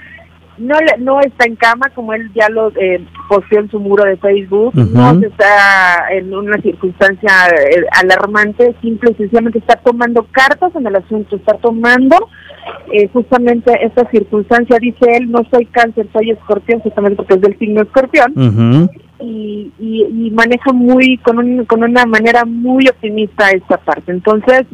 no 0.63 0.77
no 0.99 1.21
está 1.21 1.45
en 1.47 1.57
cama 1.57 1.91
como 1.95 2.13
él 2.15 2.31
ya 2.35 2.49
lo 2.49 2.69
eh, 2.77 3.05
posteó 3.29 3.61
en 3.61 3.71
su 3.71 3.79
muro 3.81 4.05
de 4.05 4.17
Facebook, 4.17 4.75
no 4.75 5.21
está 5.21 6.13
en 6.13 6.33
una 6.35 6.61
circunstancia 6.61 7.31
eh, 7.49 7.85
alarmante, 8.01 8.75
simple 8.81 9.11
y 9.13 9.15
sencillamente 9.15 9.59
está 9.59 9.77
tomando 9.77 10.27
cartas 10.31 10.75
en 10.77 10.87
el 10.87 10.97
asunto, 10.97 11.37
está 11.37 11.55
tomando 11.55 12.17
eh, 12.93 13.09
justamente 13.13 13.73
esta 13.85 14.09
circunstancia, 14.11 14.79
dice 14.81 15.17
él, 15.17 15.31
no 15.31 15.45
soy 15.51 15.67
cáncer, 15.67 16.07
soy 16.13 16.31
escorpión, 16.31 16.81
justamente 16.81 17.17
porque 17.17 17.35
es 17.35 17.41
del 17.41 17.59
signo 17.59 17.83
escorpión. 17.83 18.33
y, 19.21 19.73
y, 19.79 20.31
maneja 20.33 20.73
muy 20.73 21.19
con, 21.19 21.39
un, 21.39 21.65
con 21.65 21.85
una 21.85 22.05
manera 22.07 22.45
muy 22.45 22.89
optimista 22.89 23.51
esta 23.51 23.77
parte. 23.77 24.11
Entonces, 24.11 24.65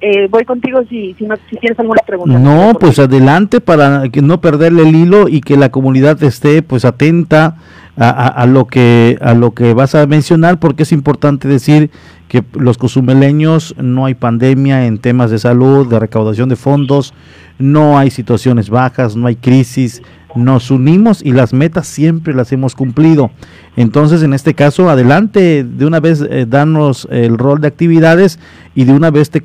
eh, 0.00 0.28
voy 0.28 0.44
contigo 0.44 0.82
si, 0.88 1.14
si, 1.14 1.24
no, 1.24 1.36
tienes 1.60 1.78
alguna 1.78 2.00
pregunta. 2.06 2.38
No, 2.38 2.72
pues 2.78 2.98
adelante 2.98 3.60
para 3.60 4.08
que 4.08 4.22
no 4.22 4.40
perderle 4.40 4.88
el 4.88 4.96
hilo 4.96 5.28
y 5.28 5.40
que 5.40 5.56
la 5.56 5.70
comunidad 5.70 6.22
esté 6.22 6.62
pues 6.62 6.84
atenta 6.84 7.56
a, 7.96 8.28
a, 8.28 8.46
lo 8.46 8.66
que 8.66 9.18
a 9.20 9.34
lo 9.34 9.52
que 9.52 9.74
vas 9.74 9.94
a 9.94 10.06
mencionar 10.06 10.58
porque 10.58 10.84
es 10.84 10.92
importante 10.92 11.48
decir 11.48 11.90
que 12.30 12.44
los 12.52 12.78
cozumeleños 12.78 13.74
no 13.76 14.06
hay 14.06 14.14
pandemia 14.14 14.86
en 14.86 14.98
temas 14.98 15.32
de 15.32 15.40
salud, 15.40 15.88
de 15.88 15.98
recaudación 15.98 16.48
de 16.48 16.54
fondos, 16.54 17.12
no 17.58 17.98
hay 17.98 18.12
situaciones 18.12 18.70
bajas, 18.70 19.16
no 19.16 19.26
hay 19.26 19.34
crisis, 19.34 20.00
nos 20.36 20.70
unimos 20.70 21.22
y 21.24 21.32
las 21.32 21.52
metas 21.52 21.88
siempre 21.88 22.32
las 22.32 22.52
hemos 22.52 22.76
cumplido. 22.76 23.32
Entonces, 23.76 24.22
en 24.22 24.32
este 24.32 24.54
caso, 24.54 24.88
adelante, 24.88 25.64
de 25.64 25.84
una 25.84 25.98
vez 25.98 26.20
eh, 26.22 26.46
danos 26.48 27.08
el 27.10 27.36
rol 27.36 27.60
de 27.60 27.66
actividades 27.66 28.38
y 28.76 28.84
de 28.84 28.92
una 28.92 29.10
vez 29.10 29.30
te, 29.30 29.42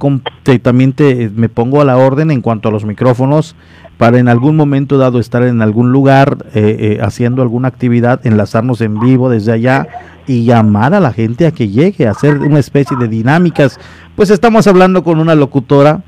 también 0.59 0.93
te, 0.93 1.31
me 1.35 1.49
pongo 1.49 1.81
a 1.81 1.85
la 1.85 1.97
orden 1.97 2.29
en 2.29 2.41
cuanto 2.41 2.69
a 2.69 2.71
los 2.71 2.85
micrófonos 2.85 3.55
para 3.97 4.19
en 4.19 4.27
algún 4.27 4.55
momento 4.57 4.99
dado 4.99 5.19
estar 5.19 5.41
en 5.41 5.63
algún 5.63 5.91
lugar 5.91 6.37
eh, 6.53 6.77
eh, 6.79 6.99
haciendo 7.01 7.41
alguna 7.41 7.67
actividad, 7.67 8.27
enlazarnos 8.27 8.81
en 8.81 8.99
vivo 8.99 9.31
desde 9.31 9.53
allá 9.53 9.87
y 10.27 10.45
llamar 10.45 10.93
a 10.93 10.99
la 10.99 11.11
gente 11.11 11.45
a 11.45 11.51
que 11.51 11.69
llegue 11.69 12.07
a 12.07 12.11
hacer 12.11 12.37
una 12.39 12.59
especie 12.59 12.97
de 12.97 13.07
dinámicas. 13.07 13.79
Pues 14.15 14.29
estamos 14.29 14.67
hablando 14.67 15.03
con 15.03 15.19
una 15.19 15.35
locutora 15.35 16.01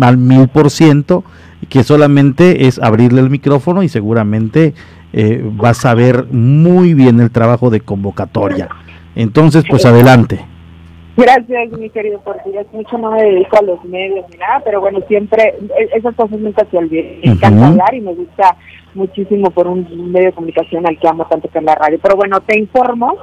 al 0.00 0.16
mil 0.16 0.48
por 0.48 0.70
ciento 0.70 1.24
que 1.68 1.82
solamente 1.82 2.66
es 2.66 2.78
abrirle 2.78 3.20
el 3.20 3.30
micrófono 3.30 3.82
y 3.82 3.88
seguramente 3.88 4.74
eh, 5.12 5.42
vas 5.44 5.84
a 5.84 5.94
ver 5.94 6.26
muy 6.30 6.94
bien 6.94 7.20
el 7.20 7.30
trabajo 7.30 7.70
de 7.70 7.80
convocatoria. 7.80 8.68
Entonces, 9.14 9.64
pues 9.68 9.84
adelante. 9.84 10.40
Gracias, 11.16 11.72
mi 11.78 11.90
querido 11.90 12.20
Portillo. 12.20 12.64
Mucho 12.72 12.96
no 12.96 13.10
me 13.10 13.22
dedico 13.22 13.58
a 13.58 13.62
los 13.62 13.84
medios 13.84 14.24
ni 14.30 14.38
nada, 14.38 14.62
pero 14.64 14.80
bueno, 14.80 15.00
siempre 15.08 15.54
e-, 15.78 15.98
esas 15.98 16.14
cosas 16.14 16.38
nunca 16.38 16.64
se 16.70 16.78
olvidan. 16.78 17.20
Me 17.22 17.32
encanta 17.32 17.66
hablar 17.66 17.94
y 17.94 18.00
me 18.00 18.14
gusta 18.14 18.56
muchísimo 18.94 19.50
por 19.50 19.66
un 19.66 20.12
medio 20.12 20.28
de 20.28 20.32
comunicación 20.32 20.86
al 20.86 20.98
que 20.98 21.08
amo 21.08 21.26
tanto 21.26 21.48
que 21.48 21.58
es 21.58 21.64
la 21.64 21.74
radio. 21.74 21.98
Pero 22.02 22.16
bueno, 22.16 22.40
te 22.40 22.58
informo. 22.58 23.16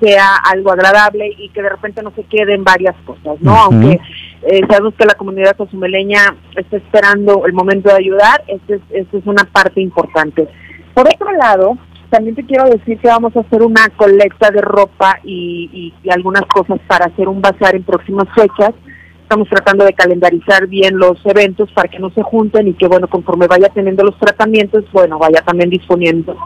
sea 0.00 0.36
algo 0.50 0.72
agradable 0.72 1.32
y 1.38 1.48
que 1.50 1.62
de 1.62 1.68
repente 1.68 2.02
no 2.02 2.10
se 2.10 2.24
queden 2.24 2.64
varias 2.64 2.96
cosas, 3.06 3.40
¿no? 3.40 3.56
Aunque 3.56 4.00
eh, 4.42 4.60
sabemos 4.68 4.94
que 4.94 5.04
la 5.04 5.14
comunidad 5.14 5.56
consumeleña 5.56 6.34
está 6.56 6.76
esperando 6.76 7.46
el 7.46 7.52
momento 7.52 7.88
de 7.88 7.96
ayudar, 7.96 8.42
esta 8.48 8.74
es, 8.74 9.06
es 9.12 9.26
una 9.26 9.44
parte 9.44 9.80
importante. 9.80 10.48
Por 10.92 11.06
otro 11.06 11.32
lado, 11.32 11.78
también 12.12 12.36
te 12.36 12.44
quiero 12.44 12.68
decir 12.68 12.98
que 12.98 13.08
vamos 13.08 13.34
a 13.34 13.40
hacer 13.40 13.62
una 13.62 13.88
colecta 13.96 14.50
de 14.50 14.60
ropa 14.60 15.18
y, 15.24 15.94
y, 16.04 16.10
algunas 16.10 16.42
cosas 16.42 16.78
para 16.86 17.06
hacer 17.06 17.26
un 17.26 17.40
bazar 17.40 17.74
en 17.74 17.84
próximas 17.84 18.28
fechas. 18.34 18.74
Estamos 19.22 19.48
tratando 19.48 19.86
de 19.86 19.94
calendarizar 19.94 20.66
bien 20.66 20.98
los 20.98 21.24
eventos 21.24 21.72
para 21.72 21.88
que 21.88 21.98
no 21.98 22.10
se 22.10 22.22
junten 22.22 22.68
y 22.68 22.74
que, 22.74 22.86
bueno, 22.86 23.08
conforme 23.08 23.46
vaya 23.46 23.70
teniendo 23.70 24.04
los 24.04 24.18
tratamientos, 24.18 24.84
bueno, 24.92 25.18
vaya 25.18 25.40
también 25.40 25.70
disponiendo 25.70 26.36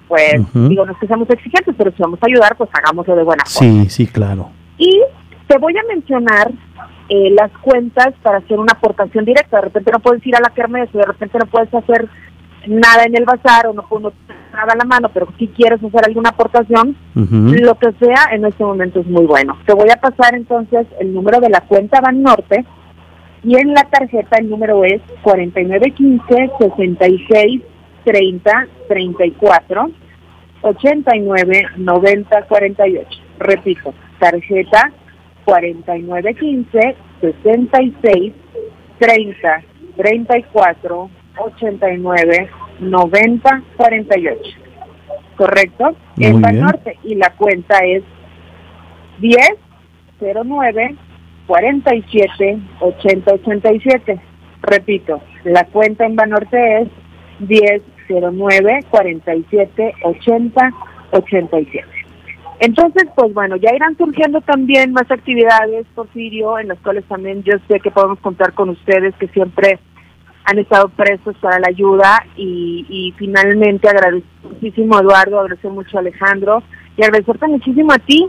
pues, 0.08 0.36
digo, 0.54 0.86
no 0.86 0.92
es 0.92 0.98
que 0.98 1.06
seamos 1.06 1.28
exigentes, 1.28 1.74
pero 1.76 1.92
si 1.92 2.02
vamos 2.02 2.18
a 2.22 2.26
ayudar, 2.26 2.56
pues 2.56 2.70
hagámoslo 2.72 3.14
de 3.14 3.24
buena 3.24 3.44
forma. 3.44 3.84
Sí, 3.84 3.90
sí, 3.90 4.06
claro. 4.06 4.48
Y 4.78 5.02
te 5.46 5.58
voy 5.58 5.74
a 5.76 5.82
mencionar 5.94 6.50
eh, 7.10 7.30
las 7.30 7.52
cuentas 7.58 8.14
para 8.22 8.38
hacer 8.38 8.58
una 8.58 8.72
aportación 8.72 9.26
directa. 9.26 9.58
De 9.58 9.64
repente 9.64 9.92
no 9.92 10.00
puedes 10.00 10.26
ir 10.26 10.34
a 10.34 10.40
la 10.40 10.54
kermés, 10.54 10.90
de 10.92 11.04
repente 11.04 11.38
no 11.38 11.46
puedes 11.46 11.72
hacer 11.74 12.08
nada 12.68 13.04
en 13.04 13.16
el 13.16 13.24
bazar 13.24 13.66
o 13.66 13.72
no 13.72 13.82
puedes 13.82 14.12
nada 14.52 14.72
a 14.72 14.76
la 14.76 14.84
mano, 14.84 15.10
pero 15.12 15.28
si 15.38 15.48
quieres 15.48 15.82
hacer 15.82 16.00
alguna 16.06 16.30
aportación, 16.30 16.96
lo 17.14 17.74
que 17.74 17.92
sea 18.00 18.28
en 18.32 18.44
este 18.44 18.64
momento 18.64 19.00
es 19.00 19.06
muy 19.06 19.26
bueno. 19.26 19.56
Te 19.66 19.74
voy 19.74 19.88
a 19.90 20.00
pasar 20.00 20.34
entonces 20.34 20.86
el 21.00 21.12
número 21.12 21.40
de 21.40 21.50
la 21.50 21.60
cuenta 21.60 22.00
Ban 22.00 22.22
Norte 22.22 22.64
y 23.44 23.56
en 23.56 23.74
la 23.74 23.84
tarjeta 23.84 24.38
el 24.38 24.48
número 24.48 24.84
es 24.84 25.00
4915 25.22 26.50
66 26.58 27.62
30 28.04 28.66
34 28.88 29.90
89 30.62 31.66
90 31.76 32.42
48. 32.42 33.08
Repito, 33.38 33.94
tarjeta 34.18 34.92
4915 35.44 36.96
66 37.20 38.32
30 38.98 39.62
34 39.96 41.10
89 41.38 42.50
90 42.80 43.62
48. 43.76 44.40
¿Correcto? 45.36 45.94
en 46.18 46.40
Norte 46.40 46.98
y 47.04 47.14
la 47.14 47.30
cuenta 47.30 47.78
es 47.84 48.02
10 49.18 49.40
09 50.20 50.96
47 51.46 52.58
80 52.80 53.34
87. 53.34 54.20
Repito, 54.62 55.20
la 55.44 55.64
cuenta 55.64 56.06
en 56.06 56.16
Banorte 56.16 56.82
es 56.82 56.88
10 57.40 57.82
09 58.08 58.80
47 58.90 59.94
80 60.02 60.70
87. 61.12 61.86
Entonces, 62.58 63.04
pues 63.14 63.34
bueno, 63.34 63.56
ya 63.56 63.74
irán 63.74 63.96
surgiendo 63.98 64.40
también 64.40 64.92
más 64.92 65.10
actividades, 65.10 65.86
Porfirio, 65.94 66.58
en 66.58 66.68
las 66.68 66.78
cuales 66.78 67.04
también 67.04 67.42
yo 67.42 67.52
sé 67.68 67.80
que 67.80 67.90
podemos 67.90 68.18
contar 68.20 68.54
con 68.54 68.70
ustedes 68.70 69.14
que 69.16 69.28
siempre 69.28 69.78
han 70.46 70.58
estado 70.58 70.88
prestos 70.88 71.36
para 71.40 71.58
la 71.58 71.68
ayuda 71.68 72.24
y, 72.36 73.12
finalmente 73.18 73.88
agradecer 73.88 74.22
a 74.62 75.00
Eduardo, 75.00 75.40
agradecer 75.40 75.70
mucho 75.70 75.96
a 75.96 76.00
Alejandro 76.00 76.62
y 76.96 77.02
agradecerte 77.02 77.48
muchísimo 77.48 77.92
a 77.92 77.98
ti 77.98 78.26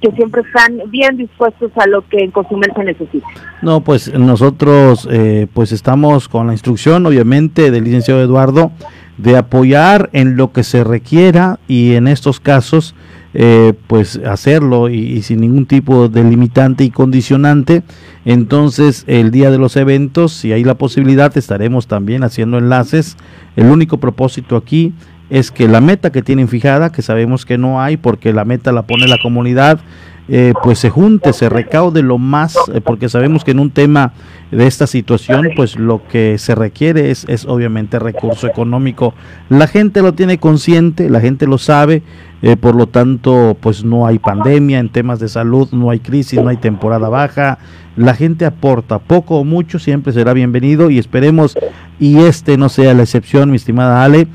que 0.00 0.10
siempre 0.12 0.42
están 0.42 0.90
bien 0.90 1.16
dispuestos 1.16 1.72
a 1.76 1.86
lo 1.86 2.06
que 2.06 2.18
en 2.18 2.30
Cozumel 2.30 2.70
se 2.76 2.84
necesita. 2.84 3.26
No, 3.62 3.80
pues 3.80 4.12
nosotros 4.12 5.08
eh, 5.10 5.46
pues 5.54 5.72
estamos 5.72 6.28
con 6.28 6.46
la 6.46 6.52
instrucción 6.52 7.06
obviamente 7.06 7.70
del 7.70 7.84
licenciado 7.84 8.20
Eduardo 8.20 8.70
de 9.16 9.38
apoyar 9.38 10.10
en 10.12 10.36
lo 10.36 10.52
que 10.52 10.62
se 10.62 10.84
requiera 10.84 11.58
y 11.66 11.94
en 11.94 12.08
estos 12.08 12.40
casos 12.40 12.94
eh, 13.36 13.72
pues 13.88 14.20
hacerlo 14.24 14.88
y, 14.88 15.20
sin 15.22 15.40
ningún 15.40 15.66
tipo 15.66 16.08
de 16.08 16.22
limitante 16.22 16.84
y 16.84 16.90
condicionante. 16.90 17.82
Entonces 18.24 19.02
el 19.08 19.32
día 19.32 19.50
de 19.50 19.58
los 19.58 19.76
eventos, 19.76 20.32
si 20.32 20.52
hay 20.52 20.62
la 20.62 20.76
posibilidad, 20.76 21.36
estaremos 21.36 21.88
también 21.88 22.22
haciendo 22.22 22.58
enlaces. 22.58 23.16
El 23.56 23.66
único 23.66 23.98
propósito 23.98 24.56
aquí 24.56 24.92
es 25.30 25.50
que 25.50 25.66
la 25.66 25.80
meta 25.80 26.12
que 26.12 26.22
tienen 26.22 26.46
fijada, 26.46 26.92
que 26.92 27.02
sabemos 27.02 27.44
que 27.44 27.58
no 27.58 27.80
hay 27.80 27.96
porque 27.96 28.32
la 28.32 28.44
meta 28.44 28.70
la 28.70 28.82
pone 28.82 29.08
la 29.08 29.18
comunidad, 29.20 29.80
eh, 30.28 30.54
pues 30.62 30.78
se 30.78 30.88
junte, 30.88 31.34
se 31.34 31.50
recaude 31.50 32.02
lo 32.02 32.16
más, 32.16 32.56
eh, 32.72 32.80
porque 32.80 33.10
sabemos 33.10 33.44
que 33.44 33.50
en 33.50 33.58
un 33.58 33.70
tema 33.70 34.12
de 34.50 34.66
esta 34.66 34.86
situación, 34.86 35.50
pues 35.54 35.76
lo 35.76 36.06
que 36.08 36.38
se 36.38 36.54
requiere 36.54 37.10
es, 37.10 37.26
es 37.28 37.44
obviamente 37.44 37.98
recurso 37.98 38.46
económico. 38.46 39.12
La 39.50 39.66
gente 39.66 40.00
lo 40.00 40.14
tiene 40.14 40.38
consciente, 40.38 41.10
la 41.10 41.20
gente 41.20 41.46
lo 41.46 41.58
sabe, 41.58 42.02
eh, 42.40 42.56
por 42.56 42.74
lo 42.74 42.86
tanto, 42.86 43.56
pues 43.60 43.84
no 43.84 44.06
hay 44.06 44.18
pandemia 44.18 44.78
en 44.78 44.88
temas 44.88 45.18
de 45.20 45.28
salud, 45.28 45.68
no 45.72 45.90
hay 45.90 46.00
crisis, 46.00 46.40
no 46.42 46.48
hay 46.48 46.56
temporada 46.56 47.08
baja. 47.08 47.58
La 47.96 48.14
gente 48.14 48.46
aporta 48.46 48.98
poco 48.98 49.38
o 49.38 49.44
mucho, 49.44 49.78
siempre 49.78 50.12
será 50.12 50.32
bienvenido 50.32 50.90
y 50.90 50.98
esperemos 50.98 51.54
y 52.00 52.18
este 52.20 52.56
no 52.56 52.68
sea 52.68 52.94
la 52.94 53.02
excepción, 53.02 53.50
mi 53.50 53.56
estimada 53.56 54.02
Ale. 54.04 54.26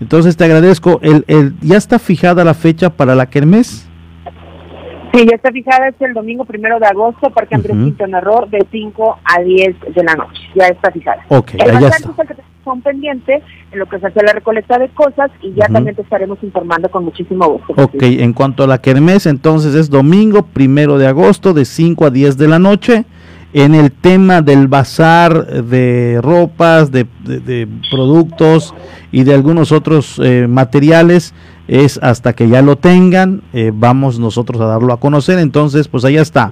Entonces 0.00 0.36
te 0.36 0.44
agradezco. 0.44 1.00
El, 1.02 1.24
el, 1.26 1.54
¿Ya 1.60 1.76
está 1.76 1.98
fijada 1.98 2.44
la 2.44 2.54
fecha 2.54 2.90
para 2.90 3.14
la 3.14 3.26
Kermés? 3.26 3.87
Sí, 5.12 5.26
ya 5.28 5.36
está 5.36 5.50
fijada, 5.50 5.88
es 5.88 6.00
el 6.00 6.14
domingo 6.14 6.44
primero 6.44 6.78
de 6.78 6.86
agosto, 6.86 7.30
Parque 7.30 7.54
Andrés 7.54 7.76
uh 7.76 7.80
-huh. 7.80 8.48
de 8.50 8.66
5 8.70 9.18
a 9.24 9.40
10 9.40 9.76
de 9.94 10.04
la 10.04 10.14
noche. 10.14 10.42
Ya 10.54 10.66
está 10.66 10.90
fijada. 10.90 11.24
Ok, 11.28 11.54
el 11.54 11.80
ya 11.80 11.88
está. 11.88 12.10
Es 12.10 12.18
el 12.18 12.36
que 12.36 12.42
son 12.64 12.82
pendiente 12.82 13.42
en 13.72 13.78
lo 13.78 13.86
que 13.86 13.98
se 13.98 14.06
hace 14.06 14.22
la 14.22 14.32
recolecta 14.32 14.78
de 14.78 14.88
cosas 14.90 15.30
y 15.42 15.54
ya 15.54 15.66
también 15.68 15.96
te 15.96 16.02
estaremos 16.02 16.38
informando 16.42 16.90
con 16.90 17.04
muchísimo 17.04 17.46
gusto. 17.48 17.82
Ok, 17.82 18.02
en 18.02 18.32
cuanto 18.34 18.64
a 18.64 18.66
la 18.66 18.78
Kermés, 18.78 19.26
entonces 19.26 19.74
es 19.74 19.88
domingo 19.88 20.42
primero 20.42 20.98
de 20.98 21.06
agosto 21.06 21.54
de 21.54 21.64
5 21.64 22.06
a 22.06 22.10
10 22.10 22.36
de 22.36 22.48
la 22.48 22.58
noche. 22.58 23.04
En 23.54 23.74
el 23.74 23.92
tema 23.92 24.42
del 24.42 24.68
bazar 24.68 25.46
de 25.46 26.20
ropas, 26.22 26.92
de, 26.92 27.06
de, 27.24 27.40
de 27.40 27.68
productos 27.90 28.74
y 29.10 29.24
de 29.24 29.32
algunos 29.32 29.72
otros 29.72 30.20
eh, 30.22 30.46
materiales, 30.46 31.32
es 31.68 32.00
hasta 32.02 32.32
que 32.32 32.48
ya 32.48 32.62
lo 32.62 32.76
tengan, 32.76 33.42
eh, 33.52 33.70
vamos 33.72 34.18
nosotros 34.18 34.60
a 34.60 34.64
darlo 34.64 34.92
a 34.92 35.00
conocer. 35.00 35.38
Entonces, 35.38 35.86
pues 35.86 36.04
allá 36.04 36.22
está. 36.22 36.50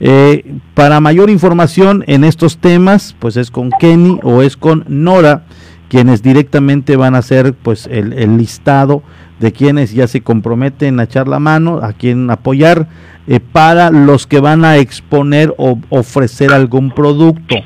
Eh, 0.00 0.56
para 0.74 1.00
mayor 1.00 1.30
información 1.30 2.04
en 2.06 2.24
estos 2.24 2.58
temas, 2.58 3.16
pues 3.18 3.36
es 3.36 3.50
con 3.50 3.70
Kenny 3.80 4.18
o 4.22 4.42
es 4.42 4.56
con 4.56 4.84
Nora, 4.88 5.44
quienes 5.88 6.22
directamente 6.22 6.96
van 6.96 7.14
a 7.14 7.18
hacer 7.18 7.54
pues 7.54 7.86
el, 7.86 8.12
el 8.12 8.36
listado 8.36 9.02
de 9.40 9.52
quienes 9.52 9.92
ya 9.92 10.06
se 10.08 10.20
comprometen 10.20 10.98
a 10.98 11.04
echar 11.04 11.28
la 11.28 11.38
mano, 11.38 11.80
a 11.82 11.92
quien 11.92 12.30
apoyar, 12.30 12.88
eh, 13.26 13.40
para 13.40 13.90
los 13.90 14.26
que 14.26 14.40
van 14.40 14.64
a 14.64 14.76
exponer 14.78 15.54
o 15.56 15.78
ofrecer 15.88 16.52
algún 16.52 16.90
producto. 16.90 17.56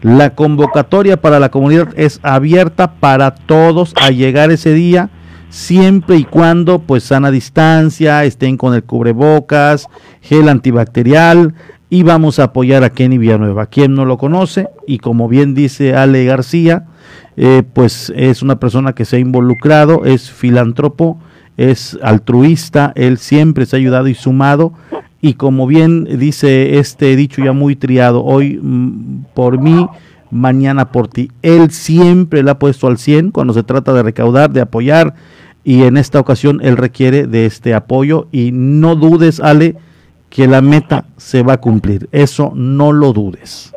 La 0.00 0.30
convocatoria 0.30 1.20
para 1.20 1.40
la 1.40 1.50
comunidad 1.50 1.88
es 1.96 2.20
abierta 2.22 2.92
para 2.92 3.34
todos 3.34 3.94
a 4.00 4.10
llegar 4.10 4.50
ese 4.50 4.72
día 4.72 5.10
siempre 5.50 6.16
y 6.16 6.24
cuando 6.24 6.80
pues 6.80 7.04
sana 7.04 7.30
distancia, 7.30 8.24
estén 8.24 8.56
con 8.56 8.74
el 8.74 8.84
cubrebocas, 8.84 9.88
gel 10.20 10.48
antibacterial 10.48 11.54
y 11.90 12.02
vamos 12.02 12.38
a 12.38 12.44
apoyar 12.44 12.84
a 12.84 12.90
Kenny 12.90 13.18
Villanueva, 13.18 13.66
quien 13.66 13.94
no 13.94 14.04
lo 14.04 14.18
conoce 14.18 14.68
y 14.86 14.98
como 14.98 15.28
bien 15.28 15.54
dice 15.54 15.94
Ale 15.94 16.24
García, 16.24 16.86
eh, 17.36 17.62
pues 17.72 18.12
es 18.14 18.42
una 18.42 18.58
persona 18.58 18.94
que 18.94 19.04
se 19.04 19.16
ha 19.16 19.20
involucrado, 19.20 20.04
es 20.04 20.30
filántropo, 20.30 21.18
es 21.56 21.98
altruista, 22.02 22.92
él 22.94 23.18
siempre 23.18 23.66
se 23.66 23.76
ha 23.76 23.78
ayudado 23.78 24.08
y 24.08 24.14
sumado 24.14 24.74
y 25.20 25.34
como 25.34 25.66
bien 25.66 26.04
dice 26.18 26.78
este 26.78 27.16
dicho 27.16 27.42
ya 27.42 27.52
muy 27.52 27.74
triado, 27.74 28.22
hoy 28.24 28.60
mm, 28.62 29.24
por 29.34 29.58
mí, 29.58 29.88
mañana 30.30 30.92
por 30.92 31.08
ti. 31.08 31.30
Él 31.42 31.70
siempre 31.70 32.42
le 32.42 32.50
ha 32.50 32.58
puesto 32.58 32.86
al 32.86 32.98
100 32.98 33.30
cuando 33.30 33.54
se 33.54 33.62
trata 33.62 33.92
de 33.92 34.02
recaudar, 34.02 34.50
de 34.50 34.60
apoyar 34.60 35.14
y 35.68 35.82
en 35.82 35.98
esta 35.98 36.18
ocasión 36.18 36.60
él 36.62 36.78
requiere 36.78 37.26
de 37.26 37.44
este 37.44 37.74
apoyo 37.74 38.26
y 38.32 38.52
no 38.54 38.96
dudes, 38.96 39.38
Ale, 39.38 39.76
que 40.30 40.46
la 40.46 40.62
meta 40.62 41.04
se 41.18 41.42
va 41.42 41.52
a 41.52 41.56
cumplir. 41.58 42.08
Eso 42.10 42.52
no 42.54 42.90
lo 42.90 43.12
dudes. 43.12 43.74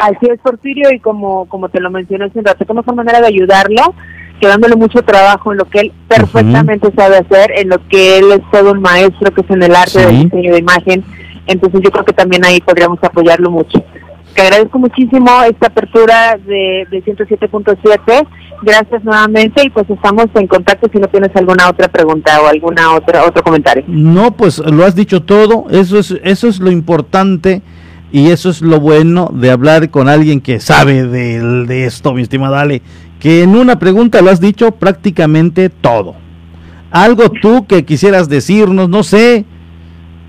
Así 0.00 0.26
es, 0.32 0.40
Porfirio, 0.40 0.88
y 0.94 1.00
como, 1.00 1.44
como 1.44 1.68
te 1.68 1.78
lo 1.78 1.90
mencioné 1.90 2.24
hace 2.24 2.38
un 2.38 2.46
rato, 2.46 2.64
como 2.64 2.82
manera 2.94 3.20
de 3.20 3.26
ayudarlo, 3.26 3.94
quedándole 4.40 4.76
mucho 4.76 5.02
trabajo 5.02 5.52
en 5.52 5.58
lo 5.58 5.66
que 5.66 5.80
él 5.80 5.92
perfectamente 6.08 6.90
sabe 6.96 7.18
hacer, 7.18 7.52
en 7.54 7.68
lo 7.68 7.86
que 7.86 8.20
él 8.20 8.32
es 8.32 8.50
todo 8.50 8.72
un 8.72 8.80
maestro, 8.80 9.30
que 9.30 9.42
es 9.42 9.50
en 9.50 9.62
el 9.62 9.74
arte 9.74 10.06
del 10.06 10.22
diseño 10.22 10.52
de 10.54 10.58
imagen. 10.58 11.04
Entonces 11.46 11.82
yo 11.84 11.90
creo 11.90 12.06
que 12.06 12.14
también 12.14 12.46
ahí 12.46 12.62
podríamos 12.62 12.98
apoyarlo 13.04 13.50
mucho. 13.50 13.84
Te 14.34 14.40
agradezco 14.40 14.78
muchísimo 14.78 15.42
esta 15.42 15.66
apertura 15.66 16.38
de, 16.46 16.86
de 16.90 17.04
107.7. 17.04 18.26
Gracias 18.62 19.04
nuevamente 19.04 19.62
y 19.64 19.70
pues 19.70 19.88
estamos 19.90 20.26
en 20.34 20.46
contacto 20.46 20.88
si 20.92 20.98
no 20.98 21.08
tienes 21.08 21.30
alguna 21.34 21.68
otra 21.68 21.88
pregunta 21.88 22.40
o 22.40 22.46
alguna 22.46 22.94
otra 22.94 23.24
otro 23.24 23.42
comentario. 23.42 23.84
No, 23.86 24.36
pues 24.36 24.58
lo 24.58 24.84
has 24.84 24.94
dicho 24.94 25.22
todo. 25.22 25.66
Eso 25.70 25.98
es 25.98 26.14
eso 26.22 26.48
es 26.48 26.60
lo 26.60 26.70
importante 26.70 27.62
Y 28.14 28.30
eso 28.30 28.48
es 28.48 28.62
lo 28.62 28.78
bueno 28.78 29.28
de 29.34 29.50
hablar 29.50 29.90
con 29.90 30.08
alguien 30.08 30.40
que 30.40 30.60
sabe 30.60 31.02
de, 31.02 31.40
de 31.66 31.84
esto, 31.84 32.14
mi 32.14 32.22
estimada 32.22 32.60
Ale, 32.60 32.80
que 33.18 33.42
en 33.42 33.56
una 33.56 33.80
pregunta 33.80 34.22
lo 34.22 34.30
has 34.30 34.40
dicho 34.40 34.70
prácticamente 34.70 35.68
todo. 35.68 36.14
Algo 36.92 37.28
tú 37.28 37.66
que 37.66 37.84
quisieras 37.84 38.28
decirnos, 38.28 38.88
no 38.88 39.02
sé, 39.02 39.44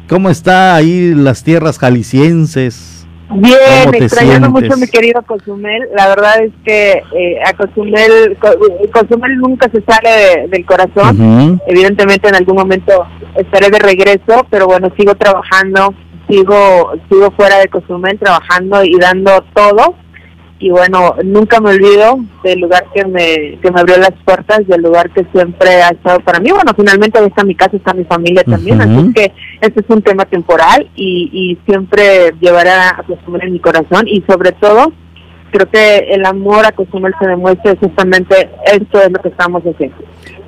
¿cómo 0.10 0.32
está 0.32 0.74
ahí 0.74 1.14
las 1.14 1.44
tierras 1.44 1.78
jaliscienses? 1.78 2.95
Bien, 3.30 3.94
extrañando 3.94 4.50
mucho 4.50 4.78
mi 4.78 4.88
querido 4.88 5.22
Cozumel. 5.24 5.90
La 5.96 6.08
verdad 6.08 6.44
es 6.44 6.52
que 6.64 7.04
eh, 7.16 7.40
a 7.46 7.54
Cozumel, 7.54 8.38
Cozumel 8.94 9.38
nunca 9.38 9.70
se 9.72 9.82
sale 9.82 10.48
del 10.48 10.66
corazón. 10.66 11.60
Evidentemente 11.68 12.30
en 12.30 12.36
algún 12.36 12.56
momento 12.56 13.06
estaré 13.36 13.70
de 13.70 13.80
regreso, 13.80 14.46
pero 14.50 14.68
bueno, 14.68 14.92
sigo 14.98 15.16
trabajando, 15.16 15.94
sigo, 16.30 16.94
sigo 17.10 17.32
fuera 17.32 17.58
de 17.60 17.68
Cozumel 17.68 18.20
trabajando 18.20 18.84
y 18.84 18.98
dando 19.00 19.44
todo 19.54 19.96
y 20.58 20.70
bueno, 20.70 21.16
nunca 21.24 21.60
me 21.60 21.72
olvido 21.72 22.20
del 22.43 22.62
lugar 22.62 22.86
que 22.93 23.06
me, 23.06 23.60
que 23.62 23.72
me 23.72 23.80
abrió 23.80 23.97
las 23.97 24.14
puertas, 24.24 24.66
del 24.68 24.82
lugar 24.82 25.10
que 25.12 25.26
siempre 25.34 25.82
ha 25.82 25.89
estado 25.89 26.20
para 26.22 26.39
mí. 26.39 26.49
Bueno, 26.51 26.72
finalmente 26.76 27.20
ahí 27.20 27.28
está 27.28 27.43
mi 27.43 27.56
casa, 27.56 27.76
está 27.76 27.93
mi 27.93 28.06
familia 28.06 28.43
también, 28.43 28.82
así 28.82 29.14
que 29.14 29.34
este 29.60 29.82
es 29.82 29.86
un 29.89 30.01
tema 30.01 30.26
temporal 30.26 30.89
y, 30.95 31.30
y 31.32 31.58
siempre 31.66 32.34
llevará 32.39 32.91
a 32.91 33.03
Cozumel 33.03 33.43
en 33.43 33.53
mi 33.53 33.60
corazón 33.60 34.08
y 34.08 34.22
sobre 34.28 34.53
todo 34.53 34.93
creo 35.51 35.70
que 35.70 35.97
el 36.10 36.26
amor 36.26 36.66
a 36.66 36.72
Cozumel 36.72 37.14
se 37.20 37.28
demuestra 37.28 37.76
justamente 37.78 38.49
esto 38.66 39.01
es 39.01 39.12
lo 39.12 39.20
que 39.20 39.30
estamos 39.30 39.64
haciendo. 39.64 39.97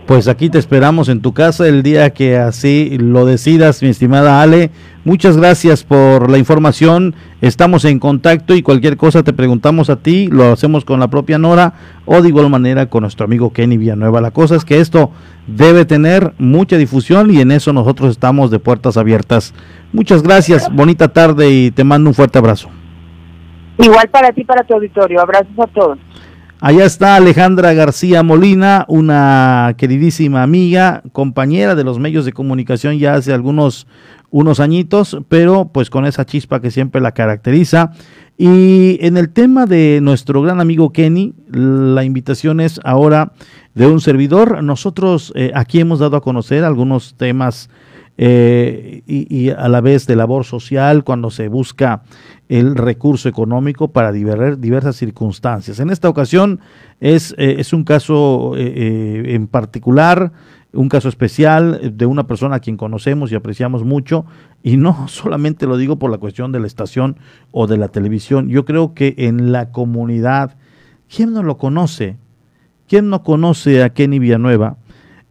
Pues 0.08 0.30
aquí 0.30 0.50
te 0.50 0.58
esperamos 0.58 1.10
en 1.10 1.22
tu 1.22 1.34
casa 1.34 1.68
el 1.68 1.84
día 1.84 2.12
que 2.12 2.38
así 2.38 2.98
lo 2.98 3.26
decidas, 3.26 3.84
mi 3.84 3.90
estimada 3.90 4.42
Ale. 4.42 4.72
Muchas 5.04 5.36
gracias 5.36 5.84
por 5.84 6.32
la 6.32 6.38
información. 6.38 7.14
Estamos 7.42 7.84
en 7.84 8.00
contacto 8.00 8.56
y 8.56 8.62
cualquier 8.62 8.96
cosa 8.96 9.24
te 9.24 9.34
preguntamos 9.34 9.90
a 9.90 9.98
ti, 9.98 10.28
lo 10.28 10.54
hacemos 10.54 10.86
con 10.86 11.02
la 11.02 11.10
propia 11.10 11.38
Nora 11.38 11.74
o 12.06 12.22
de 12.22 12.30
igual 12.30 12.50
manera 12.50 12.86
con 12.86 13.02
nuestro 13.02 13.26
amigo 13.26 13.52
Kenny 13.52 13.76
Villanueva. 13.76 14.22
La 14.22 14.32
cosa 14.32 14.56
es 14.56 14.64
que 14.64 14.80
esto 14.80 15.12
debe 15.46 15.84
tener 15.84 16.32
mucha 16.38 16.78
difusión 16.78 17.30
y 17.30 17.42
en 17.42 17.52
eso 17.52 17.74
nosotros 17.74 18.12
estamos 18.12 18.50
de 18.50 18.60
puertas 18.60 18.96
abiertas. 18.96 19.54
Muchas 19.92 20.24
gracias, 20.24 20.74
bonita 20.74 21.10
tarde 21.10 21.50
y 21.50 21.72
te 21.72 21.84
mando 21.84 22.10
un 22.10 22.14
fuerte 22.14 22.40
abrazo. 22.40 22.70
Igual 23.78 24.08
para 24.08 24.32
ti, 24.32 24.46
para 24.46 24.64
tu 24.64 24.74
auditorio. 24.74 25.20
Abrazos 25.20 25.60
a 25.60 25.68
todos. 25.68 26.00
Allá 26.60 26.86
está 26.86 27.16
Alejandra 27.16 27.74
García 27.74 28.24
Molina, 28.24 28.84
una 28.88 29.76
queridísima 29.78 30.42
amiga, 30.42 31.04
compañera 31.12 31.76
de 31.76 31.84
los 31.84 32.00
medios 32.00 32.26
de 32.26 32.34
comunicación 32.34 32.98
ya 32.98 33.14
hace 33.14 33.32
algunos 33.32 33.86
unos 34.32 34.60
añitos, 34.60 35.20
pero 35.30 35.70
pues 35.72 35.92
con 35.92 36.08
esa 36.08 36.26
chispa 36.26 36.60
que 36.60 36.72
siempre 36.72 37.00
la 37.00 37.12
caracteriza. 37.12 37.92
Y 38.40 38.98
en 39.06 39.18
el 39.18 39.30
tema 39.30 39.68
de 39.68 40.00
nuestro 40.02 40.42
gran 40.42 40.60
amigo 40.60 40.92
Kenny, 40.92 41.36
la 41.52 42.04
invitación 42.04 42.60
es 42.60 42.80
ahora 42.84 43.34
de 43.76 43.86
un 43.86 44.02
servidor. 44.02 44.64
Nosotros 44.64 45.32
eh, 45.36 45.52
aquí 45.54 45.80
hemos 45.80 46.00
dado 46.00 46.18
a 46.18 46.22
conocer 46.22 46.64
algunos 46.64 47.14
temas 47.16 47.70
eh, 48.20 49.04
y, 49.06 49.50
a 49.52 49.68
la 49.68 49.80
vez 49.80 50.08
de 50.08 50.16
labor 50.16 50.44
social 50.44 51.04
cuando 51.04 51.30
se 51.30 51.50
busca 51.50 52.02
el 52.50 52.76
recurso 52.76 53.30
económico 53.30 53.90
para 53.90 54.12
diversas 54.12 54.96
circunstancias. 54.96 55.80
En 55.80 55.92
esta 55.92 56.10
ocasión 56.10 56.60
es, 57.00 57.36
eh, 57.38 57.58
es 57.60 57.74
un 57.74 57.84
caso 57.84 58.54
eh, 58.58 59.36
en 59.36 59.46
particular, 59.48 60.32
un 60.74 60.90
caso 60.90 61.10
especial 61.10 61.96
de 61.96 62.06
una 62.08 62.26
persona 62.26 62.56
a 62.56 62.60
quien 62.60 62.76
conocemos 62.76 63.32
y 63.32 63.36
apreciamos 63.36 63.84
mucho, 63.84 64.26
y 64.64 64.78
no 64.78 65.08
solamente 65.08 65.68
lo 65.68 65.78
digo 65.78 66.00
por 66.00 66.10
la 66.10 66.18
cuestión 66.18 66.52
de 66.52 66.60
la 66.60 66.68
estación 66.68 67.18
o 67.52 67.68
de 67.68 67.78
la 67.78 67.90
televisión, 67.90 68.50
yo 68.50 68.66
creo 68.66 68.96
que 68.96 69.14
en 69.18 69.52
la 69.52 69.72
comunidad, 69.72 70.58
¿quién 71.08 71.34
no 71.34 71.44
lo 71.44 71.58
conoce? 71.58 72.18
¿Quién 72.88 73.10
no 73.10 73.22
conoce 73.22 73.84
a 73.84 73.90
Kenny 73.90 74.18
Villanueva? 74.18 74.78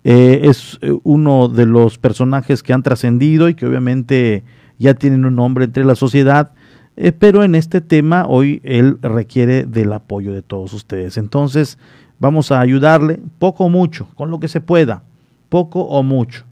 Eh, 0.09 0.49
es 0.49 0.79
eh, 0.83 0.97
uno 1.03 1.49
de 1.49 1.67
los 1.67 1.99
personajes 1.99 2.63
que 2.63 2.73
han 2.73 2.85
trascendido 2.85 3.49
y 3.49 3.55
que 3.55 3.67
obviamente 3.67 4.45
ya 4.79 4.95
tienen 4.95 5.25
un 5.25 5.35
nombre 5.35 5.65
entre 5.65 5.85
la 5.85 5.97
sociedad, 5.97 6.53
eh, 6.97 7.11
pero 7.11 7.43
en 7.43 7.57
este 7.57 7.81
tema 7.81 8.25
hoy 8.29 8.61
él 8.63 8.99
requiere 9.03 9.65
del 9.65 9.93
apoyo 9.93 10.33
de 10.33 10.43
todos 10.43 10.73
ustedes. 10.75 11.17
Entonces 11.17 11.77
vamos 12.21 12.53
a 12.53 12.61
ayudarle 12.61 13.19
poco 13.41 13.65
o 13.65 13.69
mucho, 13.69 14.07
con 14.15 14.31
lo 14.31 14.39
que 14.39 14.47
se 14.47 14.61
pueda, 14.61 15.03
poco 15.49 15.81
o 15.81 16.05
mucho, 16.05 16.45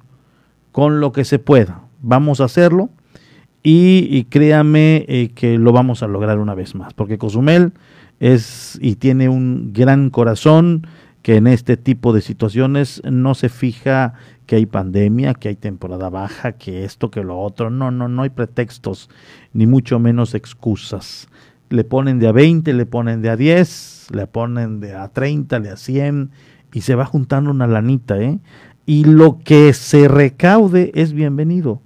con 0.73 0.99
lo 0.99 1.13
que 1.13 1.25
se 1.25 1.39
pueda. 1.39 1.83
Vamos 2.03 2.41
a 2.41 2.47
hacerlo 2.47 2.91
y, 3.63 4.25
créame 4.25 5.31
que 5.37 5.59
lo 5.59 5.71
vamos 5.71 6.03
a 6.03 6.09
lograr 6.09 6.41
una 6.41 6.57
vez 6.57 6.75
más, 6.75 6.93
porque 6.93 7.19
Cozumel 7.19 7.73
es 8.19 8.81
y 8.83 8.97
tiene 8.97 9.29
un 9.29 9.73
gran 9.73 10.11
corazón, 10.11 10.89
que 11.25 11.37
en 11.37 11.47
este 11.47 11.79
tipo 11.79 12.13
de 12.13 12.21
situaciones 12.21 13.01
no 13.11 13.35
se 13.35 13.49
fija 13.49 14.13
que 14.45 14.57
hay 14.57 14.67
pandemia, 14.67 15.33
que 15.33 15.49
hay 15.49 15.57
temporada 15.57 16.11
baja, 16.11 16.53
que 16.53 16.85
esto, 16.85 17.11
que 17.11 17.25
lo 17.25 17.41
otro. 17.41 17.71
No, 17.71 17.91
no, 17.91 18.09
no 18.09 18.23
hay 18.25 18.29
pretextos, 18.29 19.09
ni 19.55 19.67
mucho 19.67 19.99
menos 19.99 20.35
excusas. 20.35 21.29
Le 21.71 21.83
ponen 21.83 22.19
de 22.19 22.29
a 22.29 22.33
20, 22.33 22.75
le 22.75 22.85
ponen 22.85 23.23
de 23.23 23.31
a 23.31 23.37
10, 23.39 24.09
le 24.13 24.27
ponen 24.27 24.81
de 24.81 24.95
a 24.95 25.09
30, 25.09 25.61
de 25.61 25.71
a 25.71 25.79
100 25.79 26.31
y 26.75 26.83
se 26.83 26.95
va 26.95 27.07
juntando 27.07 27.51
una 27.51 27.67
lanita, 27.67 28.21
¿eh? 28.21 28.39
Y 28.85 29.05
lo 29.05 29.39
que 29.39 29.73
se 29.73 30.09
recaude 30.09 30.93
es 30.95 31.15
bienvenido. 31.15 31.81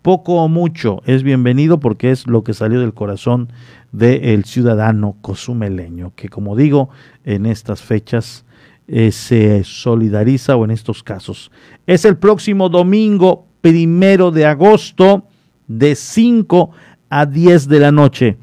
Poco 0.00 0.42
o 0.42 0.48
mucho 0.48 1.02
es 1.04 1.22
bienvenido 1.22 1.80
porque 1.80 2.12
es 2.12 2.26
lo 2.26 2.44
que 2.44 2.54
salió 2.54 2.80
del 2.80 2.94
corazón 2.94 3.52
del 3.92 4.46
ciudadano 4.46 5.16
cozumeleño, 5.20 6.14
que 6.16 6.30
como 6.30 6.56
digo, 6.56 6.88
en 7.24 7.44
estas 7.44 7.82
fechas 7.82 8.46
eh, 8.92 9.12
se 9.12 9.62
solidariza 9.62 10.56
o 10.56 10.64
en 10.64 10.72
estos 10.72 11.04
casos. 11.04 11.52
Es 11.86 12.04
el 12.04 12.16
próximo 12.16 12.68
domingo 12.68 13.46
primero 13.60 14.32
de 14.32 14.46
agosto 14.46 15.28
de 15.68 15.94
5 15.94 16.72
a 17.08 17.24
10 17.24 17.68
de 17.68 17.78
la 17.78 17.92
noche. 17.92 18.36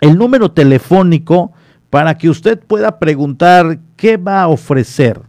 El 0.00 0.18
número 0.18 0.50
telefónico 0.50 1.52
para 1.88 2.18
que 2.18 2.28
usted 2.28 2.58
pueda 2.58 2.98
preguntar 2.98 3.78
qué 3.96 4.16
va 4.16 4.42
a 4.42 4.48
ofrecer, 4.48 5.22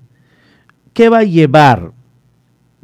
qué 0.94 1.10
va 1.10 1.20
a 1.20 1.24
llevar, 1.24 1.92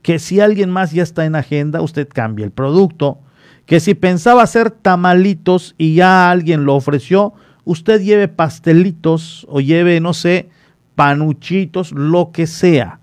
que 0.04 0.20
si 0.20 0.40
alguien 0.40 0.70
más 0.70 0.92
ya 0.92 1.02
está 1.02 1.26
en 1.26 1.36
agenda, 1.36 1.82
usted 1.82 2.08
cambie 2.08 2.46
el 2.46 2.52
producto, 2.52 3.18
que 3.66 3.80
si 3.80 3.96
pensaba 3.96 4.44
hacer 4.44 4.70
tamalitos 4.70 5.74
y 5.80 5.96
ya 5.96 6.30
alguien 6.30 6.66
lo 6.66 6.76
ofreció, 6.76 7.34
usted 7.66 8.00
lleve 8.02 8.28
pastelitos 8.28 9.48
o 9.50 9.60
lleve, 9.60 10.00
no 10.00 10.14
sé, 10.14 10.50
panuchitos, 10.98 11.92
lo 11.92 12.32
que 12.32 12.48
sea. 12.48 13.00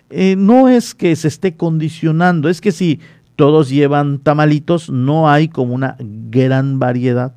Eh, 0.10 0.36
no 0.36 0.70
es 0.70 0.96
que 0.96 1.16
se 1.16 1.28
esté 1.28 1.56
condicionando, 1.56 2.50
es 2.50 2.62
que 2.62 2.72
si 2.72 3.00
todos 3.36 3.70
llevan 3.70 4.18
tamalitos, 4.18 4.90
no 4.90 5.30
hay 5.30 5.48
como 5.48 5.76
una 5.76 5.98
gran 6.00 6.80
variedad. 6.80 7.36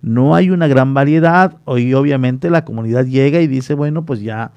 No 0.00 0.34
hay 0.34 0.48
una 0.48 0.66
gran 0.66 0.94
variedad 0.94 1.58
y 1.76 1.92
obviamente 1.92 2.48
la 2.48 2.64
comunidad 2.64 3.04
llega 3.04 3.42
y 3.42 3.48
dice, 3.48 3.74
bueno, 3.74 4.06
pues 4.06 4.22
ya 4.22 4.52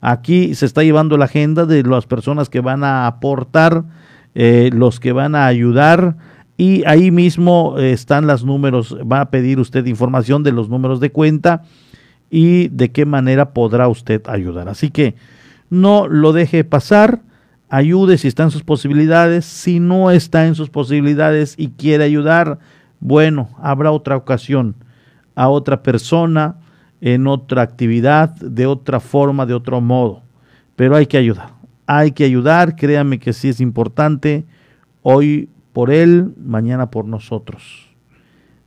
Aquí 0.00 0.54
se 0.54 0.64
está 0.64 0.84
llevando 0.84 1.16
la 1.16 1.24
agenda 1.24 1.66
de 1.66 1.82
las 1.82 2.06
personas 2.06 2.48
que 2.48 2.60
van 2.60 2.84
a 2.84 3.08
aportar, 3.08 3.82
eh, 4.36 4.70
los 4.72 5.00
que 5.00 5.10
van 5.10 5.34
a 5.34 5.46
ayudar. 5.46 6.14
Y 6.56 6.84
ahí 6.86 7.10
mismo 7.10 7.78
eh, 7.78 7.90
están 7.90 8.28
los 8.28 8.44
números, 8.44 8.96
va 9.10 9.22
a 9.22 9.30
pedir 9.30 9.58
usted 9.58 9.86
información 9.86 10.44
de 10.44 10.52
los 10.52 10.68
números 10.68 11.00
de 11.00 11.10
cuenta 11.10 11.64
y 12.30 12.68
de 12.68 12.92
qué 12.92 13.06
manera 13.06 13.54
podrá 13.54 13.88
usted 13.88 14.22
ayudar. 14.28 14.68
Así 14.68 14.90
que 14.90 15.16
no 15.68 16.06
lo 16.06 16.32
deje 16.32 16.62
pasar 16.62 17.22
ayude 17.70 18.18
si 18.18 18.28
está 18.28 18.42
en 18.42 18.50
sus 18.50 18.64
posibilidades. 18.64 19.46
Si 19.46 19.80
no 19.80 20.10
está 20.10 20.46
en 20.46 20.54
sus 20.54 20.68
posibilidades 20.68 21.54
y 21.56 21.68
quiere 21.68 22.04
ayudar, 22.04 22.58
bueno, 22.98 23.48
habrá 23.58 23.92
otra 23.92 24.16
ocasión, 24.16 24.74
a 25.34 25.48
otra 25.48 25.82
persona, 25.82 26.56
en 27.00 27.26
otra 27.26 27.62
actividad, 27.62 28.34
de 28.34 28.66
otra 28.66 29.00
forma, 29.00 29.46
de 29.46 29.54
otro 29.54 29.80
modo. 29.80 30.22
Pero 30.76 30.96
hay 30.96 31.06
que 31.06 31.16
ayudar. 31.16 31.54
Hay 31.86 32.12
que 32.12 32.24
ayudar, 32.24 32.76
créame 32.76 33.18
que 33.18 33.32
sí 33.32 33.48
es 33.48 33.60
importante. 33.60 34.44
Hoy 35.02 35.48
por 35.72 35.90
él, 35.90 36.34
mañana 36.36 36.90
por 36.90 37.06
nosotros. 37.06 37.88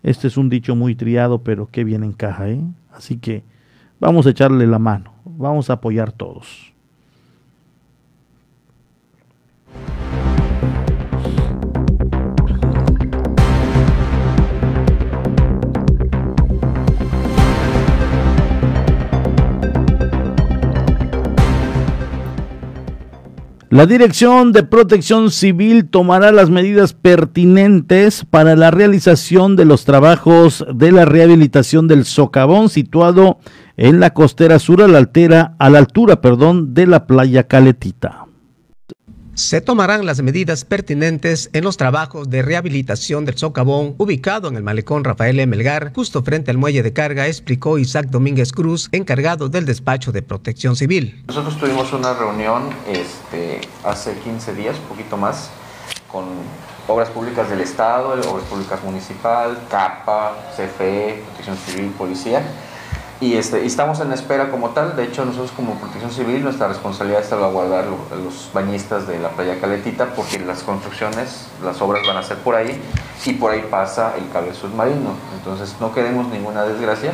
Este 0.01 0.27
es 0.27 0.35
un 0.35 0.49
dicho 0.49 0.75
muy 0.75 0.95
triado, 0.95 1.43
pero 1.43 1.67
que 1.67 1.83
bien 1.83 2.03
encaja, 2.03 2.49
¿eh? 2.49 2.61
Así 2.91 3.17
que 3.17 3.43
vamos 3.99 4.25
a 4.25 4.31
echarle 4.31 4.67
la 4.67 4.79
mano. 4.79 5.13
vamos 5.25 5.69
a 5.69 5.73
apoyar 5.73 6.11
todos. 6.11 6.72
La 23.73 23.87
Dirección 23.87 24.51
de 24.51 24.61
Protección 24.61 25.31
Civil 25.31 25.89
tomará 25.89 26.31
las 26.31 26.51
medidas 26.51 26.93
pertinentes 26.93 28.23
para 28.23 28.55
la 28.55 28.69
realización 28.69 29.55
de 29.55 29.65
los 29.65 29.83
trabajos 29.83 30.63
de 30.71 30.91
la 30.91 31.05
rehabilitación 31.05 31.87
del 31.87 32.05
socavón 32.05 32.69
situado 32.69 33.39
en 33.75 33.99
la 33.99 34.11
costera 34.11 34.59
sur 34.59 34.83
a 34.83 34.87
la, 34.87 34.99
altera, 34.99 35.55
a 35.57 35.71
la 35.71 35.79
altura 35.79 36.21
perdón, 36.21 36.75
de 36.75 36.85
la 36.85 37.07
playa 37.07 37.47
Caletita. 37.47 38.27
Se 39.35 39.61
tomarán 39.61 40.05
las 40.05 40.21
medidas 40.21 40.63
pertinentes 40.63 41.49
en 41.53 41.63
los 41.63 41.75
trabajos 41.75 42.29
de 42.29 42.43
rehabilitación 42.43 43.25
del 43.25 43.35
socavón 43.35 43.95
ubicado 43.97 44.47
en 44.47 44.55
el 44.55 44.61
malecón 44.61 45.03
Rafael 45.03 45.39
M. 45.39 45.55
Melgar, 45.55 45.91
justo 45.91 46.21
frente 46.21 46.51
al 46.51 46.59
muelle 46.59 46.83
de 46.83 46.93
carga, 46.93 47.25
explicó 47.25 47.79
Isaac 47.79 48.09
Domínguez 48.11 48.51
Cruz, 48.51 48.89
encargado 48.91 49.49
del 49.49 49.65
despacho 49.65 50.11
de 50.11 50.21
protección 50.21 50.75
civil. 50.75 51.23
Nosotros 51.25 51.57
tuvimos 51.57 51.91
una 51.93 52.13
reunión 52.13 52.69
este, 52.87 53.61
hace 53.83 54.15
15 54.19 54.53
días, 54.53 54.77
un 54.77 54.85
poquito 54.85 55.17
más, 55.17 55.49
con 56.11 56.25
obras 56.87 57.09
públicas 57.09 57.49
del 57.49 57.61
Estado, 57.61 58.09
obras 58.09 58.45
públicas 58.45 58.83
municipal, 58.83 59.57
CAPA, 59.67 60.51
CFE, 60.55 61.23
protección 61.25 61.57
civil, 61.57 61.91
policía 61.97 62.43
y, 63.21 63.35
este, 63.35 63.65
estamos 63.65 63.99
en 63.99 64.11
espera 64.11 64.49
como 64.49 64.71
tal. 64.71 64.95
De 64.95 65.03
hecho, 65.03 65.23
nosotros 65.23 65.51
como 65.55 65.75
Protección 65.75 66.11
Civil, 66.11 66.43
nuestra 66.43 66.67
responsabilidad 66.67 67.21
es 67.21 67.27
salvaguardar 67.27 67.85
a 67.85 68.15
los 68.15 68.49
bañistas 68.53 69.07
de 69.07 69.19
la 69.19 69.29
playa 69.29 69.59
Caletita 69.61 70.13
porque 70.15 70.39
las 70.39 70.63
construcciones, 70.63 71.47
las 71.63 71.81
obras 71.81 72.05
van 72.05 72.17
a 72.17 72.23
ser 72.23 72.37
por 72.37 72.55
ahí 72.55 72.81
y 73.25 73.33
por 73.33 73.51
ahí 73.51 73.65
pasa 73.69 74.13
el 74.17 74.29
cable 74.31 74.53
submarino. 74.53 75.15
Entonces 75.37 75.75
no 75.79 75.93
queremos 75.93 76.27
ninguna 76.27 76.63
desgracia 76.63 77.13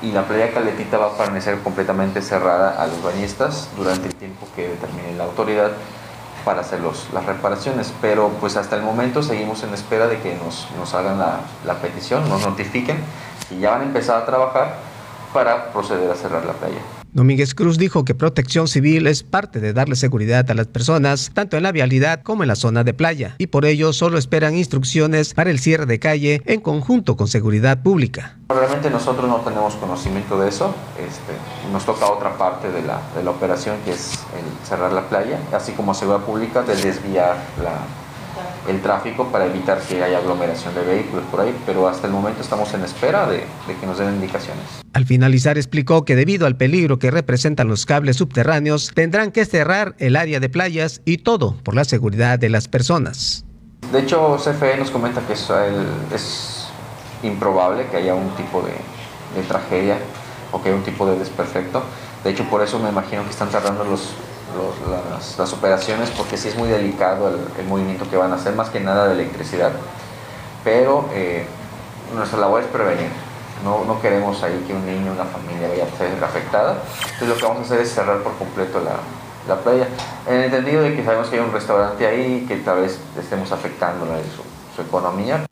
y 0.00 0.12
la 0.12 0.24
playa 0.24 0.52
Caletita 0.52 0.98
va 0.98 1.06
a 1.06 1.16
permanecer 1.16 1.58
completamente 1.60 2.22
cerrada 2.22 2.82
a 2.82 2.86
los 2.86 3.02
bañistas 3.02 3.68
durante 3.76 4.08
el 4.08 4.14
tiempo 4.14 4.46
que 4.56 4.68
determine 4.68 5.16
la 5.16 5.24
autoridad 5.24 5.72
para 6.44 6.62
hacer 6.62 6.80
los, 6.80 7.08
las 7.12 7.26
reparaciones. 7.26 7.92
Pero 8.00 8.30
pues 8.40 8.56
hasta 8.56 8.76
el 8.76 8.82
momento 8.82 9.22
seguimos 9.22 9.62
en 9.64 9.74
espera 9.74 10.06
de 10.06 10.18
que 10.20 10.34
nos, 10.36 10.68
nos 10.78 10.94
hagan 10.94 11.18
la, 11.18 11.40
la 11.64 11.74
petición, 11.74 12.28
nos 12.28 12.40
notifiquen 12.40 12.98
y 13.50 13.60
ya 13.60 13.70
van 13.70 13.82
a 13.82 13.84
empezar 13.84 14.22
a 14.22 14.26
trabajar 14.26 14.91
para 15.32 15.72
proceder 15.72 16.10
a 16.10 16.14
cerrar 16.14 16.44
la 16.44 16.52
playa. 16.52 16.80
Domínguez 17.12 17.54
Cruz 17.54 17.76
dijo 17.76 18.06
que 18.06 18.14
protección 18.14 18.68
civil 18.68 19.06
es 19.06 19.22
parte 19.22 19.60
de 19.60 19.74
darle 19.74 19.96
seguridad 19.96 20.50
a 20.50 20.54
las 20.54 20.66
personas, 20.66 21.30
tanto 21.34 21.58
en 21.58 21.62
la 21.62 21.70
vialidad 21.70 22.22
como 22.22 22.42
en 22.42 22.48
la 22.48 22.56
zona 22.56 22.84
de 22.84 22.94
playa, 22.94 23.34
y 23.36 23.48
por 23.48 23.66
ello 23.66 23.92
solo 23.92 24.16
esperan 24.16 24.54
instrucciones 24.54 25.34
para 25.34 25.50
el 25.50 25.58
cierre 25.58 25.84
de 25.84 25.98
calle 25.98 26.40
en 26.46 26.60
conjunto 26.60 27.14
con 27.18 27.28
seguridad 27.28 27.82
pública. 27.82 28.38
Realmente 28.48 28.88
nosotros 28.88 29.28
no 29.28 29.42
tenemos 29.42 29.74
conocimiento 29.74 30.40
de 30.40 30.48
eso, 30.48 30.74
este, 30.98 31.34
nos 31.70 31.84
toca 31.84 32.10
otra 32.10 32.38
parte 32.38 32.72
de 32.72 32.80
la, 32.80 33.02
de 33.14 33.22
la 33.22 33.30
operación 33.30 33.76
que 33.84 33.92
es 33.92 34.12
el 34.34 34.66
cerrar 34.66 34.92
la 34.92 35.08
playa, 35.10 35.38
así 35.52 35.72
como 35.72 35.92
seguridad 35.92 36.24
pública 36.24 36.62
de 36.62 36.76
desviar 36.76 37.36
la, 37.62 37.76
el 38.68 38.80
tráfico 38.80 39.28
para 39.28 39.46
evitar 39.46 39.80
que 39.80 40.02
haya 40.02 40.18
aglomeración 40.18 40.74
de 40.74 40.82
vehículos 40.82 41.24
por 41.30 41.40
ahí, 41.40 41.54
pero 41.66 41.88
hasta 41.88 42.06
el 42.06 42.12
momento 42.12 42.42
estamos 42.42 42.72
en 42.74 42.82
espera 42.82 43.26
de, 43.26 43.38
de, 43.66 43.76
que 43.80 43.86
nos 43.86 43.98
den 43.98 44.14
indicaciones. 44.14 44.64
Al 44.92 45.04
finalizar 45.04 45.58
explicó 45.58 46.04
que 46.04 46.16
debido 46.16 46.46
al 46.46 46.56
peligro 46.56 46.98
que 46.98 47.10
representan 47.10 47.68
los 47.68 47.86
cables 47.86 48.16
subterráneos, 48.16 48.92
tendrán 48.94 49.32
que 49.32 49.44
cerrar 49.44 49.94
el 49.98 50.16
área 50.16 50.38
de 50.38 50.48
playas 50.48 51.00
y 51.04 51.18
todo 51.18 51.56
por 51.62 51.74
la 51.74 51.84
seguridad 51.84 52.38
de 52.38 52.50
las 52.50 52.68
personas. 52.68 53.44
De 53.90 54.00
hecho, 54.00 54.36
CFE 54.36 54.76
nos 54.78 54.90
comenta 54.90 55.20
que 55.26 55.32
es, 55.32 55.48
es 56.14 56.68
improbable 57.22 57.86
que 57.90 57.96
haya 57.96 58.14
un 58.14 58.30
tipo 58.36 58.62
de, 58.62 58.72
de 59.40 59.46
tragedia 59.46 59.98
o 60.52 60.62
que 60.62 60.68
haya 60.68 60.78
un 60.78 60.84
tipo 60.84 61.06
de 61.06 61.18
desperfecto. 61.18 61.82
De 62.22 62.30
hecho, 62.30 62.44
por 62.44 62.62
eso 62.62 62.78
me 62.78 62.90
imagino 62.90 63.24
que 63.24 63.30
están 63.30 63.50
cerrando 63.50 63.84
los, 63.84 64.10
las, 65.38 65.52
operaciones 65.52 66.10
porque 66.10 66.36
sí 66.36 66.48
es 66.48 66.56
muy 66.56 66.68
delicado 66.68 67.28
el, 67.58 67.66
movimiento 67.66 68.08
que 68.08 68.16
van 68.16 68.32
a 68.32 68.36
hacer, 68.36 68.54
más 68.54 68.70
que 68.70 68.80
nada 68.80 69.08
de 69.08 69.14
electricidad. 69.14 69.72
Pero 70.64 71.06
eh, 71.12 71.46
nuestra 72.14 72.38
labor 72.38 72.62
es 72.62 72.68
prevenir. 72.68 73.10
No, 73.64 74.00
queremos 74.00 74.42
ahí 74.42 74.64
que 74.66 74.74
un 74.74 74.84
niño, 74.84 75.12
una 75.12 75.24
familia 75.24 75.68
vaya 75.68 75.84
a 75.84 75.98
ser 75.98 76.24
afectada. 76.24 76.78
Entonces 77.04 77.28
lo 77.28 77.36
que 77.36 77.42
vamos 77.42 77.60
a 77.60 77.64
hacer 77.64 77.80
es 77.80 77.94
cerrar 77.94 78.18
por 78.18 78.34
completo 78.34 78.80
la, 78.80 78.96
la 79.54 79.60
playa. 79.60 79.86
En 80.26 80.34
el 80.34 80.44
entendido 80.44 80.82
de 80.82 80.96
que 80.96 81.04
sabemos 81.04 81.28
que 81.28 81.36
hay 81.36 81.42
un 81.42 81.52
restaurante 81.52 82.06
ahí 82.06 82.44
que 82.48 82.56
tal 82.56 82.80
vez 82.80 82.98
estemos 83.18 83.52
afectando 83.52 84.06
su 84.74 84.82
economía. 84.82 85.46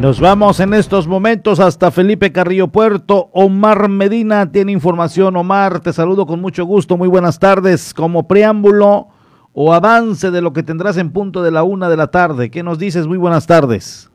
Nos 0.00 0.20
vamos 0.20 0.58
en 0.60 0.72
estos 0.72 1.06
momentos 1.06 1.60
hasta 1.60 1.90
Felipe 1.90 2.32
Carrillo 2.32 2.68
Puerto. 2.68 3.28
Omar 3.32 3.88
Medina 3.90 4.50
tiene 4.50 4.72
información. 4.72 5.36
Omar, 5.36 5.80
te 5.80 5.92
saludo 5.92 6.26
con 6.26 6.40
mucho 6.40 6.64
gusto. 6.64 6.96
Muy 6.96 7.08
buenas 7.08 7.38
tardes. 7.38 7.92
Como 7.92 8.26
preámbulo 8.26 9.08
o 9.52 9.72
avance 9.72 10.30
de 10.30 10.40
lo 10.40 10.54
que 10.54 10.62
tendrás 10.62 10.96
en 10.96 11.10
punto 11.10 11.42
de 11.42 11.50
la 11.50 11.62
una 11.62 11.90
de 11.90 11.98
la 11.98 12.06
tarde. 12.06 12.50
¿Qué 12.50 12.62
nos 12.62 12.78
dices? 12.78 13.06
Muy 13.06 13.18
buenas 13.18 13.46
tardes. 13.46 14.10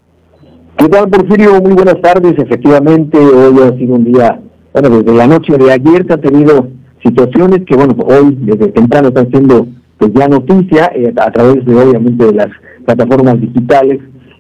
¿Qué 0.77 0.89
tal, 0.89 1.09
Porfirio? 1.09 1.61
Muy 1.61 1.73
buenas 1.73 2.01
tardes. 2.01 2.33
Efectivamente, 2.37 3.17
hoy 3.17 3.61
ha 3.61 3.77
sido 3.77 3.95
un 3.95 4.11
día, 4.11 4.41
bueno, 4.73 4.89
desde 4.89 5.15
la 5.15 5.27
noche 5.27 5.57
de 5.57 5.71
ayer 5.71 6.05
se 6.07 6.13
han 6.13 6.21
tenido 6.21 6.67
situaciones 7.03 7.61
que, 7.65 7.75
bueno, 7.75 7.95
hoy 8.03 8.35
desde 8.41 8.69
temprano 8.69 9.09
están 9.09 9.29
siendo 9.29 9.67
pues 9.99 10.11
ya 10.13 10.27
noticia 10.27 10.91
eh, 10.93 11.13
a 11.15 11.31
través 11.31 11.63
de, 11.65 11.75
obviamente, 11.75 12.25
de 12.25 12.33
las 12.33 12.47
plataformas 12.83 13.39
digitales 13.39 13.99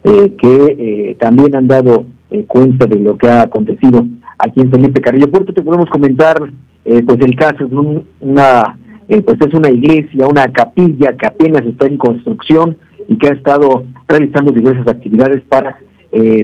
eh, 0.09 0.37
que 0.37 0.75
eh, 0.79 1.15
también 1.19 1.53
han 1.53 1.67
dado 1.67 2.05
eh, 2.31 2.45
cuenta 2.47 2.85
de 2.85 2.97
lo 2.97 3.17
que 3.17 3.27
ha 3.27 3.41
acontecido 3.41 4.05
aquí 4.37 4.61
en 4.61 4.71
Felipe 4.71 5.01
Carrillo 5.01 5.29
Puerto. 5.29 5.53
Te 5.53 5.61
podemos 5.61 5.89
comentar 5.89 6.37
pues 6.83 7.19
el 7.19 7.35
caso 7.35 7.67
de 7.67 8.05
una, 8.21 8.77
pues 9.09 9.37
es 9.45 9.53
una 9.53 9.69
iglesia, 9.69 10.25
una 10.25 10.47
capilla 10.47 11.17
que 11.17 11.27
apenas 11.27 11.65
está 11.65 11.85
en 11.85 11.97
construcción 11.97 12.77
y 13.09 13.17
que 13.17 13.27
ha 13.27 13.33
estado 13.33 13.83
realizando 14.07 14.53
diversas 14.53 14.87
actividades 14.87 15.41
para 15.49 15.77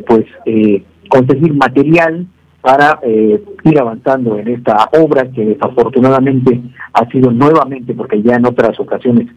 pues 0.05 0.25
conseguir 1.07 1.53
material 1.53 2.27
para 2.59 2.99
ir 3.05 3.79
avanzando 3.79 4.37
en 4.37 4.49
esta 4.49 4.89
obra 4.99 5.31
que 5.31 5.45
desafortunadamente 5.45 6.59
ha 6.91 7.09
sido 7.09 7.31
nuevamente, 7.31 7.93
porque 7.93 8.21
ya 8.21 8.35
en 8.35 8.45
otras 8.45 8.77
ocasiones 8.81 9.29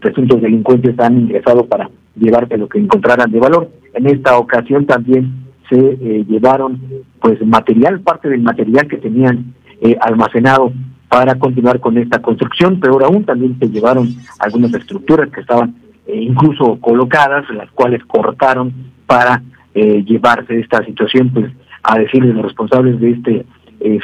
presuntos 0.00 0.42
delincuentes 0.42 0.98
han 0.98 1.20
ingresado 1.20 1.64
para 1.66 1.88
llevarse 2.16 2.56
lo 2.56 2.68
que 2.68 2.78
encontraran 2.78 3.30
de 3.30 3.40
valor. 3.40 3.70
En 3.94 4.06
esta 4.06 4.38
ocasión 4.38 4.86
también 4.86 5.42
se 5.68 5.78
eh, 5.78 6.24
llevaron 6.28 6.80
pues 7.20 7.44
material, 7.46 8.00
parte 8.00 8.28
del 8.28 8.42
material 8.42 8.88
que 8.88 8.98
tenían 8.98 9.54
eh, 9.80 9.96
almacenado 10.00 10.72
para 11.08 11.34
continuar 11.38 11.80
con 11.80 11.98
esta 11.98 12.20
construcción, 12.20 12.80
pero 12.80 13.04
aún 13.04 13.24
también 13.24 13.58
se 13.58 13.68
llevaron 13.68 14.08
algunas 14.38 14.72
estructuras 14.74 15.30
que 15.30 15.40
estaban 15.40 15.74
eh, 16.06 16.20
incluso 16.20 16.78
colocadas, 16.80 17.48
las 17.50 17.70
cuales 17.72 18.02
cortaron 18.04 18.72
para 19.06 19.42
llevarse 19.74 20.60
esta 20.60 20.84
situación, 20.84 21.30
pues 21.30 21.50
a 21.82 21.98
decir 21.98 22.22
de 22.22 22.34
los 22.34 22.44
responsables 22.44 23.00
de 23.00 23.12
este 23.12 23.46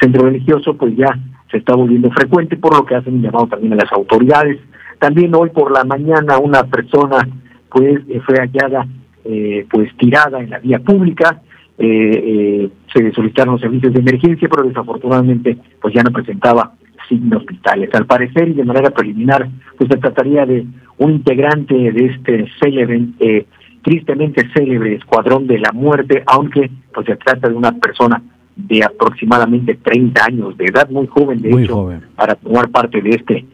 centro 0.00 0.24
religioso, 0.24 0.74
pues 0.74 0.96
ya 0.96 1.18
se 1.50 1.58
está 1.58 1.74
volviendo 1.74 2.10
frecuente, 2.10 2.56
por 2.56 2.74
lo 2.74 2.86
que 2.86 2.94
hacen 2.94 3.16
un 3.16 3.22
llamado 3.22 3.48
también 3.48 3.74
a 3.74 3.76
las 3.76 3.92
autoridades. 3.92 4.58
También 4.98 5.34
hoy 5.34 5.50
por 5.50 5.70
la 5.70 5.84
mañana 5.84 6.38
una 6.38 6.64
persona 6.64 7.28
pues 7.70 8.00
eh, 8.08 8.20
fue 8.24 8.36
hallada 8.36 8.86
eh, 9.24 9.66
pues 9.70 9.94
tirada 9.96 10.40
en 10.40 10.50
la 10.50 10.58
vía 10.58 10.78
pública, 10.78 11.40
eh, 11.78 12.68
se 12.92 13.12
solicitaron 13.12 13.54
los 13.54 13.60
servicios 13.60 13.92
de 13.92 14.00
emergencia, 14.00 14.48
pero 14.48 14.66
desafortunadamente 14.66 15.58
pues 15.80 15.94
ya 15.94 16.02
no 16.02 16.10
presentaba 16.10 16.72
signos 17.08 17.44
vitales. 17.46 17.90
Al 17.94 18.06
parecer 18.06 18.48
y 18.48 18.54
de 18.54 18.64
manera 18.64 18.90
preliminar, 18.90 19.48
pues 19.76 19.88
se 19.90 19.98
trataría 19.98 20.44
de 20.44 20.66
un 20.98 21.12
integrante 21.12 21.74
de 21.74 22.06
este 22.06 22.46
célebre, 22.60 23.44
tristemente 23.82 24.48
célebre 24.52 24.94
escuadrón 24.94 25.46
de 25.46 25.58
la 25.58 25.72
muerte, 25.72 26.22
aunque 26.26 26.70
pues 26.92 27.06
se 27.06 27.16
trata 27.16 27.48
de 27.48 27.54
una 27.54 27.72
persona 27.72 28.22
de 28.56 28.82
aproximadamente 28.82 29.74
30 29.76 30.24
años 30.24 30.56
de 30.56 30.66
edad, 30.66 30.90
muy 30.90 31.06
joven 31.06 31.40
de 31.40 31.50
hecho, 31.50 31.90
para 32.16 32.34
tomar 32.34 32.68
parte 32.70 33.00
de 33.00 33.10
este, 33.10 33.44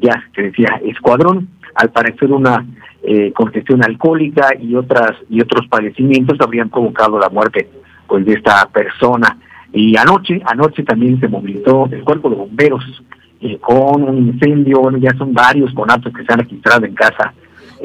ya 0.00 0.22
se 0.34 0.42
decía, 0.42 0.80
escuadrón. 0.84 1.48
Al 1.74 1.90
parecer 1.90 2.30
una 2.30 2.64
eh, 3.06 3.32
congestión 3.32 3.84
alcohólica 3.84 4.54
y 4.58 4.74
otras 4.74 5.12
y 5.28 5.40
otros 5.40 5.66
padecimientos 5.68 6.38
habrían 6.40 6.70
provocado 6.70 7.18
la 7.18 7.28
muerte 7.28 7.68
pues 8.06 8.24
de 8.24 8.34
esta 8.34 8.66
persona. 8.68 9.38
Y 9.72 9.96
anoche 9.96 10.40
anoche 10.46 10.82
también 10.82 11.20
se 11.20 11.28
movilizó 11.28 11.88
el 11.90 12.02
cuerpo 12.02 12.30
de 12.30 12.36
bomberos 12.36 12.84
eh, 13.40 13.58
con 13.60 14.02
un 14.02 14.18
incendio. 14.18 14.80
Bueno 14.80 14.98
ya 14.98 15.14
son 15.16 15.32
varios 15.32 15.72
conatos 15.74 16.12
que 16.12 16.24
se 16.24 16.32
han 16.32 16.40
registrado 16.40 16.86
en 16.86 16.94
casa 16.94 17.34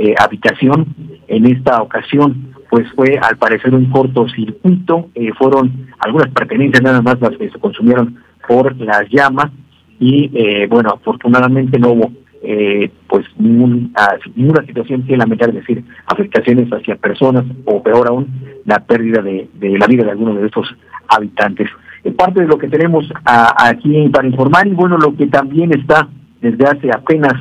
eh, 0.02 0.16
habitación. 0.18 0.96
En 1.28 1.46
esta 1.46 1.82
ocasión, 1.82 2.54
pues 2.70 2.88
fue 2.96 3.20
al 3.22 3.38
parecer 3.38 3.76
un 3.76 3.90
cortocircuito, 3.90 5.10
eh, 5.14 5.32
fueron 5.38 5.88
algunas 6.00 6.30
pertenencias 6.30 6.82
nada 6.82 7.02
más 7.02 7.20
las 7.20 7.36
que 7.38 7.50
se 7.50 7.60
consumieron 7.60 8.18
por 8.48 8.76
las 8.78 9.10
llamas. 9.10 9.52
Y 10.00 10.32
eh, 10.34 10.68
bueno, 10.68 10.92
afortunadamente 10.92 11.78
no 11.78 11.90
hubo 11.90 12.12
eh, 12.42 12.90
pues 13.08 13.26
ningún, 13.38 13.92
ah, 13.96 14.16
ninguna 14.36 14.66
situación 14.66 15.04
que 15.04 15.18
lamentar, 15.18 15.50
es 15.50 15.56
decir, 15.56 15.84
afectaciones 16.06 16.70
hacia 16.70 16.96
personas 16.96 17.46
o 17.66 17.84
peor 17.84 18.08
aún, 18.08 18.28
la 18.66 18.80
pérdida 18.80 19.22
de, 19.22 19.50
de 19.56 19.78
la 19.78 19.88
vida 19.88 20.04
de 20.04 20.12
algunos 20.12 20.40
de 20.40 20.46
estos 20.46 20.68
habitantes. 21.08 21.70
Es 22.04 22.14
parte 22.14 22.42
de 22.42 22.48
lo 22.48 22.58
que 22.58 22.70
tenemos 22.70 23.12
aquí 23.26 24.08
para 24.10 24.28
informar 24.28 24.68
y 24.68 24.72
bueno, 24.72 24.98
lo 24.98 25.16
que 25.16 25.28
también 25.28 25.78
está 25.78 26.08
desde 26.42 26.66
hace 26.66 26.90
apenas 26.92 27.34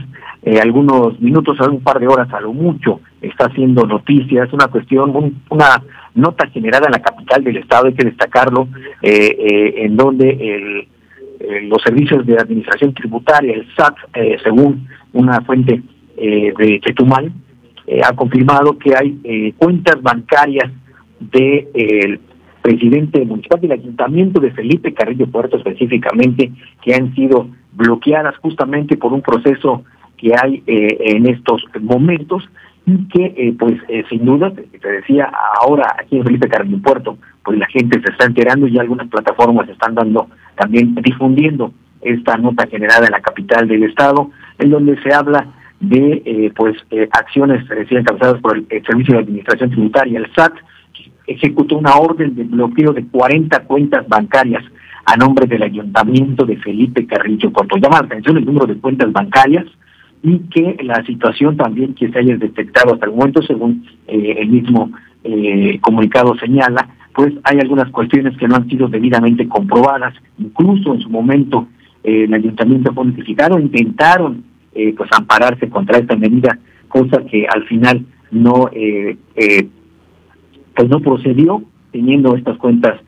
eh, 0.42 0.60
algunos 0.60 1.20
minutos, 1.20 1.58
un 1.60 1.80
par 1.80 1.98
de 1.98 2.06
horas 2.06 2.32
a 2.32 2.40
lo 2.40 2.52
mucho, 2.52 3.00
está 3.20 3.46
haciendo 3.46 3.86
noticias, 3.86 4.48
es 4.48 4.54
una 4.54 4.68
cuestión, 4.68 5.34
una 5.50 5.82
nota 6.14 6.48
generada 6.48 6.86
en 6.86 6.92
la 6.92 7.02
capital 7.02 7.42
del 7.42 7.56
estado, 7.58 7.86
hay 7.86 7.94
que 7.94 8.06
destacarlo, 8.06 8.68
eh, 9.02 9.36
eh, 9.38 9.74
en 9.84 9.96
donde 9.96 10.30
el 10.30 10.88
eh, 11.40 11.62
los 11.62 11.80
servicios 11.82 12.26
de 12.26 12.36
administración 12.36 12.92
tributaria, 12.92 13.54
el 13.54 13.66
SAT, 13.76 13.94
eh, 14.14 14.38
según 14.42 14.88
una 15.12 15.40
fuente 15.42 15.80
eh, 16.16 16.52
de 16.58 16.80
Chetumal, 16.80 17.32
ha 18.04 18.12
confirmado 18.14 18.76
que 18.76 18.94
hay 18.94 19.54
cuentas 19.56 20.02
bancarias 20.02 20.70
del 21.20 22.20
presidente 22.60 23.24
municipal 23.24 23.62
del 23.62 23.72
ayuntamiento 23.72 24.40
de 24.40 24.50
Felipe 24.50 24.92
Carrillo 24.92 25.26
Puerto 25.26 25.56
específicamente, 25.56 26.52
que 26.82 26.94
han 26.94 27.14
sido 27.14 27.48
bloqueadas 27.72 28.36
justamente 28.42 28.98
por 28.98 29.14
un 29.14 29.22
proceso 29.22 29.84
que 30.18 30.32
hay 30.38 30.62
en 30.66 31.30
estos 31.30 31.64
momentos 31.80 32.46
y 32.88 33.08
que 33.08 33.54
pues 33.58 33.74
sin 34.08 34.24
duda, 34.24 34.50
te 34.50 34.90
decía, 34.90 35.30
ahora 35.60 35.96
aquí 35.98 36.16
en 36.16 36.24
Felipe 36.24 36.48
Carrillo 36.48 36.80
Puerto, 36.80 37.18
pues 37.44 37.58
la 37.58 37.66
gente 37.66 38.00
se 38.00 38.10
está 38.10 38.24
enterando 38.24 38.66
y 38.66 38.78
algunas 38.78 39.08
plataformas 39.08 39.68
están 39.68 39.94
dando 39.94 40.28
también 40.56 40.94
difundiendo 40.94 41.72
esta 42.00 42.36
nota 42.36 42.66
generada 42.66 43.06
en 43.06 43.12
la 43.12 43.20
capital 43.20 43.68
del 43.68 43.82
estado, 43.84 44.30
en 44.58 44.70
donde 44.70 45.00
se 45.02 45.12
habla 45.12 45.46
de 45.80 46.22
eh, 46.24 46.52
pues 46.56 46.76
eh, 46.90 47.08
acciones 47.12 47.68
recién 47.68 48.00
encabezadas 48.00 48.40
por 48.40 48.56
el, 48.56 48.66
Servicio 48.86 49.14
de 49.14 49.20
Administración 49.20 49.70
Tributaria, 49.70 50.18
el 50.18 50.32
SAT, 50.34 50.54
ejecutó 51.26 51.76
una 51.76 51.96
orden 51.96 52.34
de 52.34 52.44
bloqueo 52.44 52.92
de 52.92 53.06
40 53.06 53.64
cuentas 53.64 54.08
bancarias 54.08 54.64
a 55.04 55.16
nombre 55.16 55.46
del 55.46 55.62
ayuntamiento 55.62 56.44
de 56.44 56.56
Felipe 56.56 57.06
Carrillo 57.06 57.52
Corto. 57.52 57.76
Llama 57.76 58.00
la 58.00 58.06
atención 58.06 58.38
el 58.38 58.44
número 58.44 58.66
de 58.66 58.78
cuentas 58.78 59.12
bancarias 59.12 59.66
y 60.22 60.38
que 60.50 60.76
la 60.82 61.04
situación 61.04 61.56
también 61.56 61.94
que 61.94 62.08
se 62.10 62.18
haya 62.18 62.36
detectado 62.36 62.94
hasta 62.94 63.06
el 63.06 63.12
momento, 63.12 63.42
según 63.42 63.86
eh, 64.06 64.36
el 64.38 64.48
mismo 64.48 64.90
comunicado 65.80 66.34
señala, 66.38 66.88
pues 67.18 67.34
hay 67.42 67.58
algunas 67.58 67.90
cuestiones 67.90 68.36
que 68.36 68.46
no 68.46 68.54
han 68.54 68.68
sido 68.68 68.86
debidamente 68.86 69.48
comprobadas. 69.48 70.14
Incluso 70.38 70.94
en 70.94 71.00
su 71.00 71.10
momento 71.10 71.66
eh, 72.04 72.24
el 72.24 72.32
ayuntamiento 72.32 72.94
fue 72.94 73.06
notificado, 73.06 73.58
intentaron 73.58 74.44
eh, 74.72 74.94
pues 74.96 75.10
ampararse 75.12 75.68
contra 75.68 75.98
esta 75.98 76.14
medida, 76.14 76.56
cosa 76.86 77.24
que 77.24 77.44
al 77.48 77.64
final 77.64 78.06
no 78.30 78.70
eh, 78.72 79.16
pues 80.76 80.88
no 80.88 81.00
procedió, 81.00 81.60
teniendo 81.90 82.36
estas 82.36 82.56
cuentas 82.56 83.00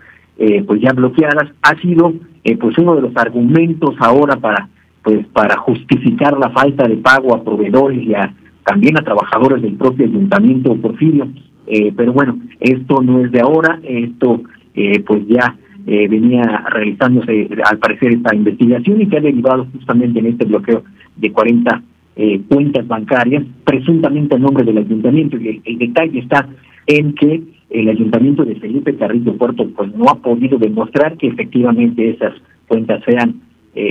pues 0.67 0.81
ya 0.81 0.93
bloqueadas. 0.93 1.53
Ha 1.63 1.77
sido 1.81 2.13
pues 2.59 2.79
uno 2.79 2.97
de 2.97 3.03
los 3.03 3.17
argumentos 3.17 3.95
ahora 4.01 4.37
para 4.37 4.69
pues 5.03 5.27
para 5.29 5.57
justificar 5.59 6.39
la 6.39 6.51
falta 6.51 6.87
de 6.87 6.97
pago 6.97 7.35
a 7.35 7.43
proveedores 7.43 8.03
y 8.03 8.15
a, 8.15 8.35
también 8.65 8.99
a 8.99 9.03
trabajadores 9.03 9.63
del 9.63 9.75
propio 9.75 10.07
ayuntamiento 10.07 10.75
Porfirio 10.77 11.29
eh, 11.73 11.93
pero 11.97 12.13
bueno, 12.13 12.37
esto 12.59 13.01
no 13.01 13.25
es 13.25 13.31
de 13.31 13.41
ahora, 13.41 13.79
esto 13.85 14.43
eh, 14.75 15.01
pues 15.07 15.27
ya 15.29 15.57
eh, 15.87 16.09
venía 16.09 16.65
realizándose 16.69 17.49
al 17.65 17.79
parecer 17.79 18.13
esta 18.13 18.35
investigación 18.35 19.01
y 19.01 19.07
que 19.07 19.19
ha 19.19 19.21
derivado 19.21 19.69
justamente 19.73 20.19
en 20.19 20.27
este 20.27 20.47
bloqueo 20.47 20.83
de 21.17 21.33
40 21.33 21.83
cuentas 22.49 22.87
bancarias, 22.87 23.45
presuntamente 23.65 24.35
a 24.35 24.39
nombre 24.39 24.63
del 24.63 24.77
ayuntamiento. 24.77 25.39
Y 25.39 25.63
el, 25.65 25.79
detalle 25.79 26.19
está 26.19 26.47
en 26.87 27.15
que 27.15 27.41
el 27.71 27.89
ayuntamiento 27.89 28.45
de 28.45 28.57
Felipe 28.57 28.95
Carrillo 28.97 29.39
Puerto 29.39 29.67
pues 29.75 29.95
no 29.95 30.05
ha 30.11 30.17
podido 30.17 30.59
demostrar 30.59 31.17
que 31.17 31.29
efectivamente 31.29 32.11
esas 32.11 32.35
cuentas 32.69 33.03
sean 33.07 33.41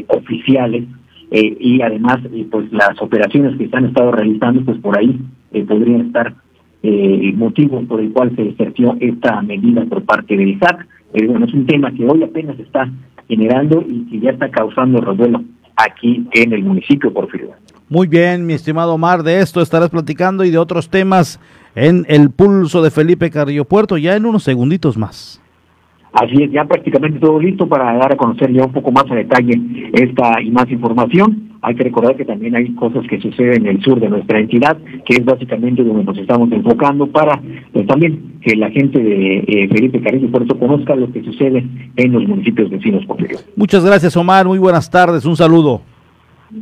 oficiales 0.10 0.84
y 1.32 1.82
además 1.82 2.17
pues 2.49 2.71
las 2.71 2.99
operaciones 3.01 3.57
que 3.57 3.69
se 3.69 3.77
han 3.77 3.86
estado 3.86 4.11
realizando 4.11 4.65
pues 4.65 4.80
por 4.80 4.97
ahí 4.97 5.19
podrían 5.67 6.01
estar 6.07 6.34
eh, 6.82 7.34
motivo 7.36 7.82
por 7.84 7.99
el 7.99 8.11
cual 8.13 8.34
se 8.36 8.49
ejerció 8.49 8.95
esta 9.01 9.41
medida 9.41 9.84
por 9.86 10.03
parte 10.03 10.38
del 10.38 10.57
SAT. 10.59 10.80
Eh, 11.13 11.27
bueno, 11.27 11.45
es 11.45 11.53
un 11.53 11.65
tema 11.65 11.91
que 11.91 12.05
hoy 12.05 12.23
apenas 12.23 12.57
está 12.57 12.89
generando 13.27 13.84
y 13.86 14.05
que 14.09 14.19
ya 14.19 14.32
está 14.32 14.49
causando 14.49 15.01
revuelo 15.01 15.43
aquí 15.75 16.25
en 16.32 16.53
el 16.53 16.63
municipio, 16.63 17.11
Porfirio. 17.11 17.49
Muy 17.89 18.07
bien, 18.07 18.45
mi 18.45 18.53
estimado 18.53 18.93
Omar, 18.93 19.23
de 19.23 19.41
esto 19.41 19.61
estarás 19.61 19.89
platicando 19.89 20.45
y 20.45 20.51
de 20.51 20.57
otros 20.57 20.89
temas 20.89 21.39
en 21.75 22.05
el 22.07 22.30
pulso 22.30 22.82
de 22.82 22.91
Felipe 22.91 23.30
Carrillo 23.30 23.65
Puerto 23.65 23.97
ya 23.97 24.15
en 24.15 24.25
unos 24.25 24.43
segunditos 24.43 24.97
más. 24.97 25.41
Así 26.14 26.43
es, 26.43 26.51
ya 26.51 26.66
prácticamente 26.66 27.20
todo 27.20 27.39
listo 27.39 27.68
para 27.68 27.93
dar 27.97 28.14
a 28.14 28.18
conocer 28.18 28.51
ya 28.51 28.66
un 28.66 28.72
poco 28.72 28.91
más 28.91 29.05
a 29.12 29.16
detalle 29.16 29.53
esta 29.93 30.41
y 30.41 30.49
más 30.51 30.70
información. 30.70 31.49
Hay 31.62 31.76
que 31.76 31.84
recordar 31.84 32.16
que 32.16 32.26
también 32.26 32.55
hay 32.55 32.74
cosas 32.76 33.05
que 33.07 33.20
suceden 33.20 33.68
en 33.68 33.76
el 33.76 33.84
sur 33.84 33.99
de 33.99 34.10
nuestra 34.10 34.39
entidad, 34.39 34.78
que 35.05 35.16
es 35.16 35.26
básicamente 35.26 35.84
donde 35.84 36.05
nos 36.05 36.18
estamos 36.18 36.51
enfocando 36.51 37.05
para 37.07 37.39
pues, 37.74 37.86
también 37.86 38.39
que 38.41 38.55
la 38.55 38.72
gente 38.72 39.01
de 39.03 39.39
eh, 39.39 39.70
Felipe 39.70 40.01
Carrillo 40.01 40.30
eso 40.41 40.57
conozca 40.57 40.95
lo 40.95 41.12
que 41.12 41.22
sucede 41.22 41.66
en 41.97 42.12
los 42.12 42.26
municipios 42.28 42.70
vecinos 42.70 43.05
posteriores. 43.05 43.45
Muchas 43.55 43.86
gracias 43.86 44.16
Omar, 44.16 44.47
muy 44.47 44.57
buenas 44.57 44.89
tardes, 44.89 45.26
un 45.26 45.36
saludo. 45.36 45.82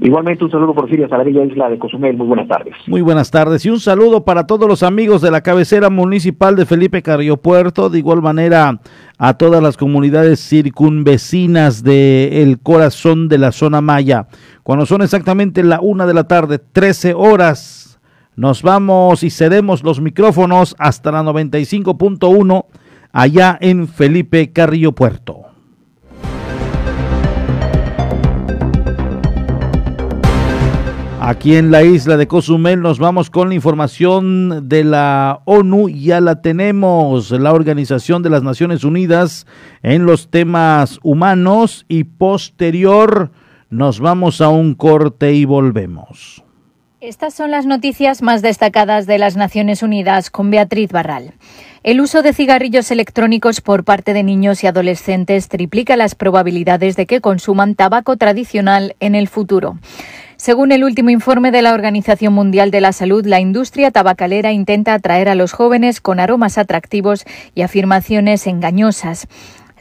Igualmente 0.02 0.44
un 0.44 0.52
saludo 0.52 0.74
por 0.74 0.90
Siria 0.90 1.08
Saladilla, 1.08 1.44
Isla 1.46 1.70
de 1.70 1.80
Cozumel. 1.80 2.18
Muy 2.18 2.28
buenas 2.28 2.48
tardes. 2.48 2.76
Muy 2.88 3.02
buenas 3.02 3.32
tardes 3.32 3.66
y 3.66 3.70
un 3.70 3.80
saludo 3.80 4.26
para 4.26 4.46
todos 4.46 4.68
los 4.68 4.84
amigos 4.84 5.22
de 5.22 5.32
la 5.32 5.42
cabecera 5.42 5.90
municipal 5.90 6.58
de 6.58 6.66
Felipe 6.66 7.02
Carrillo 7.02 7.38
Puerto. 7.38 7.90
De 7.90 8.00
igual 8.00 8.22
manera 8.22 8.80
a 9.18 9.38
todas 9.38 9.64
las 9.64 9.78
comunidades 9.78 10.42
circunvecinas 10.42 11.84
de 11.84 12.44
el 12.44 12.60
corazón 12.60 13.30
de 13.30 13.38
la 13.38 13.54
zona 13.54 13.80
maya. 13.80 14.28
Cuando 14.64 14.86
son 14.86 15.02
exactamente 15.02 15.64
la 15.64 15.80
una 15.80 16.06
de 16.06 16.14
la 16.14 16.26
tarde, 16.26 16.60
13 16.60 17.14
horas, 17.14 18.00
nos 18.36 18.64
vamos 18.64 19.24
y 19.24 19.30
cedemos 19.30 19.84
los 19.84 20.02
micrófonos 20.02 20.76
hasta 20.78 21.12
la 21.12 21.24
95.1 21.24 22.66
allá 23.14 23.58
en 23.62 23.88
Felipe 23.88 24.52
Carrillo 24.52 24.92
Puerto. 24.92 25.47
Aquí 31.30 31.58
en 31.58 31.72
la 31.72 31.84
isla 31.84 32.16
de 32.16 32.26
Cozumel 32.26 32.80
nos 32.80 33.00
vamos 33.00 33.30
con 33.30 33.50
la 33.50 33.56
información 33.56 34.70
de 34.70 34.86
la 34.86 35.42
ONU, 35.44 35.90
ya 35.90 36.22
la 36.22 36.42
tenemos, 36.42 37.32
la 37.32 37.52
Organización 37.52 38.24
de 38.24 38.30
las 38.30 38.44
Naciones 38.44 38.86
Unidas 38.86 39.46
en 39.84 40.06
los 40.06 40.30
temas 40.30 41.02
humanos 41.04 41.84
y 41.90 42.06
posterior 42.06 43.30
nos 43.70 44.00
vamos 44.00 44.40
a 44.40 44.48
un 44.48 44.74
corte 44.74 45.34
y 45.34 45.44
volvemos. 45.44 46.46
Estas 47.02 47.34
son 47.34 47.52
las 47.52 47.66
noticias 47.66 48.22
más 48.22 48.42
destacadas 48.42 49.06
de 49.06 49.18
las 49.18 49.36
Naciones 49.36 49.84
Unidas 49.84 50.30
con 50.30 50.50
Beatriz 50.50 50.94
Barral. 50.94 51.34
El 51.84 52.00
uso 52.00 52.22
de 52.22 52.32
cigarrillos 52.32 52.90
electrónicos 52.90 53.60
por 53.60 53.84
parte 53.84 54.14
de 54.14 54.24
niños 54.24 54.64
y 54.64 54.68
adolescentes 54.68 55.50
triplica 55.50 55.98
las 55.98 56.16
probabilidades 56.16 56.96
de 56.96 57.06
que 57.06 57.20
consuman 57.20 57.76
tabaco 57.76 58.16
tradicional 58.16 58.96
en 59.02 59.14
el 59.14 59.28
futuro. 59.28 59.78
Según 60.48 60.72
el 60.72 60.86
último 60.86 61.10
informe 61.10 61.52
de 61.52 61.62
la 61.62 61.74
Organización 61.74 62.34
Mundial 62.34 62.72
de 62.72 62.80
la 62.80 62.94
Salud, 62.94 63.26
la 63.26 63.42
industria 63.42 63.92
tabacalera 63.92 64.54
intenta 64.54 64.94
atraer 64.94 65.28
a 65.28 65.36
los 65.36 65.52
jóvenes 65.52 66.00
con 66.00 66.22
aromas 66.22 66.58
atractivos 66.58 67.26
y 67.54 67.64
afirmaciones 67.64 68.48
engañosas. 68.48 69.28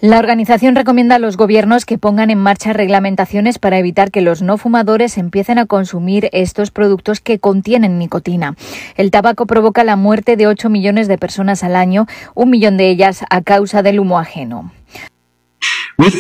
La 0.01 0.19
organización 0.19 0.75
recomienda 0.75 1.14
a 1.14 1.19
los 1.21 1.37
gobiernos 1.37 1.85
que 1.85 1.99
pongan 1.99 2.31
en 2.31 2.39
marcha 2.39 2.73
reglamentaciones 2.73 3.61
para 3.61 3.79
evitar 3.79 4.11
que 4.11 4.23
los 4.23 4.43
no 4.43 4.59
fumadores 4.59 5.19
empiecen 5.19 5.61
a 5.61 5.67
consumir 5.67 6.31
estos 6.33 6.73
productos 6.73 7.21
que 7.21 7.39
contienen 7.39 8.01
nicotina. 8.01 8.57
El 8.97 9.12
tabaco 9.12 9.47
provoca 9.47 9.85
la 9.85 9.95
muerte 9.95 10.35
de 10.35 10.49
8 10.49 10.69
millones 10.69 11.07
de 11.07 11.17
personas 11.17 11.62
al 11.62 11.77
año, 11.77 12.09
un 12.35 12.51
millón 12.51 12.77
de 12.77 12.89
ellas 12.89 13.25
a 13.31 13.41
causa 13.41 13.85
del 13.85 14.01
humo 14.01 14.19
ajeno. 14.19 14.73
Con 15.97 16.12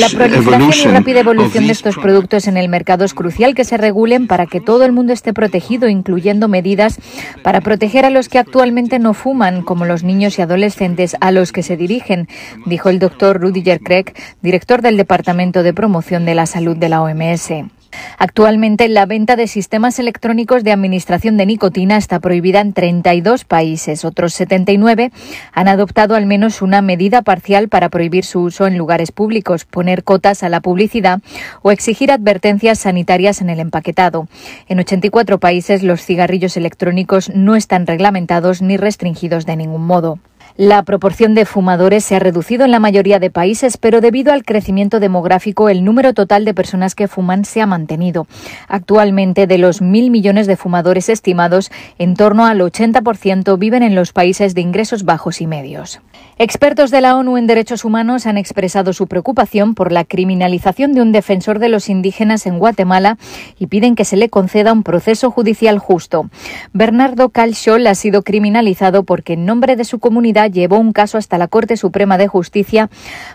la 0.00 0.08
proliferación 0.08 0.90
y 0.90 0.94
rápida 0.94 1.20
evolución 1.20 1.66
de 1.66 1.72
estos 1.72 1.96
productos 1.96 2.48
en 2.48 2.56
el 2.56 2.70
mercado 2.70 3.04
es 3.04 3.12
crucial 3.12 3.54
que 3.54 3.64
se 3.64 3.76
regulen 3.76 4.26
para 4.26 4.46
que 4.46 4.62
todo 4.62 4.86
el 4.86 4.92
mundo 4.92 5.12
esté 5.12 5.34
protegido, 5.34 5.90
incluyendo 5.90 6.48
medidas 6.48 6.98
para 7.42 7.60
proteger 7.60 8.06
a 8.06 8.10
los 8.10 8.30
que 8.30 8.38
actualmente 8.38 8.98
no 8.98 9.12
fuman, 9.12 9.60
como 9.60 9.84
los 9.84 10.04
niños 10.04 10.38
y 10.38 10.42
adolescentes 10.42 11.16
a 11.20 11.30
los 11.30 11.52
que 11.52 11.62
se 11.62 11.76
dirigen, 11.76 12.28
dijo 12.64 12.88
el 12.88 12.98
doctor 12.98 13.38
Rudiger 13.38 13.80
Craig, 13.80 14.14
director 14.40 14.80
del 14.80 14.96
Departamento 14.96 15.62
de 15.62 15.74
Promoción 15.74 16.24
de 16.24 16.34
la 16.34 16.46
Salud 16.46 16.78
de 16.78 16.88
la 16.88 17.02
OMS. 17.02 17.52
Actualmente 18.18 18.88
la 18.88 19.06
venta 19.06 19.36
de 19.36 19.46
sistemas 19.46 19.98
electrónicos 19.98 20.64
de 20.64 20.72
administración 20.72 21.36
de 21.36 21.46
nicotina 21.46 21.96
está 21.96 22.20
prohibida 22.20 22.60
en 22.60 22.72
32 22.72 23.44
países. 23.44 24.04
Otros 24.04 24.34
79 24.34 25.12
han 25.52 25.68
adoptado 25.68 26.14
al 26.14 26.26
menos 26.26 26.62
una 26.62 26.82
medida 26.82 27.22
parcial 27.22 27.68
para 27.68 27.88
prohibir 27.88 28.24
su 28.24 28.40
uso 28.40 28.66
en 28.66 28.76
lugares 28.76 29.12
públicos, 29.12 29.64
poner 29.64 30.04
cotas 30.04 30.42
a 30.42 30.48
la 30.48 30.60
publicidad 30.60 31.20
o 31.62 31.70
exigir 31.70 32.10
advertencias 32.10 32.80
sanitarias 32.80 33.40
en 33.40 33.50
el 33.50 33.60
empaquetado. 33.60 34.28
En 34.68 34.80
84 34.80 35.38
países 35.38 35.82
los 35.82 36.02
cigarrillos 36.02 36.56
electrónicos 36.56 37.30
no 37.34 37.56
están 37.56 37.86
reglamentados 37.86 38.62
ni 38.62 38.76
restringidos 38.76 39.46
de 39.46 39.56
ningún 39.56 39.86
modo. 39.86 40.18
La 40.60 40.82
proporción 40.82 41.36
de 41.36 41.44
fumadores 41.44 42.04
se 42.04 42.16
ha 42.16 42.18
reducido 42.18 42.64
en 42.64 42.72
la 42.72 42.80
mayoría 42.80 43.20
de 43.20 43.30
países, 43.30 43.76
pero 43.76 44.00
debido 44.00 44.32
al 44.32 44.42
crecimiento 44.42 44.98
demográfico, 44.98 45.68
el 45.68 45.84
número 45.84 46.14
total 46.14 46.44
de 46.44 46.52
personas 46.52 46.96
que 46.96 47.06
fuman 47.06 47.44
se 47.44 47.60
ha 47.60 47.66
mantenido. 47.66 48.26
Actualmente, 48.66 49.46
de 49.46 49.56
los 49.56 49.80
mil 49.80 50.10
millones 50.10 50.48
de 50.48 50.56
fumadores 50.56 51.10
estimados, 51.10 51.70
en 52.00 52.14
torno 52.14 52.44
al 52.44 52.58
80% 52.58 53.56
viven 53.56 53.84
en 53.84 53.94
los 53.94 54.12
países 54.12 54.56
de 54.56 54.60
ingresos 54.60 55.04
bajos 55.04 55.40
y 55.40 55.46
medios. 55.46 56.00
Expertos 56.38 56.90
de 56.90 57.02
la 57.02 57.16
ONU 57.16 57.36
en 57.36 57.46
Derechos 57.46 57.84
Humanos 57.84 58.26
han 58.26 58.36
expresado 58.36 58.92
su 58.92 59.06
preocupación 59.06 59.76
por 59.76 59.92
la 59.92 60.04
criminalización 60.04 60.92
de 60.92 61.02
un 61.02 61.12
defensor 61.12 61.60
de 61.60 61.68
los 61.68 61.88
indígenas 61.88 62.46
en 62.46 62.58
Guatemala 62.58 63.16
y 63.60 63.68
piden 63.68 63.94
que 63.94 64.04
se 64.04 64.16
le 64.16 64.28
conceda 64.28 64.72
un 64.72 64.82
proceso 64.82 65.30
judicial 65.30 65.78
justo. 65.78 66.30
Bernardo 66.72 67.28
Calchol 67.28 67.86
ha 67.86 67.94
sido 67.94 68.22
criminalizado 68.22 69.04
porque 69.04 69.34
en 69.34 69.46
nombre 69.46 69.76
de 69.76 69.84
su 69.84 70.00
comunidad 70.00 70.47
llevó 70.50 70.78
un 70.78 70.92
caso 70.92 71.18
hasta 71.18 71.38
la 71.38 71.48
Corte 71.48 71.76
Suprema 71.76 72.18
de 72.18 72.28
Justicia 72.28 72.90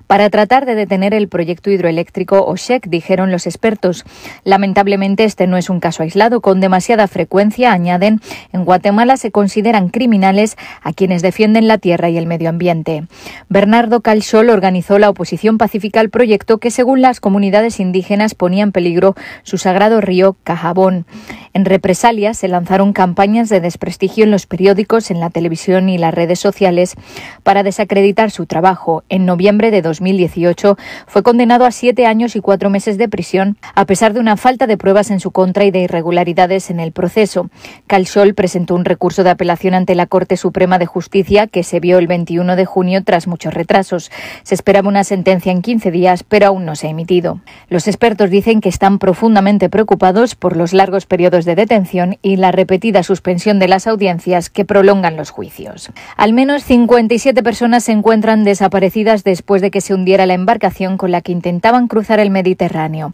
para 0.07 0.30
tratar 0.30 0.66
de 0.66 0.76
detener 0.76 1.14
el 1.14 1.28
proyecto 1.28 1.72
hidroeléctrico 1.72 2.45
OSHEC, 2.45 2.88
dijeron 2.88 3.32
los 3.32 3.47
expertos. 3.47 4.05
Lamentablemente 4.43 5.24
este 5.24 5.47
no 5.47 5.57
es 5.57 5.70
un 5.70 5.80
caso 5.80 6.03
aislado. 6.03 6.41
Con 6.41 6.59
demasiada 6.59 7.07
frecuencia, 7.07 7.72
añaden, 7.72 8.22
en 8.51 8.66
Guatemala 8.66 9.18
se 9.18 9.32
consideran 9.32 9.89
criminales 9.89 10.57
a 10.82 10.93
quienes 10.93 11.22
defienden 11.22 11.68
la 11.68 11.78
tierra 11.78 12.09
y 12.09 12.18
el 12.18 12.28
medio 12.28 12.49
ambiente. 12.49 13.05
Bernardo 13.49 14.01
Calchol 14.01 14.49
organizó 14.49 14.99
la 14.99 15.09
oposición 15.09 15.57
pacífica 15.57 15.99
al 15.99 16.09
proyecto 16.09 16.57
que, 16.57 16.72
según 16.72 17.01
las 17.01 17.20
comunidades 17.20 17.80
indígenas, 17.80 18.36
ponía 18.36 18.64
en 18.64 18.72
peligro 18.72 19.16
su 19.43 19.57
sagrado 19.57 20.01
río 20.01 20.36
Cajabón. 20.43 21.05
En 21.53 21.66
represalia 21.66 22.34
se 22.34 22.47
lanzaron 22.47 22.93
campañas 22.93 23.49
de 23.49 23.61
desprestigio 23.61 24.24
en 24.24 24.32
los 24.32 24.45
periódicos, 24.45 25.11
en 25.11 25.20
la 25.20 25.30
televisión 25.30 25.89
y 25.89 25.97
las 25.97 26.14
redes 26.14 26.39
sociales 26.39 26.95
para 27.43 27.63
desacreditar 27.63 28.31
su 28.31 28.45
trabajo. 28.45 29.03
En 29.09 29.25
noviembre 29.25 29.71
de 29.71 29.81
2018 29.81 30.77
fue 31.07 31.23
condenado 31.23 31.65
a 31.65 31.71
siete 31.71 32.05
años 32.05 32.35
y 32.35 32.41
cuatro 32.41 32.69
meses 32.69 32.97
de 32.97 33.09
prisión, 33.09 33.57
a 33.75 33.85
pesar 33.85 34.13
de 34.13 34.19
una 34.19 34.37
falta 34.37 34.67
de 34.67 34.77
pruebas 34.77 35.11
en 35.11 35.19
su 35.19 35.31
contra 35.31 35.65
y 35.65 35.71
de 35.71 35.79
irregularidades 35.79 36.69
en 36.69 36.79
el 36.79 36.91
proceso. 36.91 37.49
Calchol 37.87 38.33
presentó 38.33 38.75
un 38.75 38.85
recurso 38.85 39.23
de 39.23 39.29
apelación 39.29 39.73
ante 39.73 39.95
la 39.95 40.07
Corte 40.07 40.37
Suprema 40.37 40.79
de 40.79 40.85
Justicia 40.85 41.47
que 41.47 41.63
se 41.63 41.79
vio 41.79 41.97
el 41.97 42.07
21 42.07 42.55
de 42.55 42.65
junio 42.65 43.03
tras 43.03 43.27
muchos 43.27 43.53
retrasos. 43.53 44.11
Se 44.43 44.55
esperaba 44.55 44.89
una 44.89 45.03
sentencia 45.03 45.51
en 45.51 45.61
15 45.61 45.91
días, 45.91 46.23
pero 46.23 46.47
aún 46.47 46.65
no 46.65 46.75
se 46.75 46.87
ha 46.87 46.91
emitido. 46.91 47.41
Los 47.69 47.87
expertos 47.87 48.29
dicen 48.29 48.61
que 48.61 48.69
están 48.69 48.99
profundamente 48.99 49.69
preocupados 49.69 50.35
por 50.35 50.57
los 50.57 50.73
largos 50.73 51.05
periodos 51.05 51.45
de 51.45 51.55
detención 51.55 52.17
y 52.21 52.37
la 52.37 52.51
repetida 52.51 53.03
suspensión 53.03 53.59
de 53.59 53.67
las 53.67 53.87
audiencias 53.87 54.49
que 54.49 54.65
prolongan 54.65 55.17
los 55.17 55.29
juicios. 55.29 55.91
Al 56.17 56.33
menos 56.33 56.63
57 56.84 57.43
personas 57.43 57.86
se 57.86 57.93
encuentran 57.93 58.43
desaparecidas 58.43 59.23
después 59.23 59.61
de 59.61 59.71
que 59.71 59.79
se 59.79 59.93
hundiera 59.93 60.25
la 60.25 60.34
embarcación 60.34 60.97
con 60.97 61.11
la 61.11 61.21
que 61.21 61.31
intentaban 61.31 61.88
cruzar 61.88 62.19
el 62.19 62.29
Mediterráneo. 62.29 63.13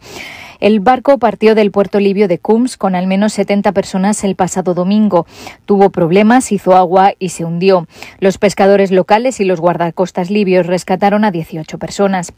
El 0.60 0.82
barco 0.82 1.20
partió 1.20 1.56
del 1.56 1.72
puerto 1.72 2.02
libio 2.02 2.28
de 2.28 2.38
Cums 2.38 2.76
con 2.76 2.94
al 2.94 3.08
menos 3.08 3.32
70 3.32 3.72
personas 3.72 4.26
el 4.26 4.36
pasado 4.36 4.74
domingo. 4.74 5.26
Tuvo 5.66 5.90
problemas, 5.90 6.52
hizo 6.52 6.76
agua 6.76 7.14
y 7.18 7.30
se 7.30 7.46
hundió. 7.46 7.88
Los 8.20 8.38
pescadores 8.38 8.92
locales 8.92 9.40
y 9.40 9.46
los 9.46 9.62
guardacostas 9.62 10.30
libios 10.30 10.68
rescataron 10.68 11.24
a 11.24 11.32
18 11.32 11.78
personas. 11.78 12.34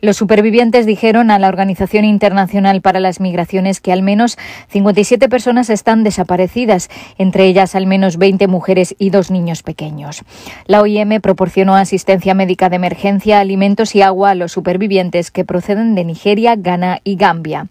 Los 0.00 0.16
supervivientes 0.16 0.86
dijeron 0.86 1.30
a 1.30 1.38
la 1.38 1.48
Organización 1.48 2.06
Internacional 2.06 2.80
para 2.80 2.98
las 2.98 3.20
Migraciones 3.20 3.82
que 3.82 3.92
al 3.92 4.02
menos 4.02 4.38
57 4.68 5.28
personas 5.28 5.68
están 5.68 6.02
desaparecidas, 6.02 6.88
entre 7.18 7.44
ellas 7.44 7.74
al 7.74 7.86
menos 7.86 8.16
20 8.16 8.46
mujeres 8.46 8.94
y 8.98 9.10
dos 9.10 9.30
niños 9.30 9.62
pequeños. 9.62 10.22
La 10.66 10.80
OIM 10.80 11.20
proporcionó 11.20 11.76
asistencia 11.76 12.32
médica 12.32 12.70
de 12.70 12.76
emergencia, 12.76 13.40
alimentos 13.40 13.94
y 13.94 14.00
agua 14.00 14.30
a 14.30 14.34
los 14.34 14.52
supervivientes 14.52 15.30
que 15.30 15.44
proceden 15.44 15.94
de 15.94 16.04
Nigeria, 16.04 16.56
Ghana 16.56 17.00
y 17.04 17.16
Gambia. 17.16 17.65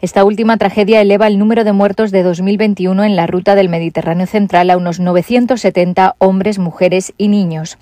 Esta 0.00 0.24
última 0.24 0.56
tragedia 0.56 1.00
eleva 1.00 1.26
el 1.26 1.38
número 1.38 1.64
de 1.64 1.72
muertos 1.72 2.10
de 2.10 2.22
2021 2.22 3.04
en 3.04 3.16
la 3.16 3.26
ruta 3.26 3.54
del 3.54 3.68
Mediterráneo 3.68 4.26
central 4.26 4.70
a 4.70 4.76
unos 4.76 5.00
970 5.00 6.16
hombres, 6.18 6.58
mujeres 6.58 7.12
y 7.18 7.28
niños. 7.28 7.78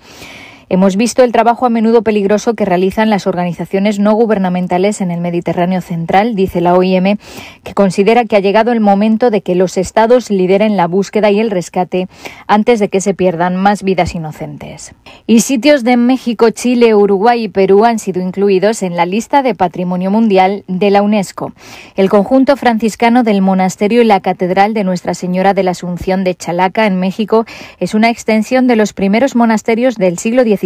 Hemos 0.69 0.97
visto 0.97 1.23
el 1.23 1.31
trabajo 1.31 1.65
a 1.65 1.69
menudo 1.69 2.01
peligroso 2.01 2.53
que 2.53 2.65
realizan 2.65 3.09
las 3.09 3.25
organizaciones 3.25 3.99
no 3.99 4.13
gubernamentales 4.15 4.99
en 4.99 5.11
el 5.11 5.21
Mediterráneo 5.21 5.79
central, 5.79 6.35
dice 6.35 6.59
la 6.59 6.75
OIM, 6.75 7.17
que 7.63 7.73
considera 7.73 8.25
que 8.25 8.35
ha 8.35 8.41
llegado 8.41 8.73
el 8.73 8.81
momento 8.81 9.31
de 9.31 9.41
que 9.41 9.55
los 9.55 9.77
estados 9.77 10.29
lideren 10.29 10.75
la 10.75 10.87
búsqueda 10.87 11.31
y 11.31 11.39
el 11.39 11.51
rescate 11.51 12.09
antes 12.47 12.81
de 12.81 12.89
que 12.89 12.99
se 12.99 13.13
pierdan 13.13 13.55
más 13.55 13.81
vidas 13.81 14.13
inocentes. 14.13 14.93
Y 15.25 15.39
sitios 15.39 15.85
de 15.85 15.95
México, 15.95 16.49
Chile, 16.49 16.93
Uruguay 16.95 17.45
y 17.45 17.47
Perú 17.47 17.85
han 17.85 17.97
sido 17.97 18.21
incluidos 18.21 18.83
en 18.83 18.97
la 18.97 19.05
lista 19.05 19.43
de 19.43 19.55
Patrimonio 19.55 20.11
Mundial 20.11 20.65
de 20.67 20.91
la 20.91 21.01
UNESCO. 21.01 21.53
El 21.95 22.09
conjunto 22.09 22.57
franciscano 22.57 23.23
del 23.23 23.41
monasterio 23.41 24.01
y 24.01 24.05
la 24.05 24.19
Catedral 24.19 24.73
de 24.73 24.83
Nuestra 24.83 25.13
Señora 25.13 25.53
de 25.53 25.63
la 25.63 25.71
Asunción 25.71 26.25
de 26.25 26.35
Chalaca, 26.35 26.87
en 26.87 26.99
México, 26.99 27.45
es 27.79 27.93
una 27.93 28.09
extensión 28.09 28.67
de 28.67 28.75
los 28.75 28.91
primeros 28.91 29.33
monasterios 29.33 29.95
del 29.95 30.17
siglo 30.17 30.43
XIX 30.43 30.56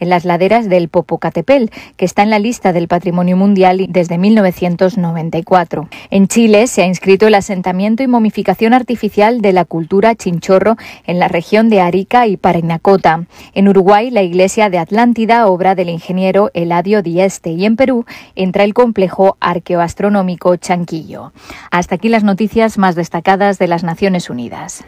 en 0.00 0.08
las 0.08 0.24
laderas 0.24 0.68
del 0.68 0.88
Popocatepel, 0.88 1.70
que 1.96 2.04
está 2.04 2.22
en 2.22 2.30
la 2.30 2.38
lista 2.38 2.72
del 2.72 2.88
Patrimonio 2.88 3.36
Mundial 3.36 3.86
desde 3.88 4.18
1994. 4.18 5.88
En 6.10 6.28
Chile 6.28 6.66
se 6.66 6.82
ha 6.82 6.86
inscrito 6.86 7.26
el 7.26 7.34
asentamiento 7.34 8.02
y 8.02 8.06
momificación 8.06 8.74
artificial 8.74 9.40
de 9.40 9.52
la 9.52 9.64
cultura 9.64 10.14
chinchorro 10.14 10.76
en 11.06 11.18
la 11.18 11.28
región 11.28 11.68
de 11.68 11.80
Arica 11.80 12.26
y 12.26 12.36
Parinacota. 12.36 13.24
En 13.54 13.68
Uruguay, 13.68 14.10
la 14.10 14.22
iglesia 14.22 14.70
de 14.70 14.78
Atlántida, 14.78 15.46
obra 15.46 15.74
del 15.74 15.88
ingeniero 15.88 16.50
Eladio 16.54 17.02
Dieste, 17.02 17.50
y 17.50 17.64
en 17.64 17.76
Perú 17.76 18.04
entra 18.34 18.64
el 18.64 18.74
complejo 18.74 19.36
arqueoastronómico 19.40 20.56
Chanquillo. 20.56 21.32
Hasta 21.70 21.96
aquí 21.96 22.08
las 22.08 22.24
noticias 22.24 22.78
más 22.78 22.94
destacadas 22.94 23.58
de 23.58 23.68
las 23.68 23.84
Naciones 23.84 24.30
Unidas. 24.30 24.84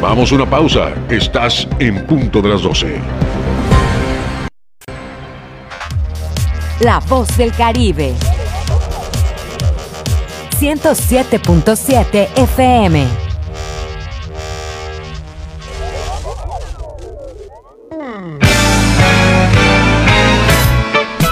Vamos 0.00 0.30
a 0.30 0.36
una 0.36 0.48
pausa. 0.48 0.92
Estás 1.10 1.66
en 1.80 2.06
punto 2.06 2.40
de 2.40 2.48
las 2.48 2.62
12. 2.62 3.00
La 6.80 7.00
voz 7.00 7.36
del 7.36 7.52
Caribe. 7.52 8.14
107.7 10.60 12.28
FM. 12.36 13.27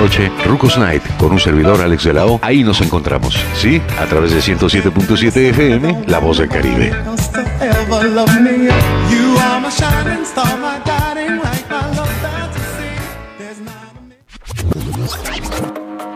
noche, 0.00 0.32
Rucos 0.46 0.78
Night, 0.78 1.02
con 1.18 1.32
un 1.32 1.38
servidor 1.38 1.80
Alex 1.82 2.04
de 2.04 2.14
la. 2.14 2.24
Ahí 2.40 2.64
nos 2.64 2.80
encontramos, 2.80 3.36
¿sí? 3.54 3.82
A 3.98 4.06
través 4.06 4.32
de 4.32 4.40
107.7 4.40 5.36
FM, 5.50 6.04
La 6.06 6.18
Voz 6.18 6.38
del 6.38 6.48
Caribe. 6.48 6.90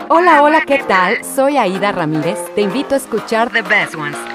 Hola, 0.07 0.41
hola, 0.41 0.63
¿qué 0.65 0.83
tal? 0.87 1.23
Soy 1.23 1.57
Aida 1.57 1.91
Ramírez. 1.91 2.39
Te 2.55 2.61
invito 2.61 2.95
a 2.95 2.97
escuchar 2.97 3.51
The 3.51 3.61
Best 3.61 3.95
Ones 3.95 4.34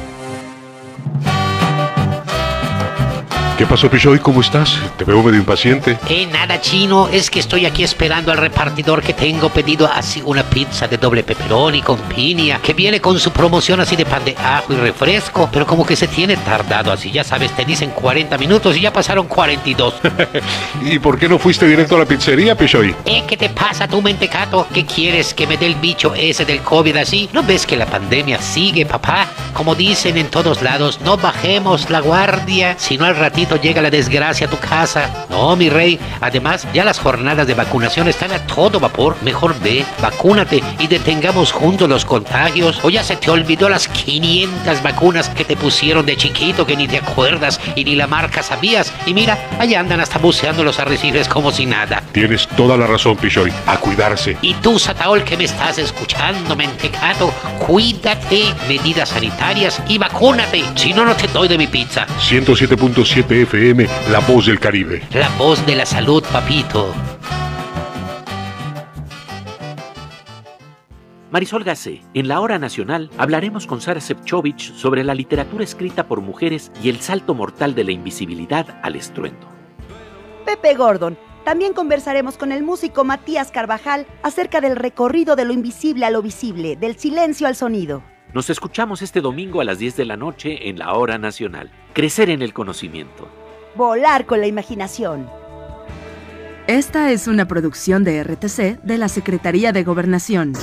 ¿Qué 3.61 3.67
pasó, 3.67 3.91
Pichoy? 3.91 4.17
¿Cómo 4.17 4.41
estás? 4.41 4.75
Te 4.97 5.03
veo 5.03 5.21
medio 5.21 5.37
impaciente. 5.37 5.95
Eh, 6.09 6.25
nada 6.25 6.59
chino, 6.59 7.07
es 7.09 7.29
que 7.29 7.39
estoy 7.39 7.67
aquí 7.67 7.83
esperando 7.83 8.31
al 8.31 8.39
repartidor 8.39 9.03
que 9.03 9.13
tengo 9.13 9.49
pedido 9.49 9.87
así 9.87 10.19
una 10.25 10.41
pizza 10.41 10.87
de 10.87 10.97
doble 10.97 11.21
pepperoni 11.21 11.83
con 11.83 11.99
piña, 11.99 12.59
que 12.59 12.73
viene 12.73 12.99
con 12.99 13.19
su 13.19 13.29
promoción 13.29 13.79
así 13.79 13.95
de 13.95 14.03
pan 14.03 14.25
de 14.25 14.35
ajo 14.35 14.73
y 14.73 14.77
refresco, 14.77 15.47
pero 15.53 15.67
como 15.67 15.85
que 15.85 15.95
se 15.95 16.07
tiene 16.07 16.37
tardado 16.37 16.91
así, 16.91 17.11
ya 17.11 17.23
sabes, 17.23 17.51
te 17.51 17.63
dicen 17.63 17.91
40 17.91 18.35
minutos 18.39 18.75
y 18.75 18.81
ya 18.81 18.91
pasaron 18.91 19.27
42. 19.27 19.93
¿Y 20.81 20.97
por 20.97 21.19
qué 21.19 21.29
no 21.29 21.37
fuiste 21.37 21.67
directo 21.67 21.97
a 21.97 21.99
la 21.99 22.05
pizzería, 22.05 22.57
Pichoy? 22.57 22.95
Eh, 23.05 23.25
¿qué 23.27 23.37
te 23.37 23.49
pasa 23.49 23.87
tú, 23.87 24.01
mentecato? 24.01 24.65
¿Qué 24.73 24.87
quieres 24.87 25.35
que 25.35 25.45
me 25.45 25.57
dé 25.57 25.67
el 25.67 25.75
bicho 25.75 26.15
ese 26.15 26.45
del 26.45 26.61
COVID 26.61 26.97
así? 26.97 27.29
¿No 27.31 27.43
ves 27.43 27.67
que 27.67 27.77
la 27.77 27.85
pandemia 27.85 28.41
sigue, 28.41 28.87
papá? 28.87 29.27
Como 29.53 29.75
dicen 29.75 30.17
en 30.17 30.31
todos 30.31 30.63
lados, 30.63 30.99
no 31.05 31.15
bajemos 31.17 31.91
la 31.91 31.99
guardia, 31.99 32.73
sino 32.79 33.05
al 33.05 33.15
ratito 33.15 33.50
llega 33.55 33.81
la 33.81 33.89
desgracia 33.89 34.47
a 34.47 34.49
tu 34.49 34.57
casa. 34.57 35.25
No, 35.29 35.55
mi 35.55 35.69
rey. 35.69 35.99
Además, 36.19 36.67
ya 36.73 36.85
las 36.85 36.99
jornadas 36.99 37.47
de 37.47 37.53
vacunación 37.53 38.07
están 38.07 38.31
a 38.31 38.39
todo 38.45 38.79
vapor. 38.79 39.15
Mejor 39.21 39.59
ve, 39.59 39.85
vacúnate 40.01 40.61
y 40.79 40.87
detengamos 40.87 41.51
juntos 41.51 41.89
los 41.89 42.05
contagios. 42.05 42.79
O 42.83 42.89
ya 42.89 43.03
se 43.03 43.15
te 43.15 43.31
olvidó 43.31 43.69
las 43.69 43.87
500 43.87 44.83
vacunas 44.83 45.29
que 45.29 45.45
te 45.45 45.55
pusieron 45.55 46.05
de 46.05 46.17
chiquito 46.17 46.65
que 46.65 46.75
ni 46.75 46.87
te 46.87 46.97
acuerdas 46.97 47.59
y 47.75 47.83
ni 47.83 47.95
la 47.95 48.07
marca 48.07 48.43
sabías. 48.43 48.93
Y 49.05 49.13
mira, 49.13 49.37
allá 49.59 49.79
andan 49.79 50.01
hasta 50.01 50.19
buceando 50.19 50.63
los 50.63 50.79
arrecifes 50.79 51.27
como 51.27 51.51
si 51.51 51.65
nada. 51.65 52.03
Tienes 52.11 52.47
toda 52.49 52.77
la 52.77 52.87
razón, 52.87 53.17
Pichoy. 53.17 53.51
A 53.65 53.77
cuidarse. 53.77 54.37
Y 54.41 54.53
tú, 54.55 54.79
Sataol, 54.79 55.23
que 55.23 55.37
me 55.37 55.45
estás 55.45 55.77
escuchando, 55.77 56.55
mentecato, 56.55 57.33
cuídate, 57.65 58.53
medidas 58.67 59.09
sanitarias 59.09 59.81
y 59.87 59.97
vacúnate. 59.97 60.63
Si 60.75 60.93
no, 60.93 61.05
no 61.05 61.15
te 61.15 61.27
doy 61.27 61.47
de 61.47 61.57
mi 61.57 61.67
pizza. 61.67 62.05
107.7 62.19 63.30
FM, 63.31 63.87
La 64.11 64.19
Voz 64.19 64.47
del 64.47 64.59
Caribe. 64.59 65.01
La 65.13 65.29
voz 65.37 65.65
de 65.65 65.77
la 65.77 65.85
salud, 65.85 66.21
papito. 66.33 66.93
Marisol 71.31 71.63
Gacé, 71.63 72.01
en 72.13 72.27
la 72.27 72.41
Hora 72.41 72.59
Nacional 72.59 73.09
hablaremos 73.17 73.67
con 73.67 73.79
Sara 73.79 74.01
Sepchovich 74.01 74.73
sobre 74.73 75.05
la 75.05 75.15
literatura 75.15 75.63
escrita 75.63 76.07
por 76.07 76.19
mujeres 76.19 76.73
y 76.83 76.89
el 76.89 76.99
salto 76.99 77.33
mortal 77.33 77.73
de 77.73 77.85
la 77.85 77.93
invisibilidad 77.93 78.67
al 78.83 78.97
estruendo. 78.97 79.47
Pepe 80.45 80.75
Gordon. 80.75 81.17
También 81.45 81.73
conversaremos 81.73 82.37
con 82.37 82.51
el 82.51 82.63
músico 82.63 83.05
Matías 83.05 83.49
Carvajal 83.49 84.05
acerca 84.23 84.59
del 84.59 84.75
recorrido 84.75 85.37
de 85.37 85.45
lo 85.45 85.53
invisible 85.53 86.05
a 86.05 86.11
lo 86.11 86.21
visible, 86.21 86.75
del 86.75 86.97
silencio 86.97 87.47
al 87.47 87.55
sonido. 87.55 88.03
Nos 88.33 88.49
escuchamos 88.49 89.01
este 89.01 89.19
domingo 89.19 89.59
a 89.59 89.65
las 89.65 89.77
10 89.79 89.97
de 89.97 90.05
la 90.05 90.15
noche 90.15 90.69
en 90.69 90.79
la 90.79 90.93
Hora 90.93 91.17
Nacional. 91.17 91.69
Crecer 91.93 92.29
en 92.29 92.41
el 92.41 92.53
conocimiento. 92.53 93.27
Volar 93.75 94.25
con 94.25 94.39
la 94.39 94.47
imaginación. 94.47 95.27
Esta 96.67 97.11
es 97.11 97.27
una 97.27 97.45
producción 97.45 98.05
de 98.05 98.23
RTC 98.23 98.81
de 98.83 98.97
la 98.97 99.09
Secretaría 99.09 99.73
de 99.73 99.83
Gobernación. 99.83 100.53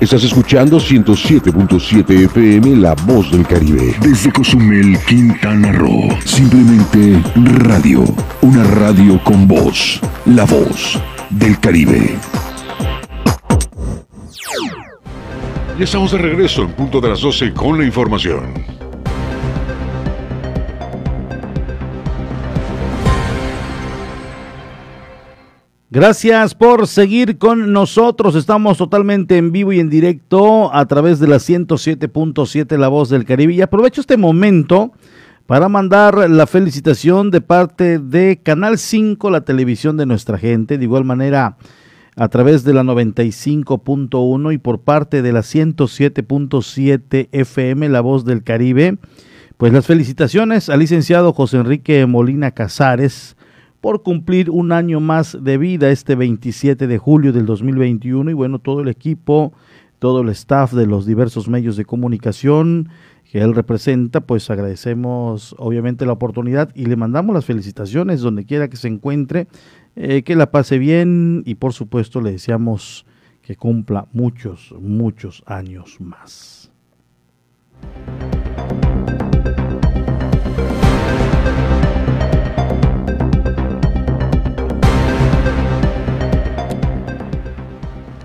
Estás 0.00 0.22
escuchando 0.22 0.78
107.7 0.78 2.26
FM 2.26 2.76
La 2.76 2.94
Voz 2.94 3.32
del 3.32 3.44
Caribe. 3.44 3.96
Desde 4.00 4.32
Cozumel, 4.32 4.96
Quintana 5.08 5.72
Roo. 5.72 6.16
Simplemente 6.24 7.20
radio. 7.64 8.04
Una 8.42 8.62
radio 8.62 9.20
con 9.24 9.48
voz. 9.48 10.00
La 10.26 10.44
Voz 10.44 10.96
del 11.30 11.58
Caribe. 11.58 12.16
Ya 15.78 15.84
estamos 15.84 16.10
de 16.10 16.18
regreso 16.18 16.62
en 16.62 16.72
punto 16.72 17.00
de 17.00 17.08
las 17.08 17.20
12 17.20 17.54
con 17.54 17.78
la 17.78 17.84
información. 17.84 18.52
Gracias 25.88 26.56
por 26.56 26.88
seguir 26.88 27.38
con 27.38 27.72
nosotros. 27.72 28.34
Estamos 28.34 28.76
totalmente 28.76 29.36
en 29.36 29.52
vivo 29.52 29.72
y 29.72 29.78
en 29.78 29.88
directo 29.88 30.74
a 30.74 30.84
través 30.86 31.20
de 31.20 31.28
la 31.28 31.36
107.7 31.36 32.76
La 32.76 32.88
Voz 32.88 33.08
del 33.08 33.24
Caribe. 33.24 33.52
Y 33.52 33.62
aprovecho 33.62 34.00
este 34.00 34.16
momento 34.16 34.90
para 35.46 35.68
mandar 35.68 36.28
la 36.28 36.48
felicitación 36.48 37.30
de 37.30 37.40
parte 37.40 38.00
de 38.00 38.40
Canal 38.42 38.78
5, 38.78 39.30
la 39.30 39.42
televisión 39.42 39.96
de 39.96 40.06
nuestra 40.06 40.38
gente. 40.38 40.76
De 40.76 40.82
igual 40.82 41.04
manera, 41.04 41.56
a 42.18 42.28
través 42.28 42.64
de 42.64 42.74
la 42.74 42.82
95.1 42.82 44.52
y 44.52 44.58
por 44.58 44.80
parte 44.80 45.22
de 45.22 45.32
la 45.32 45.40
107.7 45.40 47.28
FM, 47.30 47.88
La 47.88 48.00
Voz 48.00 48.24
del 48.24 48.42
Caribe. 48.42 48.98
Pues 49.56 49.72
las 49.72 49.86
felicitaciones 49.86 50.68
al 50.68 50.80
licenciado 50.80 51.32
José 51.32 51.58
Enrique 51.58 52.04
Molina 52.06 52.50
Casares 52.50 53.36
por 53.80 54.02
cumplir 54.02 54.50
un 54.50 54.72
año 54.72 54.98
más 54.98 55.38
de 55.40 55.58
vida 55.58 55.90
este 55.90 56.16
27 56.16 56.88
de 56.88 56.98
julio 56.98 57.32
del 57.32 57.46
2021 57.46 58.32
y 58.32 58.34
bueno, 58.34 58.58
todo 58.58 58.80
el 58.80 58.88
equipo, 58.88 59.52
todo 60.00 60.22
el 60.22 60.28
staff 60.30 60.72
de 60.72 60.86
los 60.86 61.06
diversos 61.06 61.48
medios 61.48 61.76
de 61.76 61.84
comunicación 61.84 62.88
que 63.30 63.40
él 63.40 63.54
representa, 63.54 64.22
pues 64.22 64.48
agradecemos 64.50 65.54
obviamente 65.58 66.06
la 66.06 66.12
oportunidad 66.12 66.70
y 66.74 66.86
le 66.86 66.96
mandamos 66.96 67.34
las 67.34 67.44
felicitaciones 67.44 68.22
donde 68.22 68.44
quiera 68.44 68.68
que 68.68 68.76
se 68.76 68.88
encuentre, 68.88 69.48
eh, 70.00 70.22
que 70.22 70.36
la 70.36 70.52
pase 70.52 70.78
bien 70.78 71.42
y 71.44 71.56
por 71.56 71.72
supuesto 71.72 72.20
le 72.20 72.30
deseamos 72.30 73.04
que 73.42 73.56
cumpla 73.56 74.06
muchos, 74.12 74.72
muchos 74.78 75.42
años 75.44 76.00
más. 76.00 76.70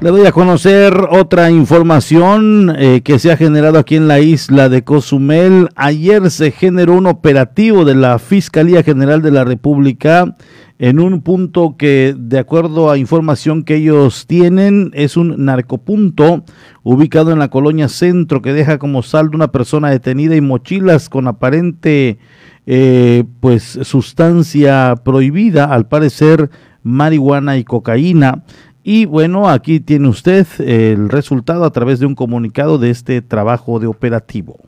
Le 0.03 0.09
doy 0.09 0.25
a 0.25 0.33
conocer 0.33 0.93
otra 1.11 1.49
información 1.49 2.75
eh, 2.77 2.99
que 3.05 3.19
se 3.19 3.31
ha 3.31 3.37
generado 3.37 3.79
aquí 3.79 3.95
en 3.95 4.09
la 4.09 4.19
isla 4.19 4.67
de 4.67 4.83
Cozumel. 4.83 5.69
Ayer 5.77 6.29
se 6.29 6.51
generó 6.51 6.95
un 6.95 7.05
operativo 7.05 7.85
de 7.85 7.95
la 7.95 8.19
Fiscalía 8.19 8.83
General 8.83 9.21
de 9.21 9.31
la 9.31 9.45
República 9.45 10.35
en 10.77 10.99
un 10.99 11.21
punto 11.21 11.77
que, 11.77 12.15
de 12.17 12.37
acuerdo 12.37 12.91
a 12.91 12.97
información 12.97 13.63
que 13.63 13.77
ellos 13.77 14.27
tienen, 14.27 14.91
es 14.93 15.15
un 15.15 15.45
narcopunto 15.45 16.43
ubicado 16.83 17.31
en 17.31 17.39
la 17.39 17.47
colonia 17.47 17.87
Centro 17.87 18.41
que 18.41 18.51
deja 18.51 18.79
como 18.79 19.03
saldo 19.03 19.37
una 19.37 19.53
persona 19.53 19.89
detenida 19.89 20.35
y 20.35 20.41
mochilas 20.41 21.07
con 21.07 21.29
aparente 21.29 22.19
eh, 22.65 23.23
pues 23.39 23.79
sustancia 23.83 24.95
prohibida, 25.05 25.63
al 25.63 25.87
parecer 25.87 26.49
marihuana 26.83 27.55
y 27.55 27.63
cocaína. 27.63 28.43
Y 28.83 29.05
bueno, 29.05 29.49
aquí 29.49 29.79
tiene 29.79 30.09
usted 30.09 30.45
el 30.59 31.09
resultado 31.09 31.63
a 31.63 31.71
través 31.71 31.99
de 31.99 32.05
un 32.05 32.15
comunicado 32.15 32.77
de 32.77 32.89
este 32.89 33.21
trabajo 33.21 33.79
de 33.79 33.87
operativo. 33.87 34.59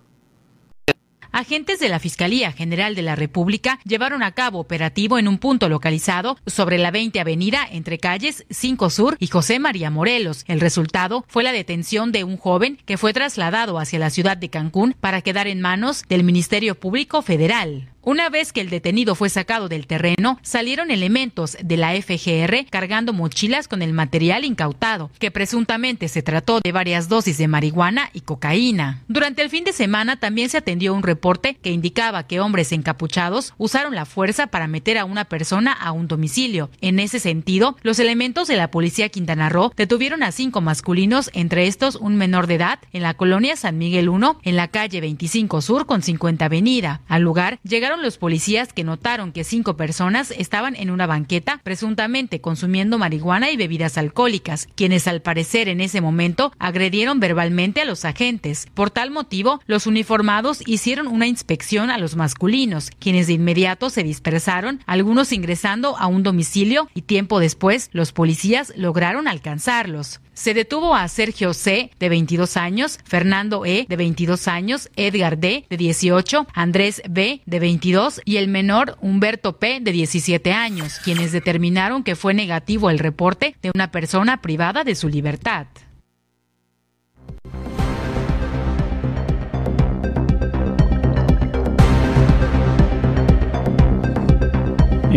Agentes 1.35 1.81
de 1.81 1.89
la 1.89 1.99
Fiscalía 1.99 2.53
General 2.53 2.95
de 2.95 3.01
la 3.01 3.17
República 3.17 3.77
llevaron 3.83 4.23
a 4.23 4.31
cabo 4.31 4.57
operativo 4.57 5.19
en 5.19 5.27
un 5.27 5.37
punto 5.37 5.67
localizado 5.67 6.37
sobre 6.45 6.77
la 6.77 6.91
20 6.91 7.19
Avenida 7.19 7.67
entre 7.69 7.97
calles 7.97 8.45
5 8.51 8.89
Sur 8.89 9.17
y 9.19 9.27
José 9.27 9.59
María 9.59 9.89
Morelos. 9.89 10.45
El 10.47 10.61
resultado 10.61 11.25
fue 11.27 11.43
la 11.43 11.51
detención 11.51 12.13
de 12.13 12.23
un 12.23 12.37
joven 12.37 12.77
que 12.85 12.97
fue 12.97 13.11
trasladado 13.11 13.79
hacia 13.79 13.99
la 13.99 14.11
ciudad 14.11 14.37
de 14.37 14.47
Cancún 14.47 14.95
para 14.97 15.21
quedar 15.21 15.47
en 15.47 15.59
manos 15.59 16.05
del 16.07 16.23
Ministerio 16.23 16.75
Público 16.75 17.21
Federal. 17.21 17.89
Una 18.07 18.29
vez 18.29 18.53
que 18.53 18.61
el 18.61 18.69
detenido 18.69 19.15
fue 19.15 19.29
sacado 19.29 19.67
del 19.67 19.87
terreno, 19.87 20.37
salieron 20.43 20.91
elementos 20.91 21.57
de 21.59 21.75
la 21.75 21.99
FGR 21.99 22.67
cargando 22.69 23.13
mochilas 23.13 23.67
con 23.67 23.81
el 23.81 23.93
material 23.93 24.45
incautado, 24.45 25.09
que 25.17 25.31
presuntamente 25.31 26.07
se 26.07 26.21
trató 26.21 26.59
de 26.63 26.71
varias 26.71 27.09
dosis 27.09 27.39
de 27.39 27.47
marihuana 27.47 28.11
y 28.13 28.21
cocaína. 28.21 29.01
Durante 29.07 29.41
el 29.41 29.49
fin 29.49 29.63
de 29.63 29.73
semana 29.73 30.17
también 30.17 30.49
se 30.49 30.57
atendió 30.57 30.93
un 30.93 31.01
reporte 31.01 31.55
que 31.55 31.71
indicaba 31.71 32.27
que 32.27 32.39
hombres 32.39 32.71
encapuchados 32.73 33.55
usaron 33.57 33.95
la 33.95 34.05
fuerza 34.05 34.45
para 34.45 34.67
meter 34.67 34.99
a 34.99 35.05
una 35.05 35.25
persona 35.25 35.73
a 35.73 35.91
un 35.91 36.07
domicilio. 36.07 36.69
En 36.81 36.99
ese 36.99 37.19
sentido, 37.19 37.75
los 37.81 37.97
elementos 37.97 38.47
de 38.47 38.55
la 38.55 38.69
policía 38.69 39.09
Quintana 39.09 39.49
Roo 39.49 39.73
detuvieron 39.75 40.21
a 40.21 40.31
cinco 40.31 40.61
masculinos, 40.61 41.31
entre 41.33 41.65
estos 41.65 41.95
un 41.95 42.17
menor 42.17 42.45
de 42.45 42.53
edad, 42.53 42.77
en 42.93 43.01
la 43.01 43.15
colonia 43.15 43.55
San 43.55 43.79
Miguel 43.79 44.09
1, 44.09 44.41
en 44.43 44.55
la 44.55 44.67
calle 44.67 45.01
25 45.01 45.61
Sur 45.61 45.87
con 45.87 46.03
50 46.03 46.45
Avenida. 46.45 47.01
Al 47.07 47.23
lugar 47.23 47.57
llegaron 47.63 47.94
los 48.01 48.17
policías 48.17 48.73
que 48.73 48.83
notaron 48.83 49.31
que 49.31 49.43
cinco 49.43 49.77
personas 49.77 50.31
estaban 50.31 50.75
en 50.75 50.89
una 50.89 51.07
banqueta 51.07 51.59
presuntamente 51.63 52.41
consumiendo 52.41 52.97
marihuana 52.97 53.51
y 53.51 53.57
bebidas 53.57 53.97
alcohólicas, 53.97 54.67
quienes 54.75 55.07
al 55.07 55.21
parecer 55.21 55.69
en 55.69 55.81
ese 55.81 56.01
momento 56.01 56.51
agredieron 56.59 57.19
verbalmente 57.19 57.81
a 57.81 57.85
los 57.85 58.05
agentes. 58.05 58.67
Por 58.73 58.91
tal 58.91 59.11
motivo, 59.11 59.61
los 59.65 59.87
uniformados 59.87 60.61
hicieron 60.65 61.07
una 61.07 61.27
inspección 61.27 61.89
a 61.89 61.97
los 61.97 62.15
masculinos, 62.15 62.91
quienes 62.99 63.27
de 63.27 63.33
inmediato 63.33 63.89
se 63.89 64.03
dispersaron, 64.03 64.81
algunos 64.85 65.31
ingresando 65.31 65.97
a 65.97 66.07
un 66.07 66.23
domicilio 66.23 66.89
y 66.93 67.03
tiempo 67.03 67.39
después 67.39 67.89
los 67.93 68.11
policías 68.11 68.73
lograron 68.75 69.27
alcanzarlos. 69.27 70.19
Se 70.35 70.53
detuvo 70.53 70.95
a 70.95 71.07
Sergio 71.07 71.53
C., 71.53 71.91
de 71.97 72.09
22 72.09 72.57
años, 72.57 72.99
Fernando 73.05 73.65
E., 73.65 73.85
de 73.87 73.95
22 73.95 74.49
años, 74.49 74.89
Edgar 74.97 75.37
D., 75.37 75.65
de 75.69 75.77
18, 75.77 76.45
Andrés 76.53 77.01
B., 77.09 77.41
de 77.45 77.59
22 77.59 78.21
y 78.25 78.35
el 78.35 78.49
menor 78.49 78.97
Humberto 78.99 79.57
P., 79.57 79.79
de 79.79 79.93
17 79.93 80.51
años, 80.51 80.99
quienes 81.03 81.31
determinaron 81.31 82.03
que 82.03 82.17
fue 82.17 82.33
negativo 82.33 82.89
el 82.89 82.99
reporte 82.99 83.55
de 83.61 83.71
una 83.73 83.91
persona 83.91 84.41
privada 84.41 84.83
de 84.83 84.95
su 84.95 85.07
libertad. 85.07 85.67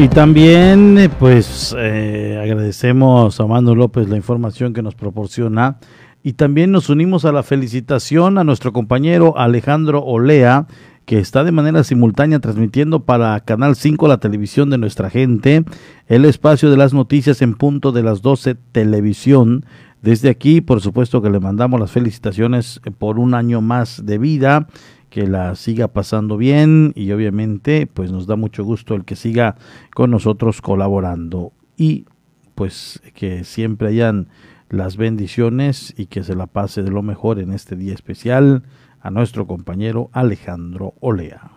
Y 0.00 0.06
también, 0.06 0.96
eh, 0.96 1.08
pues, 1.08 1.74
eh, 1.76 2.38
agradecemos 2.40 3.40
a 3.40 3.46
Mando 3.48 3.74
López 3.74 4.08
la 4.08 4.16
información 4.16 4.72
que 4.72 4.80
nos 4.80 4.94
proporciona. 4.94 5.78
Y 6.22 6.34
también 6.34 6.70
nos 6.70 6.88
unimos 6.88 7.24
a 7.24 7.32
la 7.32 7.42
felicitación 7.42 8.38
a 8.38 8.44
nuestro 8.44 8.72
compañero 8.72 9.36
Alejandro 9.36 10.04
Olea, 10.04 10.68
que 11.04 11.18
está 11.18 11.42
de 11.42 11.50
manera 11.50 11.82
simultánea 11.82 12.38
transmitiendo 12.38 13.00
para 13.00 13.40
Canal 13.40 13.74
5, 13.74 14.06
la 14.06 14.18
televisión 14.18 14.70
de 14.70 14.78
nuestra 14.78 15.10
gente, 15.10 15.64
el 16.06 16.26
espacio 16.26 16.70
de 16.70 16.76
las 16.76 16.94
noticias 16.94 17.42
en 17.42 17.54
punto 17.54 17.90
de 17.90 18.04
las 18.04 18.22
12 18.22 18.54
televisión. 18.54 19.66
Desde 20.00 20.30
aquí, 20.30 20.60
por 20.60 20.80
supuesto 20.80 21.22
que 21.22 21.30
le 21.30 21.40
mandamos 21.40 21.80
las 21.80 21.90
felicitaciones 21.90 22.80
por 22.98 23.18
un 23.18 23.34
año 23.34 23.60
más 23.60 24.06
de 24.06 24.18
vida 24.18 24.68
que 25.10 25.26
la 25.26 25.54
siga 25.54 25.88
pasando 25.88 26.36
bien 26.36 26.92
y 26.94 27.10
obviamente 27.12 27.86
pues 27.86 28.12
nos 28.12 28.26
da 28.26 28.36
mucho 28.36 28.64
gusto 28.64 28.94
el 28.94 29.04
que 29.04 29.16
siga 29.16 29.56
con 29.94 30.10
nosotros 30.10 30.60
colaborando 30.60 31.52
y 31.76 32.06
pues 32.54 33.00
que 33.14 33.44
siempre 33.44 33.88
hayan 33.88 34.28
las 34.68 34.96
bendiciones 34.96 35.94
y 35.96 36.06
que 36.06 36.22
se 36.22 36.34
la 36.34 36.46
pase 36.46 36.82
de 36.82 36.90
lo 36.90 37.02
mejor 37.02 37.38
en 37.38 37.52
este 37.52 37.76
día 37.76 37.94
especial 37.94 38.64
a 39.00 39.10
nuestro 39.10 39.46
compañero 39.46 40.10
Alejandro 40.12 40.94
Olea. 41.00 41.52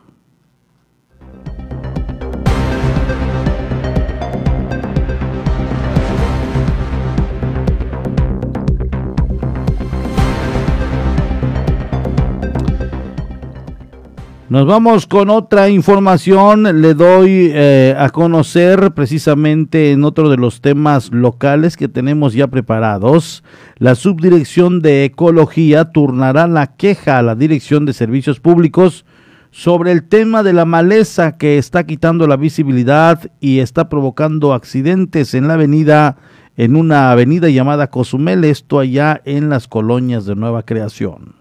Nos 14.52 14.66
vamos 14.66 15.08
con 15.08 15.30
otra 15.30 15.70
información. 15.70 16.82
Le 16.82 16.94
doy 16.94 17.52
eh, 17.54 17.96
a 17.98 18.10
conocer 18.10 18.92
precisamente 18.92 19.94
en 19.94 20.04
otro 20.04 20.30
de 20.30 20.36
los 20.36 20.60
temas 20.60 21.10
locales 21.14 21.78
que 21.78 21.88
tenemos 21.88 22.34
ya 22.34 22.48
preparados. 22.48 23.46
La 23.78 23.96
Subdirección 23.96 24.82
de 24.82 25.06
Ecología 25.06 25.94
turnará 25.94 26.48
la 26.48 26.76
queja 26.76 27.18
a 27.18 27.22
la 27.22 27.36
Dirección 27.36 27.86
de 27.86 27.94
Servicios 27.94 28.42
Públicos 28.42 29.06
sobre 29.52 29.94
el 29.94 30.04
tema 30.04 30.44
de 30.44 30.52
la 30.52 30.66
maleza 30.66 31.38
que 31.38 31.58
está 31.58 31.86
quitando 31.86 32.28
la 32.28 32.36
visibilidad 32.36 33.32
y 33.40 33.60
está 33.60 33.88
provocando 33.88 34.52
accidentes 34.52 35.34
en 35.34 35.48
la 35.48 35.54
avenida, 35.54 36.18
en 36.58 36.76
una 36.76 37.14
avenida 37.14 37.48
llamada 37.48 37.90
Cozumel, 37.90 38.44
esto 38.44 38.80
allá 38.80 39.22
en 39.24 39.50
las 39.50 39.70
colonias 39.70 40.26
de 40.26 40.36
Nueva 40.36 40.64
Creación. 40.64 41.41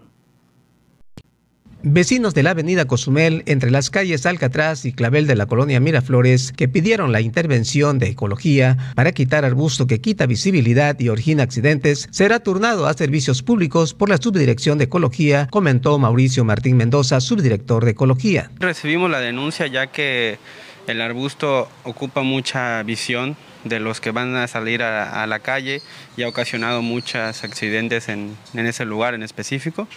Vecinos 1.83 2.35
de 2.35 2.43
la 2.43 2.51
avenida 2.51 2.85
Cozumel, 2.85 3.41
entre 3.47 3.71
las 3.71 3.89
calles 3.89 4.27
Alcatraz 4.27 4.85
y 4.85 4.93
Clavel 4.93 5.25
de 5.25 5.35
la 5.35 5.47
colonia 5.47 5.79
Miraflores, 5.79 6.51
que 6.51 6.67
pidieron 6.67 7.11
la 7.11 7.21
intervención 7.21 7.97
de 7.97 8.09
ecología 8.09 8.77
para 8.93 9.13
quitar 9.13 9.45
arbusto 9.45 9.87
que 9.87 9.99
quita 9.99 10.27
visibilidad 10.27 10.99
y 10.99 11.09
origina 11.09 11.41
accidentes, 11.41 12.07
será 12.11 12.39
turnado 12.39 12.85
a 12.85 12.93
servicios 12.93 13.41
públicos 13.41 13.95
por 13.95 14.09
la 14.09 14.17
Subdirección 14.17 14.77
de 14.77 14.83
Ecología, 14.83 15.47
comentó 15.49 15.97
Mauricio 15.97 16.45
Martín 16.45 16.77
Mendoza, 16.77 17.19
subdirector 17.19 17.83
de 17.83 17.91
Ecología. 17.91 18.51
Recibimos 18.59 19.09
la 19.09 19.19
denuncia 19.19 19.65
ya 19.65 19.87
que 19.87 20.37
el 20.85 21.01
arbusto 21.01 21.67
ocupa 21.83 22.21
mucha 22.21 22.83
visión 22.83 23.35
de 23.63 23.79
los 23.79 23.99
que 23.99 24.11
van 24.11 24.35
a 24.35 24.47
salir 24.47 24.83
a, 24.83 25.25
la 25.25 25.39
calle 25.39 25.81
y 26.15 26.21
ha 26.23 26.27
ocasionado 26.27 26.83
muchos 26.83 27.43
accidentes 27.43 28.07
en 28.07 28.37
ese 28.53 28.85
lugar 28.85 29.15
en 29.15 29.23
específico 29.23 29.87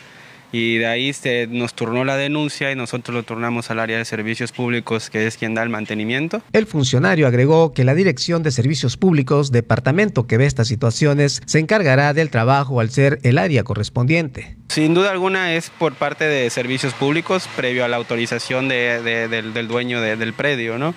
y 0.54 0.78
de 0.78 0.86
ahí 0.86 1.12
se 1.12 1.48
nos 1.48 1.74
turnó 1.74 2.04
la 2.04 2.16
denuncia 2.16 2.70
y 2.70 2.76
nosotros 2.76 3.12
lo 3.12 3.24
turnamos 3.24 3.72
al 3.72 3.80
área 3.80 3.98
de 3.98 4.04
servicios 4.04 4.52
públicos, 4.52 5.10
que 5.10 5.26
es 5.26 5.36
quien 5.36 5.52
da 5.52 5.64
el 5.64 5.68
mantenimiento. 5.68 6.42
El 6.52 6.66
funcionario 6.66 7.26
agregó 7.26 7.72
que 7.72 7.82
la 7.82 7.92
Dirección 7.92 8.44
de 8.44 8.52
Servicios 8.52 8.96
Públicos, 8.96 9.50
departamento 9.50 10.28
que 10.28 10.36
ve 10.36 10.46
estas 10.46 10.68
situaciones, 10.68 11.42
se 11.44 11.58
encargará 11.58 12.14
del 12.14 12.30
trabajo 12.30 12.78
al 12.78 12.90
ser 12.90 13.18
el 13.24 13.38
área 13.38 13.64
correspondiente. 13.64 14.56
Sin 14.68 14.94
duda 14.94 15.10
alguna 15.10 15.54
es 15.54 15.70
por 15.70 15.94
parte 15.94 16.24
de 16.24 16.48
servicios 16.50 16.94
públicos, 16.94 17.48
previo 17.56 17.84
a 17.84 17.88
la 17.88 17.96
autorización 17.96 18.68
del, 18.68 19.66
dueño 19.66 20.00
del 20.00 20.34
predio, 20.34 20.78
¿no? 20.78 20.94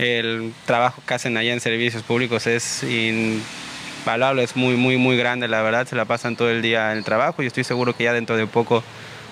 El 0.00 0.52
trabajo 0.64 1.00
que 1.06 1.14
hacen 1.14 1.36
allá 1.36 1.52
en 1.52 1.60
servicios 1.60 2.02
públicos 2.02 2.48
es 2.48 2.82
palabra 4.06 4.40
es 4.40 4.54
muy, 4.54 4.76
muy, 4.76 4.96
muy 4.98 5.16
grande, 5.16 5.48
la 5.48 5.62
verdad, 5.62 5.84
se 5.88 5.96
la 5.96 6.04
pasan 6.04 6.36
todo 6.36 6.48
el 6.48 6.62
día 6.62 6.92
en 6.92 6.98
el 6.98 7.04
trabajo 7.04 7.42
y 7.42 7.46
estoy 7.46 7.64
seguro 7.64 7.92
que 7.92 8.04
ya 8.04 8.12
dentro 8.12 8.36
de 8.36 8.46
poco 8.46 8.84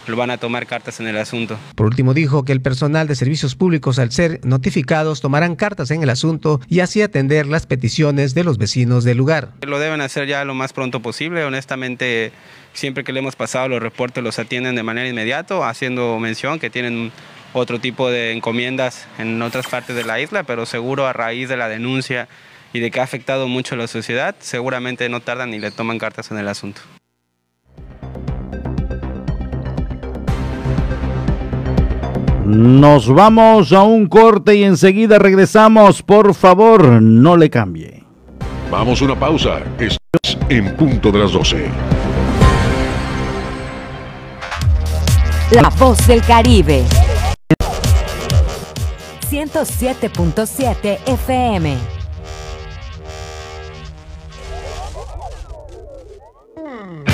lo 0.08 0.16
van 0.16 0.30
a 0.30 0.36
tomar 0.36 0.66
cartas 0.66 0.98
en 0.98 1.06
el 1.06 1.16
asunto. 1.16 1.56
Por 1.76 1.86
último, 1.86 2.12
dijo 2.12 2.44
que 2.44 2.50
el 2.50 2.60
personal 2.60 3.06
de 3.06 3.14
servicios 3.14 3.54
públicos, 3.54 4.00
al 4.00 4.10
ser 4.10 4.40
notificados, 4.44 5.20
tomarán 5.20 5.54
cartas 5.54 5.92
en 5.92 6.02
el 6.02 6.10
asunto 6.10 6.60
y 6.68 6.80
así 6.80 7.02
atender 7.02 7.46
las 7.46 7.66
peticiones 7.66 8.34
de 8.34 8.42
los 8.42 8.58
vecinos 8.58 9.04
del 9.04 9.16
lugar. 9.16 9.52
Lo 9.62 9.78
deben 9.78 10.00
hacer 10.00 10.26
ya 10.26 10.44
lo 10.44 10.54
más 10.54 10.72
pronto 10.72 11.00
posible. 11.00 11.44
Honestamente, 11.44 12.32
siempre 12.72 13.04
que 13.04 13.12
le 13.12 13.20
hemos 13.20 13.36
pasado 13.36 13.68
los 13.68 13.80
reportes 13.80 14.24
los 14.24 14.40
atienden 14.40 14.74
de 14.74 14.82
manera 14.82 15.08
inmediata, 15.08 15.68
haciendo 15.68 16.18
mención 16.18 16.58
que 16.58 16.68
tienen 16.68 17.12
otro 17.52 17.78
tipo 17.78 18.10
de 18.10 18.32
encomiendas 18.32 19.06
en 19.18 19.40
otras 19.40 19.68
partes 19.68 19.94
de 19.94 20.02
la 20.02 20.20
isla, 20.20 20.42
pero 20.42 20.66
seguro 20.66 21.06
a 21.06 21.12
raíz 21.12 21.48
de 21.48 21.56
la 21.56 21.68
denuncia 21.68 22.26
y 22.74 22.80
de 22.80 22.90
que 22.90 23.00
ha 23.00 23.04
afectado 23.04 23.46
mucho 23.46 23.76
a 23.76 23.78
la 23.78 23.86
sociedad, 23.86 24.34
seguramente 24.40 25.08
no 25.08 25.20
tardan 25.20 25.54
y 25.54 25.60
le 25.60 25.70
toman 25.70 25.98
cartas 25.98 26.30
en 26.32 26.38
el 26.38 26.48
asunto. 26.48 26.82
Nos 32.44 33.08
vamos 33.08 33.72
a 33.72 33.84
un 33.84 34.06
corte 34.06 34.56
y 34.56 34.64
enseguida 34.64 35.18
regresamos. 35.18 36.02
Por 36.02 36.34
favor, 36.34 37.00
no 37.00 37.36
le 37.36 37.48
cambie. 37.48 38.02
Vamos 38.70 39.00
a 39.00 39.04
una 39.04 39.18
pausa. 39.18 39.60
Estás 39.78 40.36
en 40.48 40.76
punto 40.76 41.12
de 41.12 41.18
las 41.20 41.32
12. 41.32 41.68
La 45.52 45.70
voz 45.78 46.06
del 46.08 46.22
Caribe. 46.22 46.82
107.7 49.30 50.98
FM. 51.06 52.03
Mm. 56.74 57.13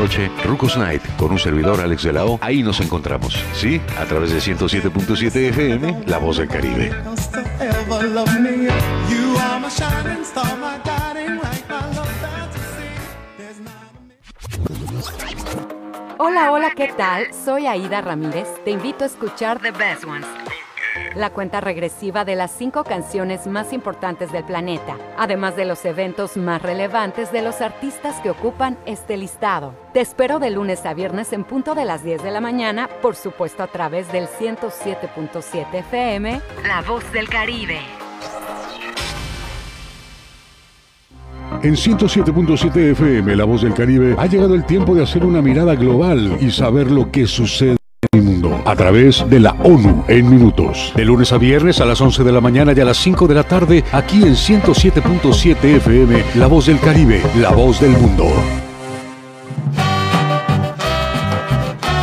noche, 0.00 0.30
Rucos 0.44 0.78
Night, 0.78 1.02
con 1.18 1.30
un 1.30 1.38
servidor 1.38 1.78
Alex 1.78 2.04
de 2.04 2.12
la 2.14 2.24
O. 2.24 2.38
Ahí 2.40 2.62
nos 2.62 2.80
encontramos, 2.80 3.34
¿sí? 3.52 3.80
A 3.98 4.06
través 4.06 4.32
de 4.32 4.38
107.7 4.38 5.48
FM, 5.50 6.04
La 6.06 6.16
Voz 6.16 6.38
del 6.38 6.48
Caribe. 6.48 6.90
Hola, 16.18 16.52
hola, 16.52 16.70
¿qué 16.74 16.88
tal? 16.96 17.26
Soy 17.34 17.66
Aida 17.66 18.00
Ramírez. 18.00 18.48
Te 18.64 18.70
invito 18.70 19.04
a 19.04 19.06
escuchar 19.06 19.60
The 19.60 19.70
Best 19.70 20.04
Ones 20.04 20.26
la 21.14 21.30
cuenta 21.30 21.60
regresiva 21.60 22.24
de 22.24 22.36
las 22.36 22.50
cinco 22.50 22.84
canciones 22.84 23.46
más 23.46 23.72
importantes 23.72 24.32
del 24.32 24.44
planeta, 24.44 24.96
además 25.16 25.56
de 25.56 25.64
los 25.64 25.84
eventos 25.84 26.36
más 26.36 26.62
relevantes 26.62 27.32
de 27.32 27.42
los 27.42 27.60
artistas 27.60 28.16
que 28.20 28.30
ocupan 28.30 28.78
este 28.86 29.16
listado. 29.16 29.74
Te 29.92 30.00
espero 30.00 30.38
de 30.38 30.50
lunes 30.50 30.86
a 30.86 30.94
viernes 30.94 31.32
en 31.32 31.44
punto 31.44 31.74
de 31.74 31.84
las 31.84 32.04
10 32.04 32.22
de 32.22 32.30
la 32.30 32.40
mañana, 32.40 32.88
por 33.02 33.16
supuesto 33.16 33.62
a 33.62 33.66
través 33.66 34.10
del 34.12 34.26
107.7 34.26 35.74
FM, 35.74 36.40
La 36.66 36.82
Voz 36.82 37.10
del 37.12 37.28
Caribe. 37.28 37.80
En 41.62 41.74
107.7 41.74 42.92
FM, 42.92 43.36
La 43.36 43.44
Voz 43.44 43.62
del 43.62 43.74
Caribe, 43.74 44.14
ha 44.16 44.26
llegado 44.26 44.54
el 44.54 44.64
tiempo 44.64 44.94
de 44.94 45.02
hacer 45.02 45.24
una 45.24 45.42
mirada 45.42 45.74
global 45.74 46.38
y 46.40 46.50
saber 46.50 46.90
lo 46.90 47.10
que 47.10 47.26
sucede 47.26 47.76
a 48.64 48.76
través 48.76 49.28
de 49.28 49.40
la 49.40 49.52
ONU 49.62 50.04
en 50.08 50.30
minutos. 50.30 50.92
De 50.96 51.04
lunes 51.04 51.32
a 51.32 51.38
viernes 51.38 51.80
a 51.80 51.84
las 51.84 52.00
11 52.00 52.24
de 52.24 52.32
la 52.32 52.40
mañana 52.40 52.72
y 52.76 52.80
a 52.80 52.84
las 52.84 52.96
5 52.98 53.26
de 53.26 53.34
la 53.34 53.44
tarde 53.44 53.84
aquí 53.92 54.22
en 54.22 54.34
107.7 54.34 55.64
FM, 55.76 56.24
La 56.36 56.46
Voz 56.46 56.66
del 56.66 56.80
Caribe, 56.80 57.22
la 57.36 57.50
voz 57.50 57.80
del 57.80 57.92
mundo. 57.92 58.26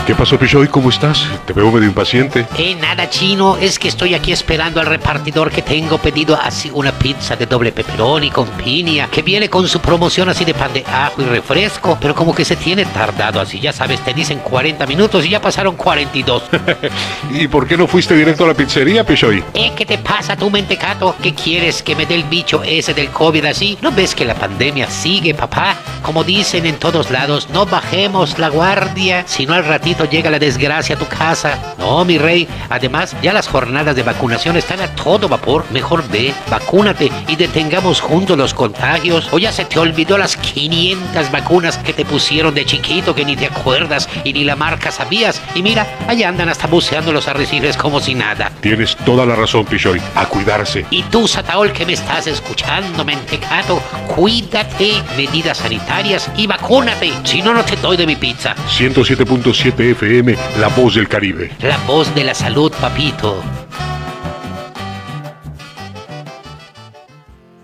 ¿Qué 0.07 0.15
pasó, 0.15 0.39
Pichoy? 0.39 0.69
¿Cómo 0.69 0.89
estás? 0.89 1.27
Te 1.45 1.51
veo 1.51 1.69
medio 1.69 1.85
impaciente. 1.85 2.47
Eh, 2.57 2.75
nada, 2.75 3.09
chino. 3.09 3.57
Es 3.57 3.77
que 3.77 3.89
estoy 3.89 4.13
aquí 4.13 4.31
esperando 4.31 4.79
al 4.79 4.85
repartidor 4.85 5.51
que 5.51 5.61
tengo 5.61 5.97
pedido 5.97 6.39
así 6.41 6.71
una 6.73 6.93
pizza 6.93 7.35
de 7.35 7.45
doble 7.45 7.73
pepperoni 7.73 8.31
con 8.31 8.47
piña, 8.51 9.09
que 9.11 9.21
viene 9.21 9.49
con 9.49 9.67
su 9.67 9.81
promoción 9.81 10.29
así 10.29 10.45
de 10.45 10.53
pan 10.53 10.71
de 10.71 10.85
ajo 10.87 11.21
y 11.21 11.25
refresco, 11.25 11.97
pero 11.99 12.15
como 12.15 12.33
que 12.33 12.45
se 12.45 12.55
tiene 12.55 12.85
tardado 12.85 13.41
así, 13.41 13.59
ya 13.59 13.73
sabes, 13.73 13.99
te 13.99 14.13
dicen 14.13 14.39
40 14.39 14.85
minutos 14.85 15.25
y 15.25 15.29
ya 15.29 15.41
pasaron 15.41 15.75
42. 15.75 16.43
¿Y 17.31 17.49
por 17.49 17.67
qué 17.67 17.75
no 17.75 17.85
fuiste 17.85 18.15
directo 18.15 18.45
a 18.45 18.47
la 18.47 18.53
pizzería, 18.53 19.03
Pichoy? 19.05 19.43
Eh, 19.53 19.73
¿qué 19.75 19.85
te 19.85 19.97
pasa 19.97 20.37
tú, 20.37 20.49
mentecato? 20.49 21.17
¿Qué 21.21 21.33
quieres 21.33 21.83
que 21.83 21.97
me 21.97 22.05
dé 22.05 22.15
el 22.15 22.23
bicho 22.23 22.63
ese 22.63 22.93
del 22.93 23.09
COVID 23.09 23.43
así? 23.43 23.77
¿No 23.81 23.91
ves 23.91 24.15
que 24.15 24.23
la 24.23 24.35
pandemia 24.35 24.89
sigue, 24.89 25.33
papá? 25.33 25.75
Como 26.01 26.23
dicen 26.23 26.65
en 26.65 26.77
todos 26.77 27.11
lados, 27.11 27.49
no 27.51 27.65
bajemos 27.65 28.39
la 28.39 28.47
guardia, 28.47 29.25
sino 29.27 29.53
al 29.53 29.65
ratito 29.65 29.96
llega 30.05 30.29
la 30.29 30.39
desgracia 30.39 30.95
a 30.95 30.99
tu 30.99 31.07
casa. 31.07 31.75
No, 31.77 32.03
mi 32.05 32.17
rey. 32.17 32.47
Además, 32.69 33.15
ya 33.21 33.33
las 33.33 33.47
jornadas 33.47 33.95
de 33.95 34.03
vacunación 34.03 34.57
están 34.57 34.81
a 34.81 34.87
todo 34.95 35.27
vapor. 35.27 35.65
Mejor 35.71 36.07
ve, 36.09 36.33
vacúnate 36.49 37.11
y 37.27 37.35
detengamos 37.35 38.01
juntos 38.01 38.37
los 38.37 38.53
contagios. 38.53 39.27
O 39.31 39.39
ya 39.39 39.51
se 39.51 39.65
te 39.65 39.79
olvidó 39.79 40.17
las 40.17 40.35
500 40.35 41.31
vacunas 41.31 41.77
que 41.77 41.93
te 41.93 42.05
pusieron 42.05 42.53
de 42.53 42.65
chiquito 42.65 43.15
que 43.15 43.25
ni 43.25 43.35
te 43.35 43.47
acuerdas 43.47 44.09
y 44.23 44.33
ni 44.33 44.43
la 44.43 44.55
marca 44.55 44.91
sabías. 44.91 45.41
Y 45.55 45.61
mira, 45.61 45.87
allá 46.07 46.29
andan 46.29 46.49
hasta 46.49 46.67
buceando 46.67 47.11
los 47.11 47.27
arrecifes 47.27 47.77
como 47.77 47.99
si 47.99 48.15
nada. 48.15 48.51
Tienes 48.61 48.95
toda 48.97 49.25
la 49.25 49.35
razón, 49.35 49.65
Pichoy. 49.65 50.01
A 50.15 50.25
cuidarse. 50.25 50.85
Y 50.89 51.03
tú, 51.03 51.27
Sataol, 51.27 51.71
que 51.71 51.85
me 51.85 51.93
estás 51.93 52.27
escuchando, 52.27 53.03
mentecato, 53.03 53.81
cuídate, 54.07 55.01
medidas 55.15 55.57
sanitarias 55.57 56.29
y 56.37 56.47
vacúnate. 56.47 57.13
Si 57.23 57.41
no, 57.41 57.53
no 57.53 57.63
te 57.63 57.75
doy 57.75 57.97
de 57.97 58.05
mi 58.05 58.15
pizza. 58.15 58.55
107.7 58.77 59.86
FM, 59.91 60.35
La 60.59 60.67
Voz 60.67 60.95
del 60.95 61.07
Caribe. 61.07 61.49
La 61.61 61.77
voz 61.87 62.13
de 62.13 62.25
la 62.25 62.33
salud, 62.33 62.73
papito. 62.81 63.41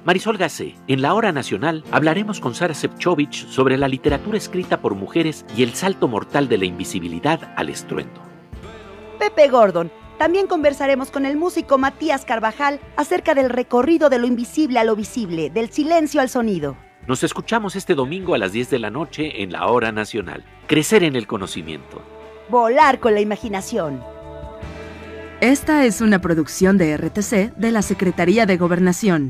Marisol 0.05 0.37
Gacé, 0.37 0.75
en 0.87 1.01
la 1.01 1.13
Hora 1.15 1.33
Nacional 1.33 1.83
hablaremos 1.91 2.39
con 2.39 2.55
Sara 2.55 2.73
Sepchovich 2.73 3.47
sobre 3.47 3.77
la 3.77 3.89
literatura 3.89 4.37
escrita 4.37 4.79
por 4.79 4.95
mujeres 4.95 5.45
y 5.57 5.63
el 5.63 5.73
salto 5.73 6.07
mortal 6.07 6.47
de 6.47 6.57
la 6.57 6.65
invisibilidad 6.65 7.53
al 7.57 7.69
estruendo. 7.69 8.21
Pepe 9.19 9.49
Gordon. 9.49 9.91
También 10.17 10.47
conversaremos 10.47 11.11
con 11.11 11.25
el 11.25 11.35
músico 11.35 11.77
Matías 11.77 12.23
Carvajal 12.23 12.79
acerca 12.95 13.33
del 13.33 13.49
recorrido 13.49 14.09
de 14.09 14.19
lo 14.19 14.27
invisible 14.27 14.79
a 14.79 14.85
lo 14.85 14.95
visible, 14.95 15.49
del 15.49 15.71
silencio 15.71 16.21
al 16.21 16.29
sonido. 16.29 16.77
Nos 17.05 17.23
escuchamos 17.23 17.75
este 17.75 17.95
domingo 17.95 18.33
a 18.33 18.37
las 18.37 18.53
10 18.53 18.69
de 18.69 18.79
la 18.79 18.89
noche 18.89 19.43
en 19.43 19.51
la 19.51 19.67
Hora 19.67 19.91
Nacional. 19.91 20.45
Crecer 20.73 21.03
en 21.03 21.15
el 21.15 21.27
conocimiento. 21.27 22.01
Volar 22.49 22.99
con 22.99 23.13
la 23.13 23.21
imaginación. 23.21 24.01
Esta 25.39 25.85
es 25.85 26.01
una 26.01 26.19
producción 26.19 26.79
de 26.79 26.97
RTC 26.97 27.55
de 27.55 27.69
la 27.69 27.83
Secretaría 27.83 28.47
de 28.47 28.57
Gobernación. 28.57 29.29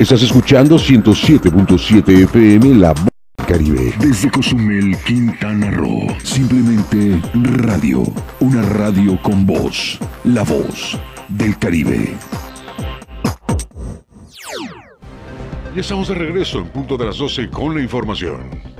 Estás 0.00 0.24
escuchando 0.24 0.78
107.7 0.78 2.24
FM 2.24 2.74
La 2.74 2.92
Voz 2.92 3.06
del 3.36 3.46
Caribe. 3.46 3.94
Desde 4.00 4.28
Cozumel, 4.32 4.96
Quintana 5.06 5.70
Roo. 5.70 6.08
Simplemente 6.24 7.22
radio. 7.34 8.02
Una 8.40 8.62
radio 8.62 9.16
con 9.22 9.46
voz. 9.46 10.00
La 10.24 10.42
voz 10.42 10.98
del 11.28 11.56
Caribe. 11.56 12.16
Y 15.72 15.78
estamos 15.78 16.08
de 16.08 16.16
regreso 16.16 16.58
en 16.58 16.66
punto 16.66 16.96
de 16.96 17.06
las 17.06 17.16
12 17.16 17.48
con 17.48 17.76
la 17.76 17.80
información. 17.80 18.71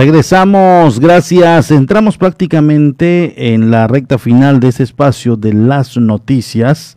Regresamos, 0.00 0.98
gracias. 0.98 1.70
Entramos 1.70 2.16
prácticamente 2.16 3.52
en 3.52 3.70
la 3.70 3.86
recta 3.86 4.16
final 4.16 4.58
de 4.58 4.68
ese 4.68 4.82
espacio 4.82 5.36
de 5.36 5.52
las 5.52 5.98
noticias 5.98 6.96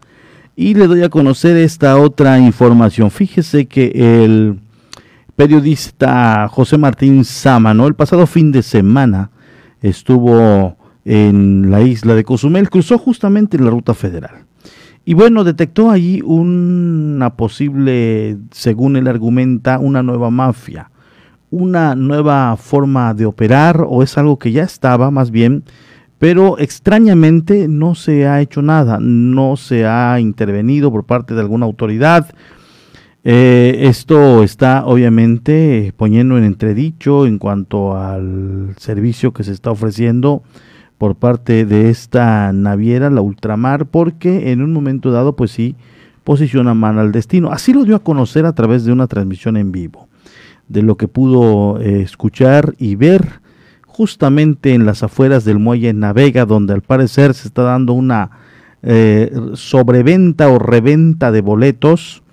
Y 0.55 0.75
le 0.75 0.87
doy 0.87 1.03
a 1.03 1.09
conocer 1.09 1.57
esta 1.57 1.97
otra 1.97 2.39
información. 2.39 3.11
Fíjese 3.11 3.65
que 3.65 3.91
el 4.23 4.57
periodista 5.35 6.47
José 6.47 6.77
Martín 6.77 7.25
Sámano 7.25 7.87
el 7.87 7.93
pasado 7.93 8.25
fin 8.25 8.53
de 8.53 8.63
semana 8.63 9.31
estuvo 9.81 10.77
en 11.03 11.71
la 11.71 11.81
isla 11.81 12.15
de 12.15 12.23
Cozumel, 12.23 12.69
cruzó 12.69 12.97
justamente 12.97 13.59
la 13.59 13.69
ruta 13.69 13.93
federal. 13.93 14.45
Y 15.03 15.13
bueno, 15.13 15.43
detectó 15.43 15.91
allí 15.91 16.21
una 16.21 17.35
posible, 17.35 18.37
según 18.51 18.95
él 18.95 19.09
argumenta, 19.09 19.77
una 19.79 20.01
nueva 20.03 20.29
mafia, 20.29 20.89
una 21.53 21.93
nueva 21.93 22.57
forma 22.57 23.13
de 23.13 23.27
operar, 23.27 23.85
o 23.87 24.01
es 24.01 24.17
algo 24.17 24.39
que 24.39 24.51
ya 24.51 24.63
estaba 24.63 25.11
más 25.11 25.29
bien, 25.29 25.63
pero 26.17 26.57
extrañamente 26.57 27.67
no 27.67 27.93
se 27.93 28.27
ha 28.27 28.41
hecho 28.41 28.63
nada, 28.63 28.97
no 28.99 29.55
se 29.55 29.85
ha 29.85 30.19
intervenido 30.19 30.91
por 30.91 31.03
parte 31.03 31.35
de 31.35 31.41
alguna 31.41 31.67
autoridad. 31.67 32.33
Eh, 33.23 33.87
esto 33.87 34.41
está 34.43 34.85
obviamente 34.85 35.93
poniendo 35.95 36.37
en 36.37 36.43
entredicho 36.43 37.27
en 37.27 37.37
cuanto 37.37 37.95
al 37.95 38.73
servicio 38.77 39.31
que 39.31 39.43
se 39.43 39.51
está 39.51 39.69
ofreciendo 39.69 40.41
por 40.97 41.15
parte 41.15 41.65
de 41.65 41.89
esta 41.89 42.51
naviera, 42.51 43.11
la 43.11 43.21
Ultramar, 43.21 43.85
porque 43.85 44.51
en 44.51 44.63
un 44.63 44.73
momento 44.73 45.11
dado, 45.11 45.35
pues 45.35 45.51
sí, 45.51 45.75
posiciona 46.23 46.73
mal 46.73 46.97
al 46.97 47.11
destino. 47.11 47.51
Así 47.51 47.73
lo 47.73 47.85
dio 47.85 47.95
a 47.95 48.03
conocer 48.03 48.45
a 48.45 48.53
través 48.53 48.85
de 48.85 48.91
una 48.91 49.07
transmisión 49.07 49.57
en 49.57 49.71
vivo, 49.71 50.07
de 50.73 50.81
lo 50.81 50.97
que 50.97 51.07
pudo 51.07 51.79
eh, 51.79 52.01
escuchar 52.01 52.73
y 52.79 52.95
ver 52.95 53.41
justamente 53.85 54.73
en 54.73 54.85
las 54.85 55.03
afueras 55.03 55.45
del 55.45 55.59
muelle 55.59 55.93
Navega, 55.93 56.45
donde 56.45 56.73
al 56.73 56.81
parecer 56.81 57.35
se 57.35 57.47
está 57.47 57.61
dando 57.61 57.93
una 57.93 58.31
eh, 58.81 59.31
sobreventa 59.53 60.49
o 60.49 60.57
reventa 60.57 61.31
de 61.31 61.41
boletos, 61.41 62.23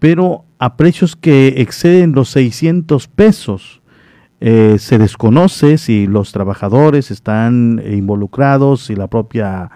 pero 0.00 0.44
a 0.58 0.76
precios 0.76 1.14
que 1.14 1.54
exceden 1.58 2.12
los 2.12 2.30
600 2.30 3.06
pesos. 3.06 3.80
Eh, 4.40 4.76
se 4.80 4.98
desconoce 4.98 5.78
si 5.78 6.08
los 6.08 6.32
trabajadores 6.32 7.12
están 7.12 7.80
involucrados, 7.88 8.86
si 8.86 8.96
la 8.96 9.06
propia 9.06 9.70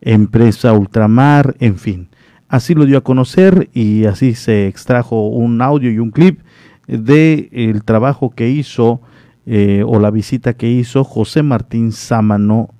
empresa 0.00 0.72
Ultramar, 0.72 1.54
en 1.60 1.76
fin. 1.76 2.08
Así 2.48 2.74
lo 2.74 2.84
dio 2.84 2.98
a 2.98 3.04
conocer 3.04 3.68
y 3.74 4.06
así 4.06 4.34
se 4.34 4.66
extrajo 4.66 5.28
un 5.28 5.62
audio 5.62 5.88
y 5.90 6.00
un 6.00 6.10
clip 6.10 6.40
de 6.88 7.48
el 7.52 7.84
trabajo 7.84 8.30
que 8.30 8.48
hizo 8.48 9.00
eh, 9.46 9.82
o 9.86 9.98
la 10.00 10.10
visita 10.10 10.54
que 10.54 10.68
hizo 10.68 11.04
José 11.04 11.42
Martín 11.42 11.92
Sámano 11.92 12.70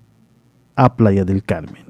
a 0.74 0.96
Playa 0.96 1.24
del 1.24 1.42
Carmen. 1.42 1.87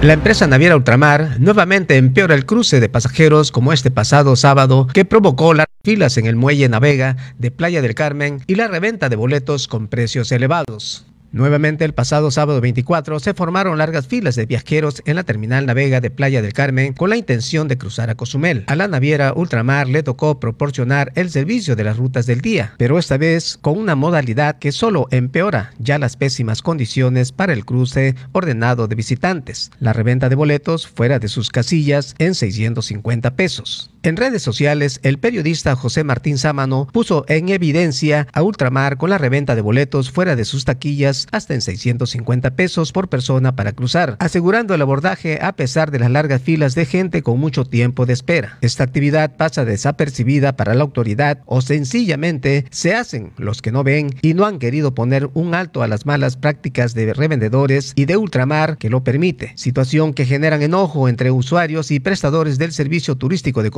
La 0.00 0.12
empresa 0.12 0.46
naviera 0.46 0.76
Ultramar 0.76 1.40
nuevamente 1.40 1.96
empeora 1.96 2.36
el 2.36 2.46
cruce 2.46 2.78
de 2.78 2.88
pasajeros 2.88 3.50
como 3.50 3.72
este 3.72 3.90
pasado 3.90 4.36
sábado 4.36 4.86
que 4.86 5.04
provocó 5.04 5.54
las 5.54 5.66
filas 5.82 6.16
en 6.18 6.26
el 6.26 6.36
muelle 6.36 6.68
Navega 6.68 7.16
de 7.36 7.50
Playa 7.50 7.82
del 7.82 7.96
Carmen 7.96 8.40
y 8.46 8.54
la 8.54 8.68
reventa 8.68 9.08
de 9.08 9.16
boletos 9.16 9.66
con 9.66 9.88
precios 9.88 10.30
elevados. 10.30 11.07
Nuevamente 11.30 11.84
el 11.84 11.92
pasado 11.92 12.30
sábado 12.30 12.60
24 12.62 13.20
se 13.20 13.34
formaron 13.34 13.76
largas 13.76 14.06
filas 14.06 14.34
de 14.34 14.46
viajeros 14.46 15.02
en 15.04 15.16
la 15.16 15.24
terminal 15.24 15.66
navega 15.66 16.00
de 16.00 16.10
Playa 16.10 16.40
del 16.40 16.54
Carmen 16.54 16.94
con 16.94 17.10
la 17.10 17.18
intención 17.18 17.68
de 17.68 17.76
cruzar 17.76 18.08
a 18.08 18.14
Cozumel. 18.14 18.64
A 18.66 18.76
la 18.76 18.88
naviera 18.88 19.34
Ultramar 19.34 19.88
le 19.88 20.02
tocó 20.02 20.40
proporcionar 20.40 21.12
el 21.16 21.28
servicio 21.28 21.76
de 21.76 21.84
las 21.84 21.98
rutas 21.98 22.24
del 22.24 22.40
día, 22.40 22.72
pero 22.78 22.98
esta 22.98 23.18
vez 23.18 23.58
con 23.60 23.76
una 23.76 23.94
modalidad 23.94 24.58
que 24.58 24.72
solo 24.72 25.06
empeora 25.10 25.72
ya 25.78 25.98
las 25.98 26.16
pésimas 26.16 26.62
condiciones 26.62 27.32
para 27.32 27.52
el 27.52 27.66
cruce 27.66 28.14
ordenado 28.32 28.88
de 28.88 28.94
visitantes. 28.94 29.70
La 29.80 29.92
reventa 29.92 30.30
de 30.30 30.34
boletos 30.34 30.86
fuera 30.86 31.18
de 31.18 31.28
sus 31.28 31.50
casillas 31.50 32.14
en 32.18 32.34
650 32.34 33.36
pesos. 33.36 33.90
En 34.04 34.16
redes 34.16 34.42
sociales, 34.42 35.00
el 35.02 35.18
periodista 35.18 35.74
José 35.74 36.04
Martín 36.04 36.38
Sámano 36.38 36.86
puso 36.92 37.24
en 37.26 37.48
evidencia 37.48 38.28
a 38.32 38.42
Ultramar 38.44 38.96
con 38.96 39.10
la 39.10 39.18
reventa 39.18 39.56
de 39.56 39.60
boletos 39.60 40.12
fuera 40.12 40.36
de 40.36 40.44
sus 40.44 40.64
taquillas 40.64 41.26
hasta 41.32 41.54
en 41.54 41.60
650 41.60 42.54
pesos 42.54 42.92
por 42.92 43.08
persona 43.08 43.56
para 43.56 43.72
cruzar, 43.72 44.16
asegurando 44.20 44.72
el 44.72 44.82
abordaje 44.82 45.40
a 45.42 45.52
pesar 45.54 45.90
de 45.90 45.98
las 45.98 46.12
largas 46.12 46.40
filas 46.40 46.76
de 46.76 46.86
gente 46.86 47.24
con 47.24 47.40
mucho 47.40 47.64
tiempo 47.64 48.06
de 48.06 48.12
espera. 48.12 48.58
Esta 48.60 48.84
actividad 48.84 49.36
pasa 49.36 49.64
desapercibida 49.64 50.56
para 50.56 50.74
la 50.74 50.84
autoridad 50.84 51.40
o 51.46 51.60
sencillamente 51.60 52.66
se 52.70 52.94
hacen 52.94 53.32
los 53.36 53.62
que 53.62 53.72
no 53.72 53.82
ven 53.82 54.14
y 54.22 54.34
no 54.34 54.46
han 54.46 54.60
querido 54.60 54.94
poner 54.94 55.28
un 55.34 55.54
alto 55.54 55.82
a 55.82 55.88
las 55.88 56.06
malas 56.06 56.36
prácticas 56.36 56.94
de 56.94 57.12
revendedores 57.14 57.94
y 57.96 58.04
de 58.04 58.16
Ultramar 58.16 58.78
que 58.78 58.90
lo 58.90 59.02
permite, 59.02 59.54
situación 59.56 60.14
que 60.14 60.24
generan 60.24 60.62
enojo 60.62 61.08
entre 61.08 61.32
usuarios 61.32 61.90
y 61.90 61.98
prestadores 61.98 62.58
del 62.58 62.70
servicio 62.70 63.16
turístico 63.16 63.64
de 63.64 63.70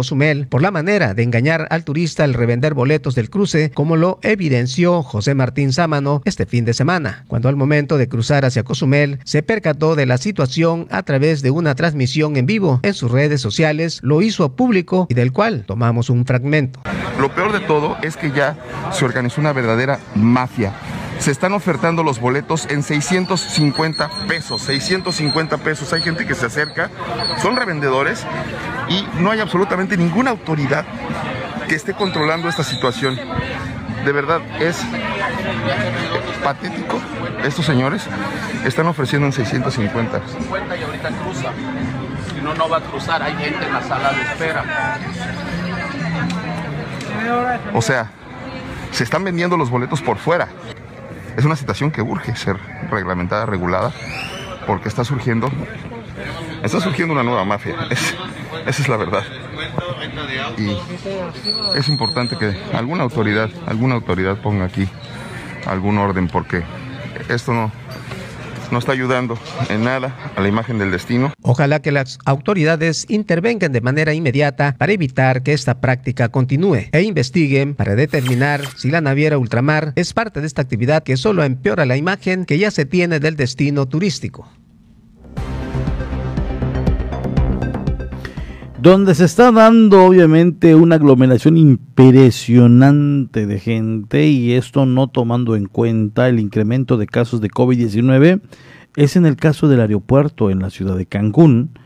Por 0.48 0.60
la 0.60 0.72
manera 0.72 1.14
de 1.14 1.22
engañar 1.22 1.68
al 1.70 1.84
turista 1.84 2.24
al 2.24 2.34
revender 2.34 2.74
boletos 2.74 3.14
del 3.14 3.30
cruce, 3.30 3.70
como 3.70 3.96
lo 3.96 4.18
evidenció 4.22 5.04
José 5.04 5.34
Martín 5.34 5.72
Sámano 5.72 6.20
este 6.24 6.46
fin 6.46 6.64
de 6.64 6.74
semana, 6.74 7.24
cuando 7.28 7.48
al 7.48 7.54
momento 7.54 7.96
de 7.96 8.08
cruzar 8.08 8.44
hacia 8.44 8.64
Cozumel 8.64 9.20
se 9.22 9.44
percató 9.44 9.94
de 9.94 10.06
la 10.06 10.18
situación 10.18 10.88
a 10.90 11.04
través 11.04 11.42
de 11.42 11.52
una 11.52 11.76
transmisión 11.76 12.36
en 12.36 12.46
vivo 12.46 12.80
en 12.82 12.94
sus 12.94 13.12
redes 13.12 13.40
sociales, 13.40 14.00
lo 14.02 14.20
hizo 14.20 14.56
público 14.56 15.06
y 15.08 15.14
del 15.14 15.30
cual 15.30 15.62
tomamos 15.64 16.10
un 16.10 16.26
fragmento. 16.26 16.80
Lo 17.20 17.32
peor 17.32 17.52
de 17.52 17.60
todo 17.60 17.96
es 18.02 18.16
que 18.16 18.32
ya 18.32 18.58
se 18.92 19.04
organizó 19.04 19.40
una 19.40 19.52
verdadera 19.52 20.00
mafia 20.16 20.72
se 21.20 21.30
están 21.30 21.52
ofertando 21.52 22.02
los 22.02 22.18
boletos 22.18 22.66
en 22.70 22.82
650 22.82 24.10
pesos, 24.26 24.62
650 24.62 25.58
pesos. 25.58 25.92
Hay 25.92 26.00
gente 26.00 26.26
que 26.26 26.34
se 26.34 26.46
acerca, 26.46 26.90
son 27.42 27.56
revendedores 27.56 28.24
y 28.88 29.06
no 29.20 29.30
hay 29.30 29.40
absolutamente 29.40 29.96
ninguna 29.98 30.30
autoridad 30.30 30.86
que 31.68 31.74
esté 31.74 31.92
controlando 31.92 32.48
esta 32.48 32.64
situación. 32.64 33.16
De 34.04 34.12
verdad 34.12 34.40
es 34.60 34.82
patético. 36.42 36.98
Estos 37.44 37.66
señores 37.66 38.06
están 38.64 38.86
ofreciendo 38.86 39.26
en 39.26 39.32
650. 39.34 40.22
50 40.26 40.76
y 40.76 40.82
ahorita 40.82 41.08
cruza. 41.10 41.52
Si 42.32 42.40
no, 42.40 42.54
no 42.54 42.68
va 42.68 42.78
a 42.78 42.80
cruzar. 42.80 43.22
Hay 43.22 43.34
gente 43.36 43.66
en 43.66 43.72
la 43.74 43.82
sala 43.82 44.12
de 44.12 44.22
espera. 44.22 44.64
O 47.74 47.82
sea, 47.82 48.10
se 48.90 49.04
están 49.04 49.22
vendiendo 49.22 49.58
los 49.58 49.68
boletos 49.68 50.00
por 50.00 50.16
fuera. 50.16 50.48
Es 51.36 51.44
una 51.44 51.56
situación 51.56 51.90
que 51.90 52.02
urge 52.02 52.34
ser 52.36 52.56
reglamentada, 52.90 53.46
regulada, 53.46 53.92
porque 54.66 54.88
está 54.88 55.04
surgiendo, 55.04 55.50
está 56.62 56.80
surgiendo 56.80 57.14
una 57.14 57.22
nueva 57.22 57.44
mafia. 57.44 57.76
esa 57.90 58.82
es 58.82 58.88
la 58.88 58.96
verdad. 58.96 59.24
Y 60.58 60.76
es 61.76 61.88
importante 61.88 62.36
que 62.36 62.56
alguna 62.74 63.04
autoridad, 63.04 63.50
alguna 63.66 63.94
autoridad 63.94 64.36
ponga 64.38 64.64
aquí 64.64 64.88
algún 65.66 65.98
orden, 65.98 66.28
porque 66.28 66.62
esto 67.28 67.52
no, 67.52 67.72
no 68.70 68.78
está 68.78 68.92
ayudando 68.92 69.38
en 69.68 69.84
nada 69.84 70.32
a 70.36 70.40
la 70.40 70.48
imagen 70.48 70.78
del 70.78 70.90
destino. 70.90 71.32
Ojalá 71.42 71.80
que 71.80 71.92
las 71.92 72.18
autoridades 72.24 73.06
intervengan 73.08 73.72
de 73.72 73.80
manera 73.80 74.14
inmediata 74.14 74.74
para 74.78 74.92
evitar 74.92 75.42
que 75.42 75.52
esta 75.52 75.80
práctica 75.80 76.28
continúe 76.28 76.88
e 76.92 77.02
investiguen 77.02 77.74
para 77.74 77.94
determinar 77.94 78.62
si 78.76 78.90
la 78.90 79.00
naviera 79.00 79.38
ultramar 79.38 79.92
es 79.96 80.12
parte 80.12 80.40
de 80.40 80.46
esta 80.46 80.62
actividad 80.62 81.02
que 81.02 81.16
solo 81.16 81.44
empeora 81.44 81.86
la 81.86 81.96
imagen 81.96 82.44
que 82.44 82.58
ya 82.58 82.70
se 82.70 82.84
tiene 82.84 83.20
del 83.20 83.36
destino 83.36 83.86
turístico. 83.86 84.48
Donde 88.82 89.14
se 89.14 89.26
está 89.26 89.52
dando 89.52 90.06
obviamente 90.06 90.74
una 90.74 90.94
aglomeración 90.94 91.58
impresionante 91.58 93.46
de 93.46 93.58
gente 93.58 94.26
y 94.28 94.52
esto 94.52 94.86
no 94.86 95.08
tomando 95.08 95.54
en 95.54 95.66
cuenta 95.66 96.30
el 96.30 96.40
incremento 96.40 96.96
de 96.96 97.06
casos 97.06 97.42
de 97.42 97.50
COVID-19 97.50 98.40
es 98.96 99.16
en 99.16 99.26
el 99.26 99.36
caso 99.36 99.68
del 99.68 99.80
aeropuerto 99.80 100.50
en 100.50 100.60
la 100.60 100.70
ciudad 100.70 100.96
de 100.96 101.04
Cancún. 101.04 101.78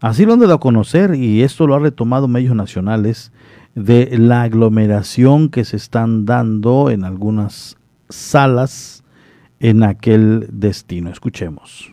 Así 0.00 0.26
lo 0.26 0.34
han 0.34 0.40
dado 0.40 0.52
a 0.52 0.60
conocer 0.60 1.14
y 1.14 1.42
esto 1.42 1.66
lo 1.66 1.74
ha 1.74 1.78
retomado 1.78 2.28
medios 2.28 2.54
nacionales 2.54 3.32
de 3.74 4.18
la 4.18 4.42
aglomeración 4.42 5.48
que 5.48 5.64
se 5.64 5.76
están 5.76 6.26
dando 6.26 6.90
en 6.90 7.04
algunas 7.04 7.78
salas 8.10 9.04
en 9.58 9.82
aquel 9.82 10.48
destino. 10.52 11.08
Escuchemos 11.08 11.92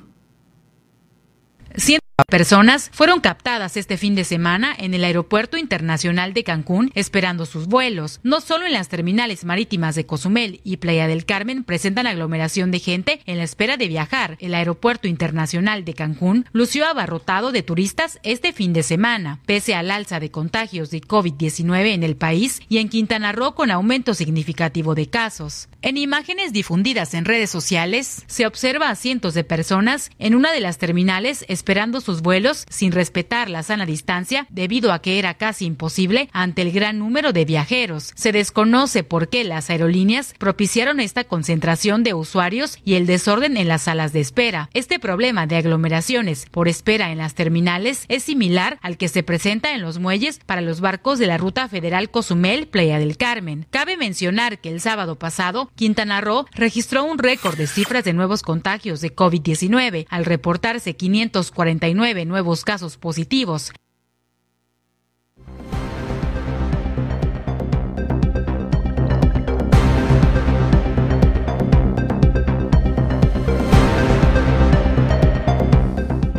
Personas 2.27 2.89
fueron 2.93 3.21
captadas 3.21 3.77
este 3.77 3.97
fin 3.97 4.15
de 4.15 4.23
semana 4.23 4.75
en 4.77 4.93
el 4.93 5.03
Aeropuerto 5.03 5.57
Internacional 5.57 6.33
de 6.33 6.43
Cancún 6.43 6.91
esperando 6.95 7.45
sus 7.45 7.67
vuelos. 7.67 8.19
No 8.23 8.41
solo 8.41 8.65
en 8.65 8.73
las 8.73 8.89
terminales 8.89 9.45
marítimas 9.45 9.95
de 9.95 10.05
Cozumel 10.05 10.61
y 10.63 10.77
Playa 10.77 11.07
del 11.07 11.25
Carmen 11.25 11.63
presentan 11.63 12.07
aglomeración 12.07 12.71
de 12.71 12.79
gente 12.79 13.21
en 13.25 13.37
la 13.37 13.43
espera 13.43 13.77
de 13.77 13.87
viajar. 13.87 14.37
El 14.39 14.53
Aeropuerto 14.53 15.07
Internacional 15.07 15.85
de 15.85 15.93
Cancún 15.93 16.45
lució 16.51 16.85
abarrotado 16.85 17.51
de 17.51 17.63
turistas 17.63 18.19
este 18.23 18.53
fin 18.53 18.73
de 18.73 18.83
semana, 18.83 19.39
pese 19.45 19.75
al 19.75 19.91
alza 19.91 20.19
de 20.19 20.31
contagios 20.31 20.91
de 20.91 21.01
COVID-19 21.01 21.93
en 21.93 22.03
el 22.03 22.15
país 22.15 22.61
y 22.69 22.77
en 22.77 22.89
Quintana 22.89 23.31
Roo 23.31 23.55
con 23.55 23.71
aumento 23.71 24.13
significativo 24.13 24.95
de 24.95 25.09
casos. 25.09 25.69
En 25.81 25.97
imágenes 25.97 26.53
difundidas 26.53 27.13
en 27.13 27.25
redes 27.25 27.49
sociales, 27.49 28.23
se 28.27 28.45
observa 28.45 28.89
a 28.89 28.95
cientos 28.95 29.33
de 29.33 29.43
personas 29.43 30.11
en 30.19 30.35
una 30.35 30.51
de 30.51 30.59
las 30.59 30.77
terminales 30.77 31.45
esperando 31.47 32.01
sus 32.09 32.23
vuelos 32.23 32.65
sin 32.71 32.91
respetar 32.91 33.51
la 33.51 33.61
sana 33.61 33.85
distancia 33.85 34.47
debido 34.49 34.91
a 34.91 34.99
que 34.99 35.19
era 35.19 35.35
casi 35.35 35.65
imposible 35.65 36.27
ante 36.33 36.63
el 36.63 36.71
gran 36.71 36.97
número 36.97 37.33
de 37.33 37.45
viajeros. 37.45 38.13
Se 38.15 38.31
desconoce 38.31 39.03
por 39.03 39.29
qué 39.29 39.43
las 39.43 39.69
aerolíneas 39.69 40.33
propiciaron 40.39 40.99
esta 40.99 41.23
concentración 41.23 42.01
de 42.01 42.15
usuarios 42.15 42.79
y 42.83 42.95
el 42.95 43.05
desorden 43.05 43.57
en 43.57 43.67
las 43.67 43.83
salas 43.83 44.11
de 44.11 44.21
espera. 44.21 44.71
Este 44.73 44.97
problema 44.97 45.45
de 45.45 45.57
aglomeraciones 45.57 46.47
por 46.49 46.67
espera 46.67 47.11
en 47.11 47.19
las 47.19 47.35
terminales 47.35 48.05
es 48.07 48.23
similar 48.23 48.79
al 48.81 48.97
que 48.97 49.07
se 49.07 49.21
presenta 49.21 49.75
en 49.75 49.83
los 49.83 49.99
muelles 49.99 50.39
para 50.43 50.61
los 50.61 50.81
barcos 50.81 51.19
de 51.19 51.27
la 51.27 51.37
ruta 51.37 51.67
federal 51.67 52.09
Cozumel 52.09 52.67
Playa 52.67 52.97
del 52.97 53.17
Carmen. 53.17 53.67
Cabe 53.69 53.97
mencionar 53.97 54.57
que 54.57 54.69
el 54.69 54.81
sábado 54.81 55.19
pasado 55.19 55.69
Quintana 55.75 56.21
Roo 56.21 56.47
registró 56.55 57.03
un 57.03 57.19
récord 57.19 57.55
de 57.55 57.67
cifras 57.67 58.03
de 58.03 58.13
nuevos 58.13 58.41
contagios 58.41 58.99
de 58.99 59.15
COVID-19 59.15 60.07
al 60.09 60.25
reportarse 60.25 60.95
549 60.95 61.98
nuevos 62.25 62.63
casos 62.63 62.97
positivos. 62.97 63.71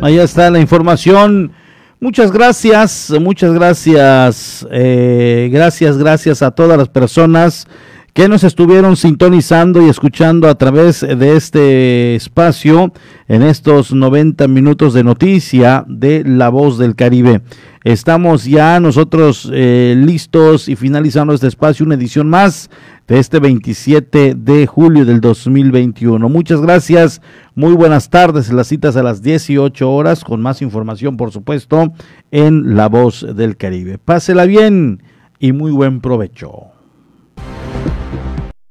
Ahí 0.01 0.17
está 0.17 0.49
la 0.49 0.59
información. 0.59 1.51
Muchas 1.99 2.31
gracias, 2.31 3.13
muchas 3.21 3.53
gracias, 3.53 4.67
eh, 4.71 5.47
gracias, 5.53 5.99
gracias 5.99 6.41
a 6.41 6.49
todas 6.49 6.75
las 6.75 6.89
personas 6.89 7.67
que 8.13 8.27
nos 8.27 8.43
estuvieron 8.43 8.97
sintonizando 8.97 9.81
y 9.81 9.89
escuchando 9.89 10.49
a 10.49 10.55
través 10.55 10.99
de 10.99 11.37
este 11.37 12.15
espacio 12.15 12.91
en 13.27 13.41
estos 13.41 13.93
90 13.93 14.49
minutos 14.49 14.93
de 14.93 15.03
noticia 15.03 15.85
de 15.87 16.23
La 16.25 16.49
Voz 16.49 16.77
del 16.77 16.95
Caribe. 16.95 17.41
Estamos 17.85 18.43
ya 18.43 18.79
nosotros 18.81 19.49
eh, 19.53 19.95
listos 19.97 20.67
y 20.67 20.75
finalizando 20.75 21.33
este 21.33 21.47
espacio, 21.47 21.85
una 21.85 21.95
edición 21.95 22.29
más 22.29 22.69
de 23.07 23.17
este 23.17 23.39
27 23.39 24.35
de 24.35 24.67
julio 24.67 25.05
del 25.05 25.21
2021. 25.21 26.27
Muchas 26.27 26.61
gracias, 26.61 27.21
muy 27.55 27.73
buenas 27.73 28.09
tardes, 28.09 28.51
las 28.51 28.67
citas 28.67 28.97
a 28.97 29.03
las 29.03 29.21
18 29.21 29.89
horas 29.89 30.23
con 30.25 30.41
más 30.41 30.61
información, 30.61 31.15
por 31.15 31.31
supuesto, 31.31 31.93
en 32.29 32.75
La 32.75 32.89
Voz 32.89 33.25
del 33.35 33.55
Caribe. 33.55 33.97
Pásela 33.97 34.45
bien 34.45 35.01
y 35.39 35.53
muy 35.53 35.71
buen 35.71 36.01
provecho. 36.01 36.80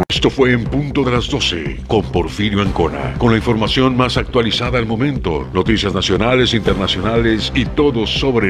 Esto 0.08 0.30
fue 0.30 0.52
en 0.52 0.64
punto 0.64 1.04
de 1.04 1.12
las 1.12 1.28
12 1.28 1.80
con 1.86 2.02
Porfirio 2.02 2.62
Ancona, 2.62 3.14
con 3.18 3.30
la 3.30 3.38
información 3.38 3.96
más 3.96 4.16
actualizada 4.16 4.78
al 4.78 4.86
momento, 4.86 5.48
noticias 5.52 5.94
nacionales, 5.94 6.54
internacionales 6.54 7.52
y 7.54 7.64
todo 7.64 8.06
sobre 8.06 8.48